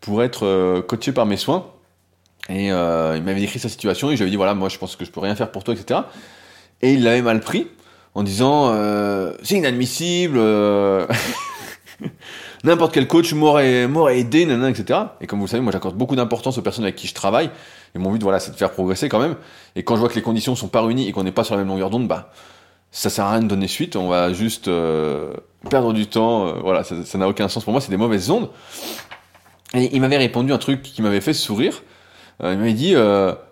pour 0.00 0.22
être 0.22 0.46
euh, 0.46 0.82
coaché 0.82 1.12
par 1.12 1.26
mes 1.26 1.36
soins. 1.36 1.66
Et 2.48 2.70
euh, 2.70 3.14
il 3.16 3.22
m'avait 3.22 3.40
décrit 3.40 3.58
sa 3.58 3.68
situation 3.68 4.10
et 4.10 4.12
je 4.12 4.18
lui 4.18 4.22
avais 4.24 4.30
dit 4.30 4.36
voilà, 4.36 4.54
moi 4.54 4.68
je 4.68 4.78
pense 4.78 4.96
que 4.96 5.04
je 5.04 5.10
peux 5.10 5.20
rien 5.20 5.34
faire 5.34 5.50
pour 5.50 5.64
toi, 5.64 5.74
etc. 5.74 6.00
Et 6.82 6.92
il 6.92 7.02
l'avait 7.02 7.22
mal 7.22 7.40
pris 7.40 7.68
en 8.14 8.22
disant 8.22 8.70
c'est 9.42 9.56
inadmissible, 9.56 10.38
n'importe 12.64 12.92
quel 12.92 13.08
coach 13.08 13.32
m'aurait 13.32 13.88
m'aurait 13.88 14.18
aidé, 14.18 14.44
nanana, 14.44 14.68
etc. 14.68 15.00
Et 15.22 15.26
comme 15.26 15.38
vous 15.38 15.46
le 15.46 15.50
savez, 15.50 15.62
moi 15.62 15.72
j'accorde 15.72 15.96
beaucoup 15.96 16.16
d'importance 16.16 16.58
aux 16.58 16.62
personnes 16.62 16.84
avec 16.84 16.96
qui 16.96 17.08
je 17.08 17.14
travaille. 17.14 17.50
Et 17.94 17.98
mon 17.98 18.10
but, 18.10 18.22
voilà, 18.22 18.40
c'est 18.40 18.50
de 18.50 18.56
faire 18.56 18.72
progresser 18.72 19.08
quand 19.08 19.20
même. 19.20 19.36
Et 19.76 19.82
quand 19.84 19.94
je 19.94 20.00
vois 20.00 20.08
que 20.08 20.14
les 20.14 20.22
conditions 20.22 20.56
sont 20.56 20.68
pas 20.68 20.82
réunies 20.82 21.08
et 21.08 21.12
qu'on 21.12 21.22
n'est 21.22 21.32
pas 21.32 21.44
sur 21.44 21.54
la 21.54 21.60
même 21.60 21.68
longueur 21.68 21.90
d'onde, 21.90 22.08
bah 22.08 22.30
ça 22.90 23.10
sert 23.10 23.24
à 23.24 23.32
rien 23.32 23.42
de 23.42 23.48
donner 23.48 23.68
suite. 23.68 23.96
On 23.96 24.08
va 24.08 24.32
juste 24.32 24.68
euh, 24.68 25.32
perdre 25.70 25.92
du 25.92 26.06
temps. 26.06 26.54
voilà, 26.60 26.84
ça 26.84 27.18
n'a 27.18 27.28
aucun 27.28 27.48
sens 27.48 27.64
pour 27.64 27.72
moi. 27.72 27.80
C'est 27.80 27.90
des 27.90 27.96
mauvaises 27.96 28.30
ondes. 28.30 28.50
Et 29.74 29.90
il 29.94 30.00
m'avait 30.00 30.16
répondu 30.16 30.52
un 30.52 30.58
truc 30.58 30.82
qui 30.82 31.02
m'avait 31.02 31.20
fait 31.20 31.32
sourire. 31.32 31.82
il 32.40 32.56
m'avait 32.58 32.72
dit 32.72 32.94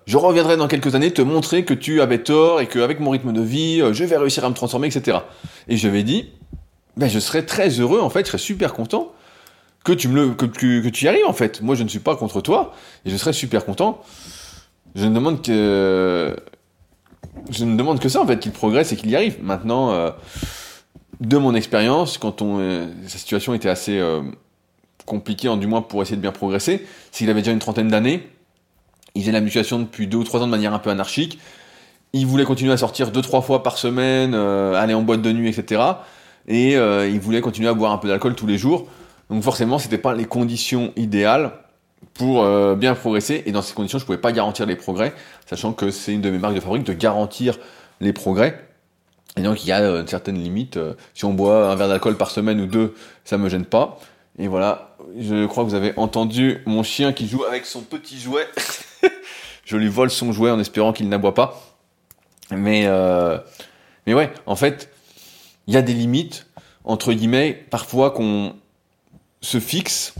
je 0.06 0.16
reviendrai 0.16 0.56
dans 0.56 0.68
quelques 0.68 0.94
années 0.94 1.12
te 1.12 1.22
montrer 1.22 1.64
que 1.64 1.74
tu 1.74 2.00
avais 2.00 2.18
tort 2.18 2.60
et 2.60 2.66
qu'avec 2.66 3.00
mon 3.00 3.10
rythme 3.10 3.32
de 3.32 3.40
vie, 3.40 3.80
euh, 3.80 3.92
je 3.92 4.04
vais 4.04 4.16
réussir 4.16 4.44
à 4.44 4.48
me 4.48 4.54
transformer, 4.54 4.88
etc. 4.88 5.18
Et 5.68 5.76
je 5.76 5.88
lui 5.88 6.04
dit, 6.04 6.30
ben, 6.96 7.08
je 7.08 7.18
serais 7.18 7.44
très 7.44 7.68
heureux, 7.68 8.00
en 8.00 8.10
fait, 8.10 8.24
je 8.24 8.28
serais 8.28 8.38
super 8.38 8.74
content 8.74 9.12
que 9.84 9.92
tu 9.92 11.04
y 11.04 11.08
arrives, 11.08 11.26
en 11.26 11.32
fait. 11.32 11.60
Moi, 11.62 11.74
je 11.74 11.82
ne 11.82 11.88
suis 11.88 11.98
pas 11.98 12.16
contre 12.16 12.40
toi, 12.40 12.72
et 13.04 13.10
je 13.10 13.16
serais 13.16 13.32
super 13.32 13.64
content 13.64 14.02
Je 14.94 15.06
ne 15.06 15.14
demande 15.14 15.42
que 15.42 16.36
je 17.50 17.64
ne 17.64 17.76
demande 17.76 18.00
que 18.00 18.08
ça 18.08 18.20
en 18.20 18.26
fait, 18.26 18.38
qu'il 18.38 18.52
progresse 18.52 18.92
et 18.92 18.96
qu'il 18.96 19.10
y 19.10 19.16
arrive. 19.16 19.38
Maintenant, 19.42 19.90
euh, 19.92 20.10
de 21.20 21.36
mon 21.38 21.54
expérience, 21.54 22.18
quand 22.18 22.42
euh, 22.42 22.86
sa 23.06 23.18
situation 23.18 23.54
était 23.54 23.68
assez 23.68 23.98
euh, 23.98 24.22
compliquée, 25.06 25.48
en 25.48 25.56
du 25.56 25.66
moins 25.66 25.82
pour 25.82 26.02
essayer 26.02 26.16
de 26.16 26.22
bien 26.22 26.32
progresser, 26.32 26.86
c'est 27.10 27.18
qu'il 27.18 27.30
avait 27.30 27.40
déjà 27.40 27.52
une 27.52 27.58
trentaine 27.58 27.88
d'années, 27.88 28.28
il 29.14 29.22
faisait 29.22 29.32
la 29.32 29.40
musculation 29.40 29.78
depuis 29.78 30.06
deux 30.06 30.18
ou 30.18 30.24
trois 30.24 30.40
ans 30.40 30.46
de 30.46 30.50
manière 30.50 30.74
un 30.74 30.78
peu 30.78 30.90
anarchique, 30.90 31.38
il 32.12 32.26
voulait 32.26 32.44
continuer 32.44 32.72
à 32.72 32.76
sortir 32.76 33.10
deux 33.10 33.22
trois 33.22 33.40
fois 33.40 33.62
par 33.62 33.78
semaine, 33.78 34.34
aller 34.34 34.92
en 34.92 35.02
boîte 35.02 35.22
de 35.22 35.32
nuit, 35.32 35.48
etc. 35.48 35.80
Et 36.46 36.72
il 36.74 37.20
voulait 37.20 37.40
continuer 37.40 37.70
à 37.70 37.74
boire 37.74 37.92
un 37.92 37.96
peu 37.96 38.08
d'alcool 38.08 38.34
tous 38.34 38.46
les 38.46 38.58
jours. 38.58 38.86
Donc 39.32 39.42
forcément, 39.42 39.78
c'était 39.78 39.96
pas 39.96 40.12
les 40.12 40.26
conditions 40.26 40.92
idéales 40.94 41.52
pour 42.12 42.42
euh, 42.42 42.74
bien 42.74 42.94
progresser. 42.94 43.42
Et 43.46 43.52
dans 43.52 43.62
ces 43.62 43.72
conditions, 43.72 43.98
je 43.98 44.04
ne 44.04 44.06
pouvais 44.06 44.18
pas 44.18 44.30
garantir 44.30 44.66
les 44.66 44.76
progrès, 44.76 45.14
sachant 45.46 45.72
que 45.72 45.90
c'est 45.90 46.12
une 46.12 46.20
de 46.20 46.28
mes 46.28 46.36
marques 46.36 46.54
de 46.54 46.60
fabrique 46.60 46.84
de 46.84 46.92
garantir 46.92 47.58
les 48.02 48.12
progrès. 48.12 48.62
Et 49.38 49.40
donc 49.40 49.64
il 49.64 49.68
y 49.68 49.72
a 49.72 49.80
euh, 49.80 50.02
une 50.02 50.06
certaine 50.06 50.36
limite. 50.36 50.76
Euh, 50.76 50.92
si 51.14 51.24
on 51.24 51.32
boit 51.32 51.70
un 51.70 51.74
verre 51.76 51.88
d'alcool 51.88 52.18
par 52.18 52.30
semaine 52.30 52.60
ou 52.60 52.66
deux, 52.66 52.94
ça 53.24 53.38
me 53.38 53.48
gêne 53.48 53.64
pas. 53.64 53.98
Et 54.38 54.48
voilà, 54.48 54.96
je 55.18 55.46
crois 55.46 55.64
que 55.64 55.70
vous 55.70 55.74
avez 55.74 55.94
entendu 55.96 56.58
mon 56.66 56.82
chien 56.82 57.14
qui 57.14 57.26
joue 57.26 57.44
avec 57.44 57.64
son 57.64 57.80
petit 57.80 58.20
jouet. 58.20 58.46
je 59.64 59.78
lui 59.78 59.88
vole 59.88 60.10
son 60.10 60.32
jouet 60.32 60.50
en 60.50 60.60
espérant 60.60 60.92
qu'il 60.92 61.08
n'aboie 61.08 61.32
pas. 61.32 61.58
Mais, 62.50 62.86
mais 64.06 64.12
ouais, 64.12 64.30
en 64.44 64.56
fait, 64.56 64.90
il 65.66 65.74
y 65.74 65.78
a 65.78 65.82
des 65.82 65.94
limites, 65.94 66.46
entre 66.84 67.14
guillemets, 67.14 67.66
parfois 67.70 68.10
qu'on 68.10 68.54
se 69.42 69.60
fixe 69.60 70.14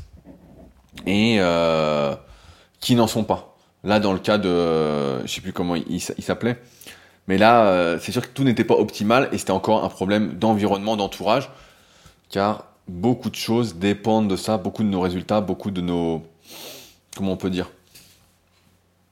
et 1.07 1.37
euh, 1.39 2.15
qui 2.81 2.95
n'en 2.95 3.07
sont 3.07 3.25
pas. 3.25 3.57
Là, 3.85 3.99
dans 3.99 4.13
le 4.13 4.19
cas 4.19 4.39
de, 4.39 5.25
je 5.25 5.33
sais 5.33 5.41
plus 5.41 5.53
comment 5.53 5.75
il, 5.75 6.01
s'appelait, 6.01 6.61
mais 7.27 7.39
là, 7.39 7.67
euh, 7.67 7.99
c'est 8.01 8.13
sûr 8.13 8.23
que 8.23 8.33
tout 8.33 8.45
n'était 8.45 8.65
pas 8.65 8.75
optimal 8.75 9.29
et 9.33 9.39
c'était 9.39 9.53
encore 9.53 9.85
un 9.85 9.89
problème 9.89 10.35
d'environnement, 10.35 10.97
d'entourage, 10.97 11.51
car 12.29 12.67
beaucoup 12.87 13.31
de 13.31 13.35
choses 13.35 13.77
dépendent 13.77 14.29
de 14.29 14.37
ça, 14.37 14.57
beaucoup 14.57 14.83
de 14.83 14.89
nos 14.89 15.01
résultats, 15.01 15.41
beaucoup 15.41 15.71
de 15.71 15.81
nos, 15.81 16.23
comment 17.17 17.33
on 17.33 17.37
peut 17.37 17.51
dire, 17.51 17.71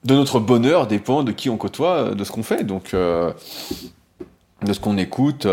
de 0.05 0.15
notre 0.15 0.39
bonheur 0.39 0.87
dépend 0.87 1.25
de 1.25 1.33
qui 1.33 1.51
on 1.51 1.57
côtoie, 1.57 2.15
de 2.15 2.25
ce 2.25 2.31
qu'on 2.31 2.43
fait, 2.43 2.65
donc 2.65 2.95
euh, 2.95 3.33
de 4.63 4.73
ce 4.73 4.81
qu'on 4.81 4.99
écoute. 4.99 5.47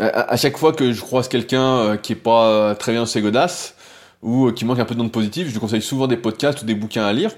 À, 0.00 0.36
chaque 0.36 0.56
fois 0.56 0.72
que 0.72 0.92
je 0.92 1.00
croise 1.00 1.28
quelqu'un 1.28 1.96
qui 1.96 2.12
est 2.12 2.16
pas 2.16 2.74
très 2.74 2.92
bien 2.92 3.02
dans 3.02 3.06
ses 3.06 3.20
godasses, 3.20 3.74
ou 4.22 4.46
euh, 4.46 4.52
qui 4.52 4.64
manque 4.64 4.78
un 4.78 4.84
peu 4.84 4.94
de 4.94 5.02
notes 5.02 5.12
positif, 5.12 5.46
je 5.48 5.52
lui 5.52 5.60
conseille 5.60 5.82
souvent 5.82 6.06
des 6.06 6.16
podcasts 6.16 6.62
ou 6.62 6.64
des 6.64 6.74
bouquins 6.74 7.04
à 7.04 7.12
lire. 7.12 7.30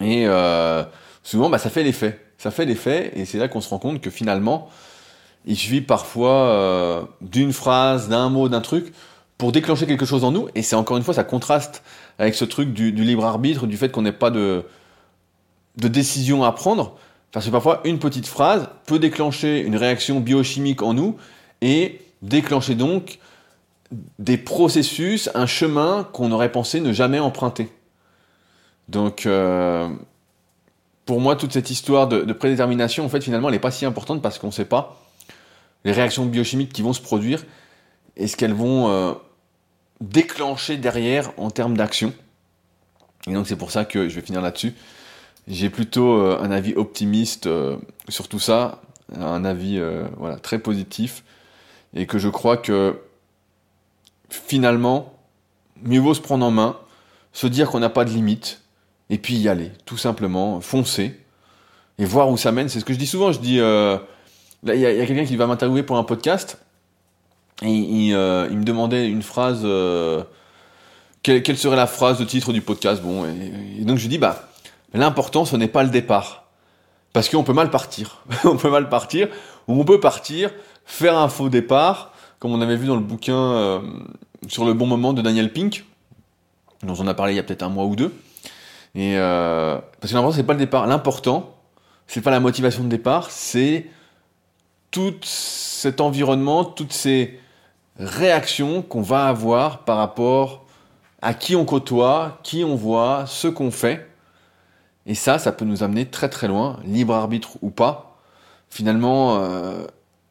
Et 0.00 0.26
euh, 0.26 0.82
souvent, 1.22 1.48
bah, 1.48 1.58
ça 1.58 1.70
fait 1.70 1.82
l'effet. 1.82 2.20
Ça 2.38 2.50
fait 2.50 2.66
l'effet, 2.66 3.12
et 3.14 3.24
c'est 3.24 3.38
là 3.38 3.48
qu'on 3.48 3.60
se 3.60 3.68
rend 3.70 3.78
compte 3.78 4.00
que 4.00 4.10
finalement, 4.10 4.68
il 5.46 5.56
suffit 5.56 5.80
parfois 5.80 6.48
euh, 6.48 7.02
d'une 7.22 7.52
phrase, 7.52 8.08
d'un 8.08 8.28
mot, 8.28 8.48
d'un 8.48 8.60
truc, 8.60 8.92
pour 9.38 9.52
déclencher 9.52 9.86
quelque 9.86 10.04
chose 10.04 10.24
en 10.24 10.32
nous. 10.32 10.48
Et 10.54 10.62
c'est 10.62 10.76
encore 10.76 10.96
une 10.96 11.02
fois, 11.02 11.14
ça 11.14 11.24
contraste 11.24 11.82
avec 12.18 12.34
ce 12.34 12.44
truc 12.44 12.72
du, 12.72 12.90
libre 12.90 13.24
arbitre, 13.24 13.66
du 13.66 13.76
fait 13.76 13.88
qu'on 13.90 14.02
n'ait 14.02 14.12
pas 14.12 14.30
de, 14.30 14.64
de 15.76 15.88
décision 15.88 16.44
à 16.44 16.52
prendre. 16.52 16.96
Parce 17.34 17.46
que 17.46 17.50
parfois, 17.50 17.80
une 17.82 17.98
petite 17.98 18.28
phrase 18.28 18.68
peut 18.86 19.00
déclencher 19.00 19.58
une 19.58 19.74
réaction 19.74 20.20
biochimique 20.20 20.82
en 20.82 20.94
nous 20.94 21.16
et 21.62 22.00
déclencher 22.22 22.76
donc 22.76 23.18
des 24.20 24.38
processus, 24.38 25.28
un 25.34 25.46
chemin 25.46 26.08
qu'on 26.12 26.30
aurait 26.30 26.52
pensé 26.52 26.80
ne 26.80 26.92
jamais 26.92 27.18
emprunter. 27.18 27.72
Donc, 28.88 29.26
euh, 29.26 29.88
pour 31.06 31.20
moi, 31.20 31.34
toute 31.34 31.52
cette 31.52 31.70
histoire 31.70 32.06
de, 32.06 32.32
prédétermination, 32.32 33.04
en 33.04 33.08
fait, 33.08 33.20
finalement, 33.20 33.48
elle 33.48 33.54
n'est 33.54 33.60
pas 33.60 33.72
si 33.72 33.84
importante 33.84 34.22
parce 34.22 34.38
qu'on 34.38 34.46
ne 34.46 34.52
sait 34.52 34.64
pas 34.64 35.02
les 35.84 35.90
réactions 35.90 36.26
biochimiques 36.26 36.72
qui 36.72 36.82
vont 36.82 36.92
se 36.92 37.02
produire 37.02 37.44
et 38.16 38.28
ce 38.28 38.36
qu'elles 38.36 38.54
vont 38.54 38.90
euh, 38.90 39.12
déclencher 40.00 40.76
derrière 40.76 41.32
en 41.36 41.50
termes 41.50 41.76
d'action. 41.76 42.12
Et 43.26 43.32
donc, 43.32 43.48
c'est 43.48 43.56
pour 43.56 43.72
ça 43.72 43.84
que 43.84 44.08
je 44.08 44.14
vais 44.14 44.24
finir 44.24 44.40
là-dessus. 44.40 44.72
J'ai 45.46 45.70
plutôt 45.70 46.14
euh, 46.14 46.38
un 46.40 46.50
avis 46.50 46.74
optimiste 46.74 47.48
sur 48.08 48.28
tout 48.28 48.38
ça, 48.38 48.82
un 49.14 49.44
avis 49.44 49.80
voilà, 50.16 50.36
très 50.36 50.58
positif, 50.58 51.24
et 51.94 52.06
que 52.06 52.18
je 52.18 52.28
crois 52.28 52.56
que 52.56 52.98
finalement, 54.30 55.14
mieux 55.82 56.00
vaut 56.00 56.14
se 56.14 56.20
prendre 56.20 56.44
en 56.44 56.50
main, 56.50 56.76
se 57.32 57.46
dire 57.46 57.70
qu'on 57.70 57.80
n'a 57.80 57.90
pas 57.90 58.04
de 58.04 58.10
limite, 58.10 58.62
et 59.10 59.18
puis 59.18 59.34
y 59.34 59.48
aller, 59.48 59.70
tout 59.84 59.96
simplement, 59.96 60.60
foncer, 60.60 61.20
et 61.98 62.04
voir 62.04 62.30
où 62.30 62.36
ça 62.36 62.52
mène. 62.52 62.68
C'est 62.68 62.80
ce 62.80 62.84
que 62.84 62.92
je 62.92 62.98
dis 62.98 63.06
souvent, 63.06 63.32
je 63.32 63.40
dis, 63.40 63.60
euh, 63.60 63.98
il 64.64 64.76
y 64.76 64.86
a, 64.86 65.06
quelqu'un 65.06 65.24
qui 65.24 65.36
va 65.36 65.46
m'interviewer 65.46 65.82
pour 65.82 65.98
un 65.98 66.04
podcast, 66.04 66.58
et 67.62 67.70
il, 67.70 68.14
euh, 68.14 68.48
me 68.50 68.64
demandait 68.64 69.08
une 69.08 69.22
phrase, 69.22 69.60
euh, 69.64 70.22
quelle, 71.22 71.56
serait 71.56 71.76
la 71.76 71.86
phrase 71.86 72.18
de 72.18 72.24
titre 72.24 72.52
du 72.52 72.60
podcast, 72.60 73.02
bon, 73.02 73.24
et, 73.26 73.84
donc 73.84 73.98
je 73.98 74.02
lui 74.02 74.08
dis, 74.08 74.18
bah, 74.18 74.48
l'important, 74.98 75.44
ce 75.44 75.56
n'est 75.56 75.68
pas 75.68 75.82
le 75.82 75.90
départ, 75.90 76.44
parce 77.12 77.28
qu'on 77.28 77.44
peut 77.44 77.52
mal 77.52 77.70
partir, 77.70 78.22
on 78.44 78.56
peut 78.56 78.70
mal 78.70 78.88
partir, 78.88 79.28
ou 79.68 79.80
on 79.80 79.84
peut 79.84 80.00
partir, 80.00 80.50
faire 80.84 81.16
un 81.18 81.28
faux 81.28 81.48
départ, 81.48 82.12
comme 82.38 82.52
on 82.52 82.60
avait 82.60 82.76
vu 82.76 82.86
dans 82.86 82.96
le 82.96 83.02
bouquin 83.02 83.36
euh, 83.36 83.80
sur 84.48 84.64
le 84.64 84.74
bon 84.74 84.86
moment 84.86 85.12
de 85.12 85.22
Daniel 85.22 85.52
Pink, 85.52 85.84
dont 86.82 86.96
on 86.98 87.06
a 87.06 87.14
parlé 87.14 87.32
il 87.34 87.36
y 87.36 87.38
a 87.38 87.42
peut-être 87.42 87.62
un 87.62 87.68
mois 87.68 87.84
ou 87.84 87.96
deux. 87.96 88.14
Et 88.94 89.16
euh, 89.16 89.78
parce 90.00 90.12
que 90.12 90.16
l'important 90.16 90.36
c'est 90.36 90.44
pas 90.44 90.52
le 90.52 90.58
départ, 90.58 90.86
l'important 90.86 91.54
c'est 92.06 92.20
pas 92.20 92.30
la 92.30 92.40
motivation 92.40 92.84
de 92.84 92.88
départ, 92.88 93.30
c'est 93.30 93.86
tout 94.90 95.14
cet 95.22 96.00
environnement, 96.00 96.64
toutes 96.64 96.92
ces 96.92 97.40
réactions 97.98 98.82
qu'on 98.82 99.02
va 99.02 99.26
avoir 99.26 99.84
par 99.84 99.96
rapport 99.96 100.64
à 101.22 101.34
qui 101.34 101.56
on 101.56 101.64
côtoie, 101.64 102.38
qui 102.42 102.64
on 102.64 102.76
voit, 102.76 103.24
ce 103.26 103.48
qu'on 103.48 103.70
fait. 103.70 104.08
Et 105.06 105.14
ça, 105.14 105.38
ça 105.38 105.52
peut 105.52 105.64
nous 105.64 105.82
amener 105.82 106.06
très 106.06 106.28
très 106.28 106.48
loin, 106.48 106.80
libre 106.84 107.14
arbitre 107.14 107.58
ou 107.62 107.70
pas. 107.70 108.18
Finalement, 108.70 109.36
euh, 109.38 109.86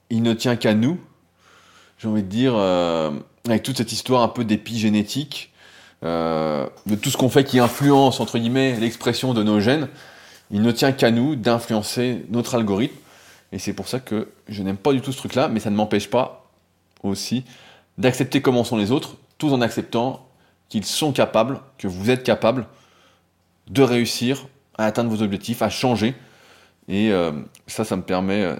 il 0.10 0.24
ne 0.24 0.34
tient 0.34 0.56
qu'à 0.56 0.74
nous 0.74 1.00
j'ai 2.04 2.10
envie 2.10 2.24
de 2.24 2.28
dire, 2.28 2.54
euh, 2.58 3.12
avec 3.46 3.64
toute 3.64 3.78
cette 3.78 3.94
histoire 3.94 4.24
un 4.24 4.28
peu 4.28 4.44
d'épigénétique, 4.44 5.54
euh, 6.04 6.68
de 6.86 6.96
tout 6.96 7.10
ce 7.10 7.16
qu'on 7.16 7.30
fait 7.30 7.46
qui 7.46 7.60
influence, 7.60 8.20
entre 8.20 8.38
guillemets, 8.38 8.78
l'expression 8.78 9.34
de 9.34 9.42
nos 9.42 9.62
gènes, 9.62 9.88
il 10.52 10.62
ne 10.62 10.72
tient 10.72 10.92
qu'à 10.92 11.12
nous 11.12 11.38
d'influencer 11.38 12.26
notre 12.30 12.56
algorithme. 12.56 12.98
Et 13.54 13.60
c'est 13.60 13.72
pour 13.72 13.88
ça 13.88 14.02
que 14.02 14.28
je 14.50 14.64
n'aime 14.64 14.76
pas 14.76 14.92
du 14.92 15.00
tout 15.00 15.14
ce 15.14 15.18
truc-là, 15.18 15.48
mais 15.48 15.62
ça 15.62 15.70
ne 15.70 15.78
m'empêche 15.78 16.10
pas 16.10 16.50
aussi 17.04 17.46
d'accepter 17.98 18.42
comment 18.42 18.66
sont 18.66 18.76
les 18.76 18.92
autres, 18.92 19.16
tout 19.38 19.54
en 19.54 19.62
acceptant 19.62 20.28
qu'ils 20.68 20.86
sont 20.86 21.14
capables, 21.14 21.62
que 21.78 21.88
vous 21.88 22.10
êtes 22.10 22.24
capables 22.24 22.68
de 23.70 23.82
réussir 23.82 24.48
à 24.78 24.86
atteindre 24.86 25.10
vos 25.10 25.22
objectifs, 25.22 25.62
à 25.62 25.70
changer. 25.70 26.16
Et 26.88 27.12
euh, 27.12 27.32
ça, 27.68 27.84
ça 27.84 27.96
me 27.96 28.02
permet 28.02 28.56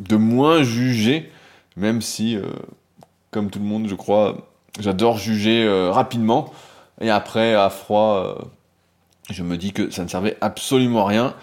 de 0.00 0.16
moins 0.16 0.62
juger 0.62 1.30
même 1.76 2.00
si, 2.00 2.36
euh, 2.36 2.42
comme 3.30 3.50
tout 3.50 3.58
le 3.58 3.64
monde, 3.64 3.88
je 3.88 3.94
crois, 3.94 4.48
j'adore 4.78 5.18
juger 5.18 5.64
euh, 5.64 5.90
rapidement, 5.90 6.52
et 7.00 7.10
après, 7.10 7.54
à 7.54 7.70
froid, 7.70 8.38
euh, 8.38 8.44
je 9.30 9.42
me 9.42 9.56
dis 9.56 9.72
que 9.72 9.90
ça 9.90 10.04
ne 10.04 10.08
servait 10.08 10.36
absolument 10.40 11.06
à 11.06 11.08
rien, 11.08 11.34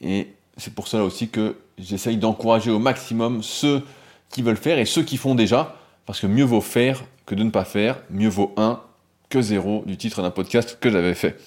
et 0.00 0.28
c'est 0.56 0.74
pour 0.74 0.88
cela 0.88 1.04
aussi 1.04 1.28
que 1.28 1.56
j'essaye 1.78 2.18
d'encourager 2.18 2.70
au 2.70 2.78
maximum 2.78 3.42
ceux 3.42 3.82
qui 4.28 4.42
veulent 4.42 4.56
faire 4.56 4.78
et 4.78 4.84
ceux 4.84 5.02
qui 5.02 5.16
font 5.16 5.34
déjà, 5.34 5.76
parce 6.06 6.20
que 6.20 6.26
mieux 6.26 6.44
vaut 6.44 6.60
faire 6.60 7.02
que 7.26 7.34
de 7.34 7.42
ne 7.42 7.50
pas 7.50 7.64
faire, 7.64 8.00
mieux 8.10 8.28
vaut 8.28 8.52
un 8.56 8.80
que 9.28 9.40
zéro 9.40 9.84
du 9.86 9.96
titre 9.96 10.22
d'un 10.22 10.30
podcast 10.30 10.76
que 10.80 10.90
j'avais 10.90 11.14
fait. 11.14 11.40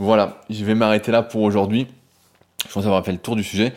Voilà, 0.00 0.40
je 0.48 0.64
vais 0.64 0.74
m'arrêter 0.74 1.12
là 1.12 1.22
pour 1.22 1.42
aujourd'hui. 1.42 1.86
Je 2.66 2.72
pense 2.72 2.86
avoir 2.86 3.04
fait 3.04 3.12
le 3.12 3.18
tour 3.18 3.36
du 3.36 3.44
sujet. 3.44 3.74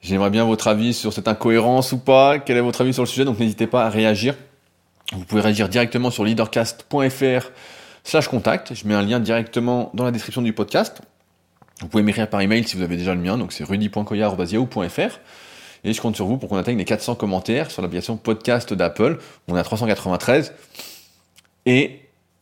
J'aimerais 0.00 0.30
bien 0.30 0.46
votre 0.46 0.68
avis 0.68 0.94
sur 0.94 1.12
cette 1.12 1.28
incohérence 1.28 1.92
ou 1.92 1.98
pas. 1.98 2.38
Quel 2.38 2.56
est 2.56 2.62
votre 2.62 2.80
avis 2.80 2.94
sur 2.94 3.02
le 3.02 3.06
sujet? 3.06 3.26
Donc 3.26 3.38
n'hésitez 3.38 3.66
pas 3.66 3.84
à 3.84 3.90
réagir. 3.90 4.34
Vous 5.12 5.22
pouvez 5.26 5.42
réagir 5.42 5.68
directement 5.68 6.10
sur 6.10 6.24
leadercast.fr 6.24 7.50
slash 8.04 8.28
contact. 8.28 8.72
Je 8.74 8.88
mets 8.88 8.94
un 8.94 9.02
lien 9.02 9.20
directement 9.20 9.90
dans 9.92 10.04
la 10.04 10.12
description 10.12 10.40
du 10.40 10.54
podcast. 10.54 11.02
Vous 11.82 11.88
pouvez 11.88 12.02
m'écrire 12.02 12.30
par 12.30 12.40
email 12.40 12.66
si 12.66 12.76
vous 12.76 12.82
avez 12.82 12.96
déjà 12.96 13.14
le 13.14 13.20
mien, 13.20 13.36
donc 13.36 13.52
c'est 13.52 13.64
rudy.coyard.yahoo.fr. 13.64 15.20
Et 15.84 15.92
je 15.92 16.00
compte 16.00 16.16
sur 16.16 16.24
vous 16.24 16.38
pour 16.38 16.48
qu'on 16.48 16.56
atteigne 16.56 16.78
les 16.78 16.86
400 16.86 17.16
commentaires 17.16 17.70
sur 17.70 17.82
l'application 17.82 18.16
podcast 18.16 18.72
d'Apple. 18.72 19.18
On 19.46 19.56
a 19.56 19.62
393. 19.62 20.54
Et 21.66 21.99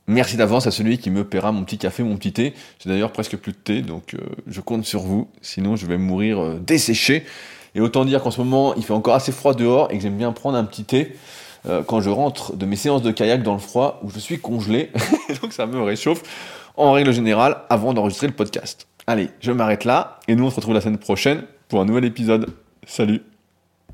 merci 0.08 0.36
d'avance 0.36 0.66
à 0.66 0.70
celui 0.70 0.98
qui 0.98 1.10
me 1.10 1.22
paiera 1.22 1.52
mon 1.52 1.62
petit 1.62 1.78
café, 1.78 2.02
mon 2.02 2.16
petit 2.16 2.32
thé. 2.32 2.54
J'ai 2.82 2.90
d'ailleurs 2.90 3.12
presque 3.12 3.36
plus 3.36 3.52
de 3.52 3.58
thé, 3.58 3.82
donc 3.82 4.14
euh, 4.14 4.18
je 4.48 4.60
compte 4.60 4.84
sur 4.84 5.02
vous. 5.02 5.28
Sinon, 5.42 5.76
je 5.76 5.86
vais 5.86 5.98
mourir 5.98 6.40
euh, 6.40 6.60
desséché. 6.60 7.24
Et 7.74 7.80
autant 7.80 8.04
dire 8.04 8.22
qu'en 8.22 8.30
ce 8.30 8.40
moment, 8.40 8.74
il 8.74 8.84
fait 8.84 8.94
encore 8.94 9.14
assez 9.14 9.30
froid 9.30 9.54
dehors 9.54 9.88
et 9.92 9.96
que 9.96 10.02
j'aime 10.02 10.16
bien 10.16 10.32
prendre 10.32 10.56
un 10.56 10.64
petit 10.64 10.84
thé 10.84 11.14
euh, 11.66 11.82
quand 11.82 12.00
je 12.00 12.10
rentre 12.10 12.56
de 12.56 12.66
mes 12.66 12.76
séances 12.76 13.02
de 13.02 13.12
kayak 13.12 13.42
dans 13.42 13.52
le 13.52 13.60
froid 13.60 14.00
où 14.02 14.10
je 14.10 14.18
suis 14.18 14.40
congelé. 14.40 14.90
donc 15.42 15.52
ça 15.52 15.66
me 15.66 15.80
réchauffe 15.82 16.22
en 16.76 16.92
règle 16.92 17.12
générale 17.12 17.58
avant 17.68 17.92
d'enregistrer 17.92 18.26
le 18.26 18.32
podcast. 18.32 18.86
Allez, 19.06 19.30
je 19.40 19.52
m'arrête 19.52 19.84
là 19.84 20.20
et 20.28 20.34
nous 20.34 20.44
on 20.44 20.50
se 20.50 20.56
retrouve 20.56 20.74
la 20.74 20.80
semaine 20.80 20.98
prochaine 20.98 21.42
pour 21.68 21.80
un 21.80 21.84
nouvel 21.84 22.04
épisode. 22.04 22.50
Salut 22.86 23.22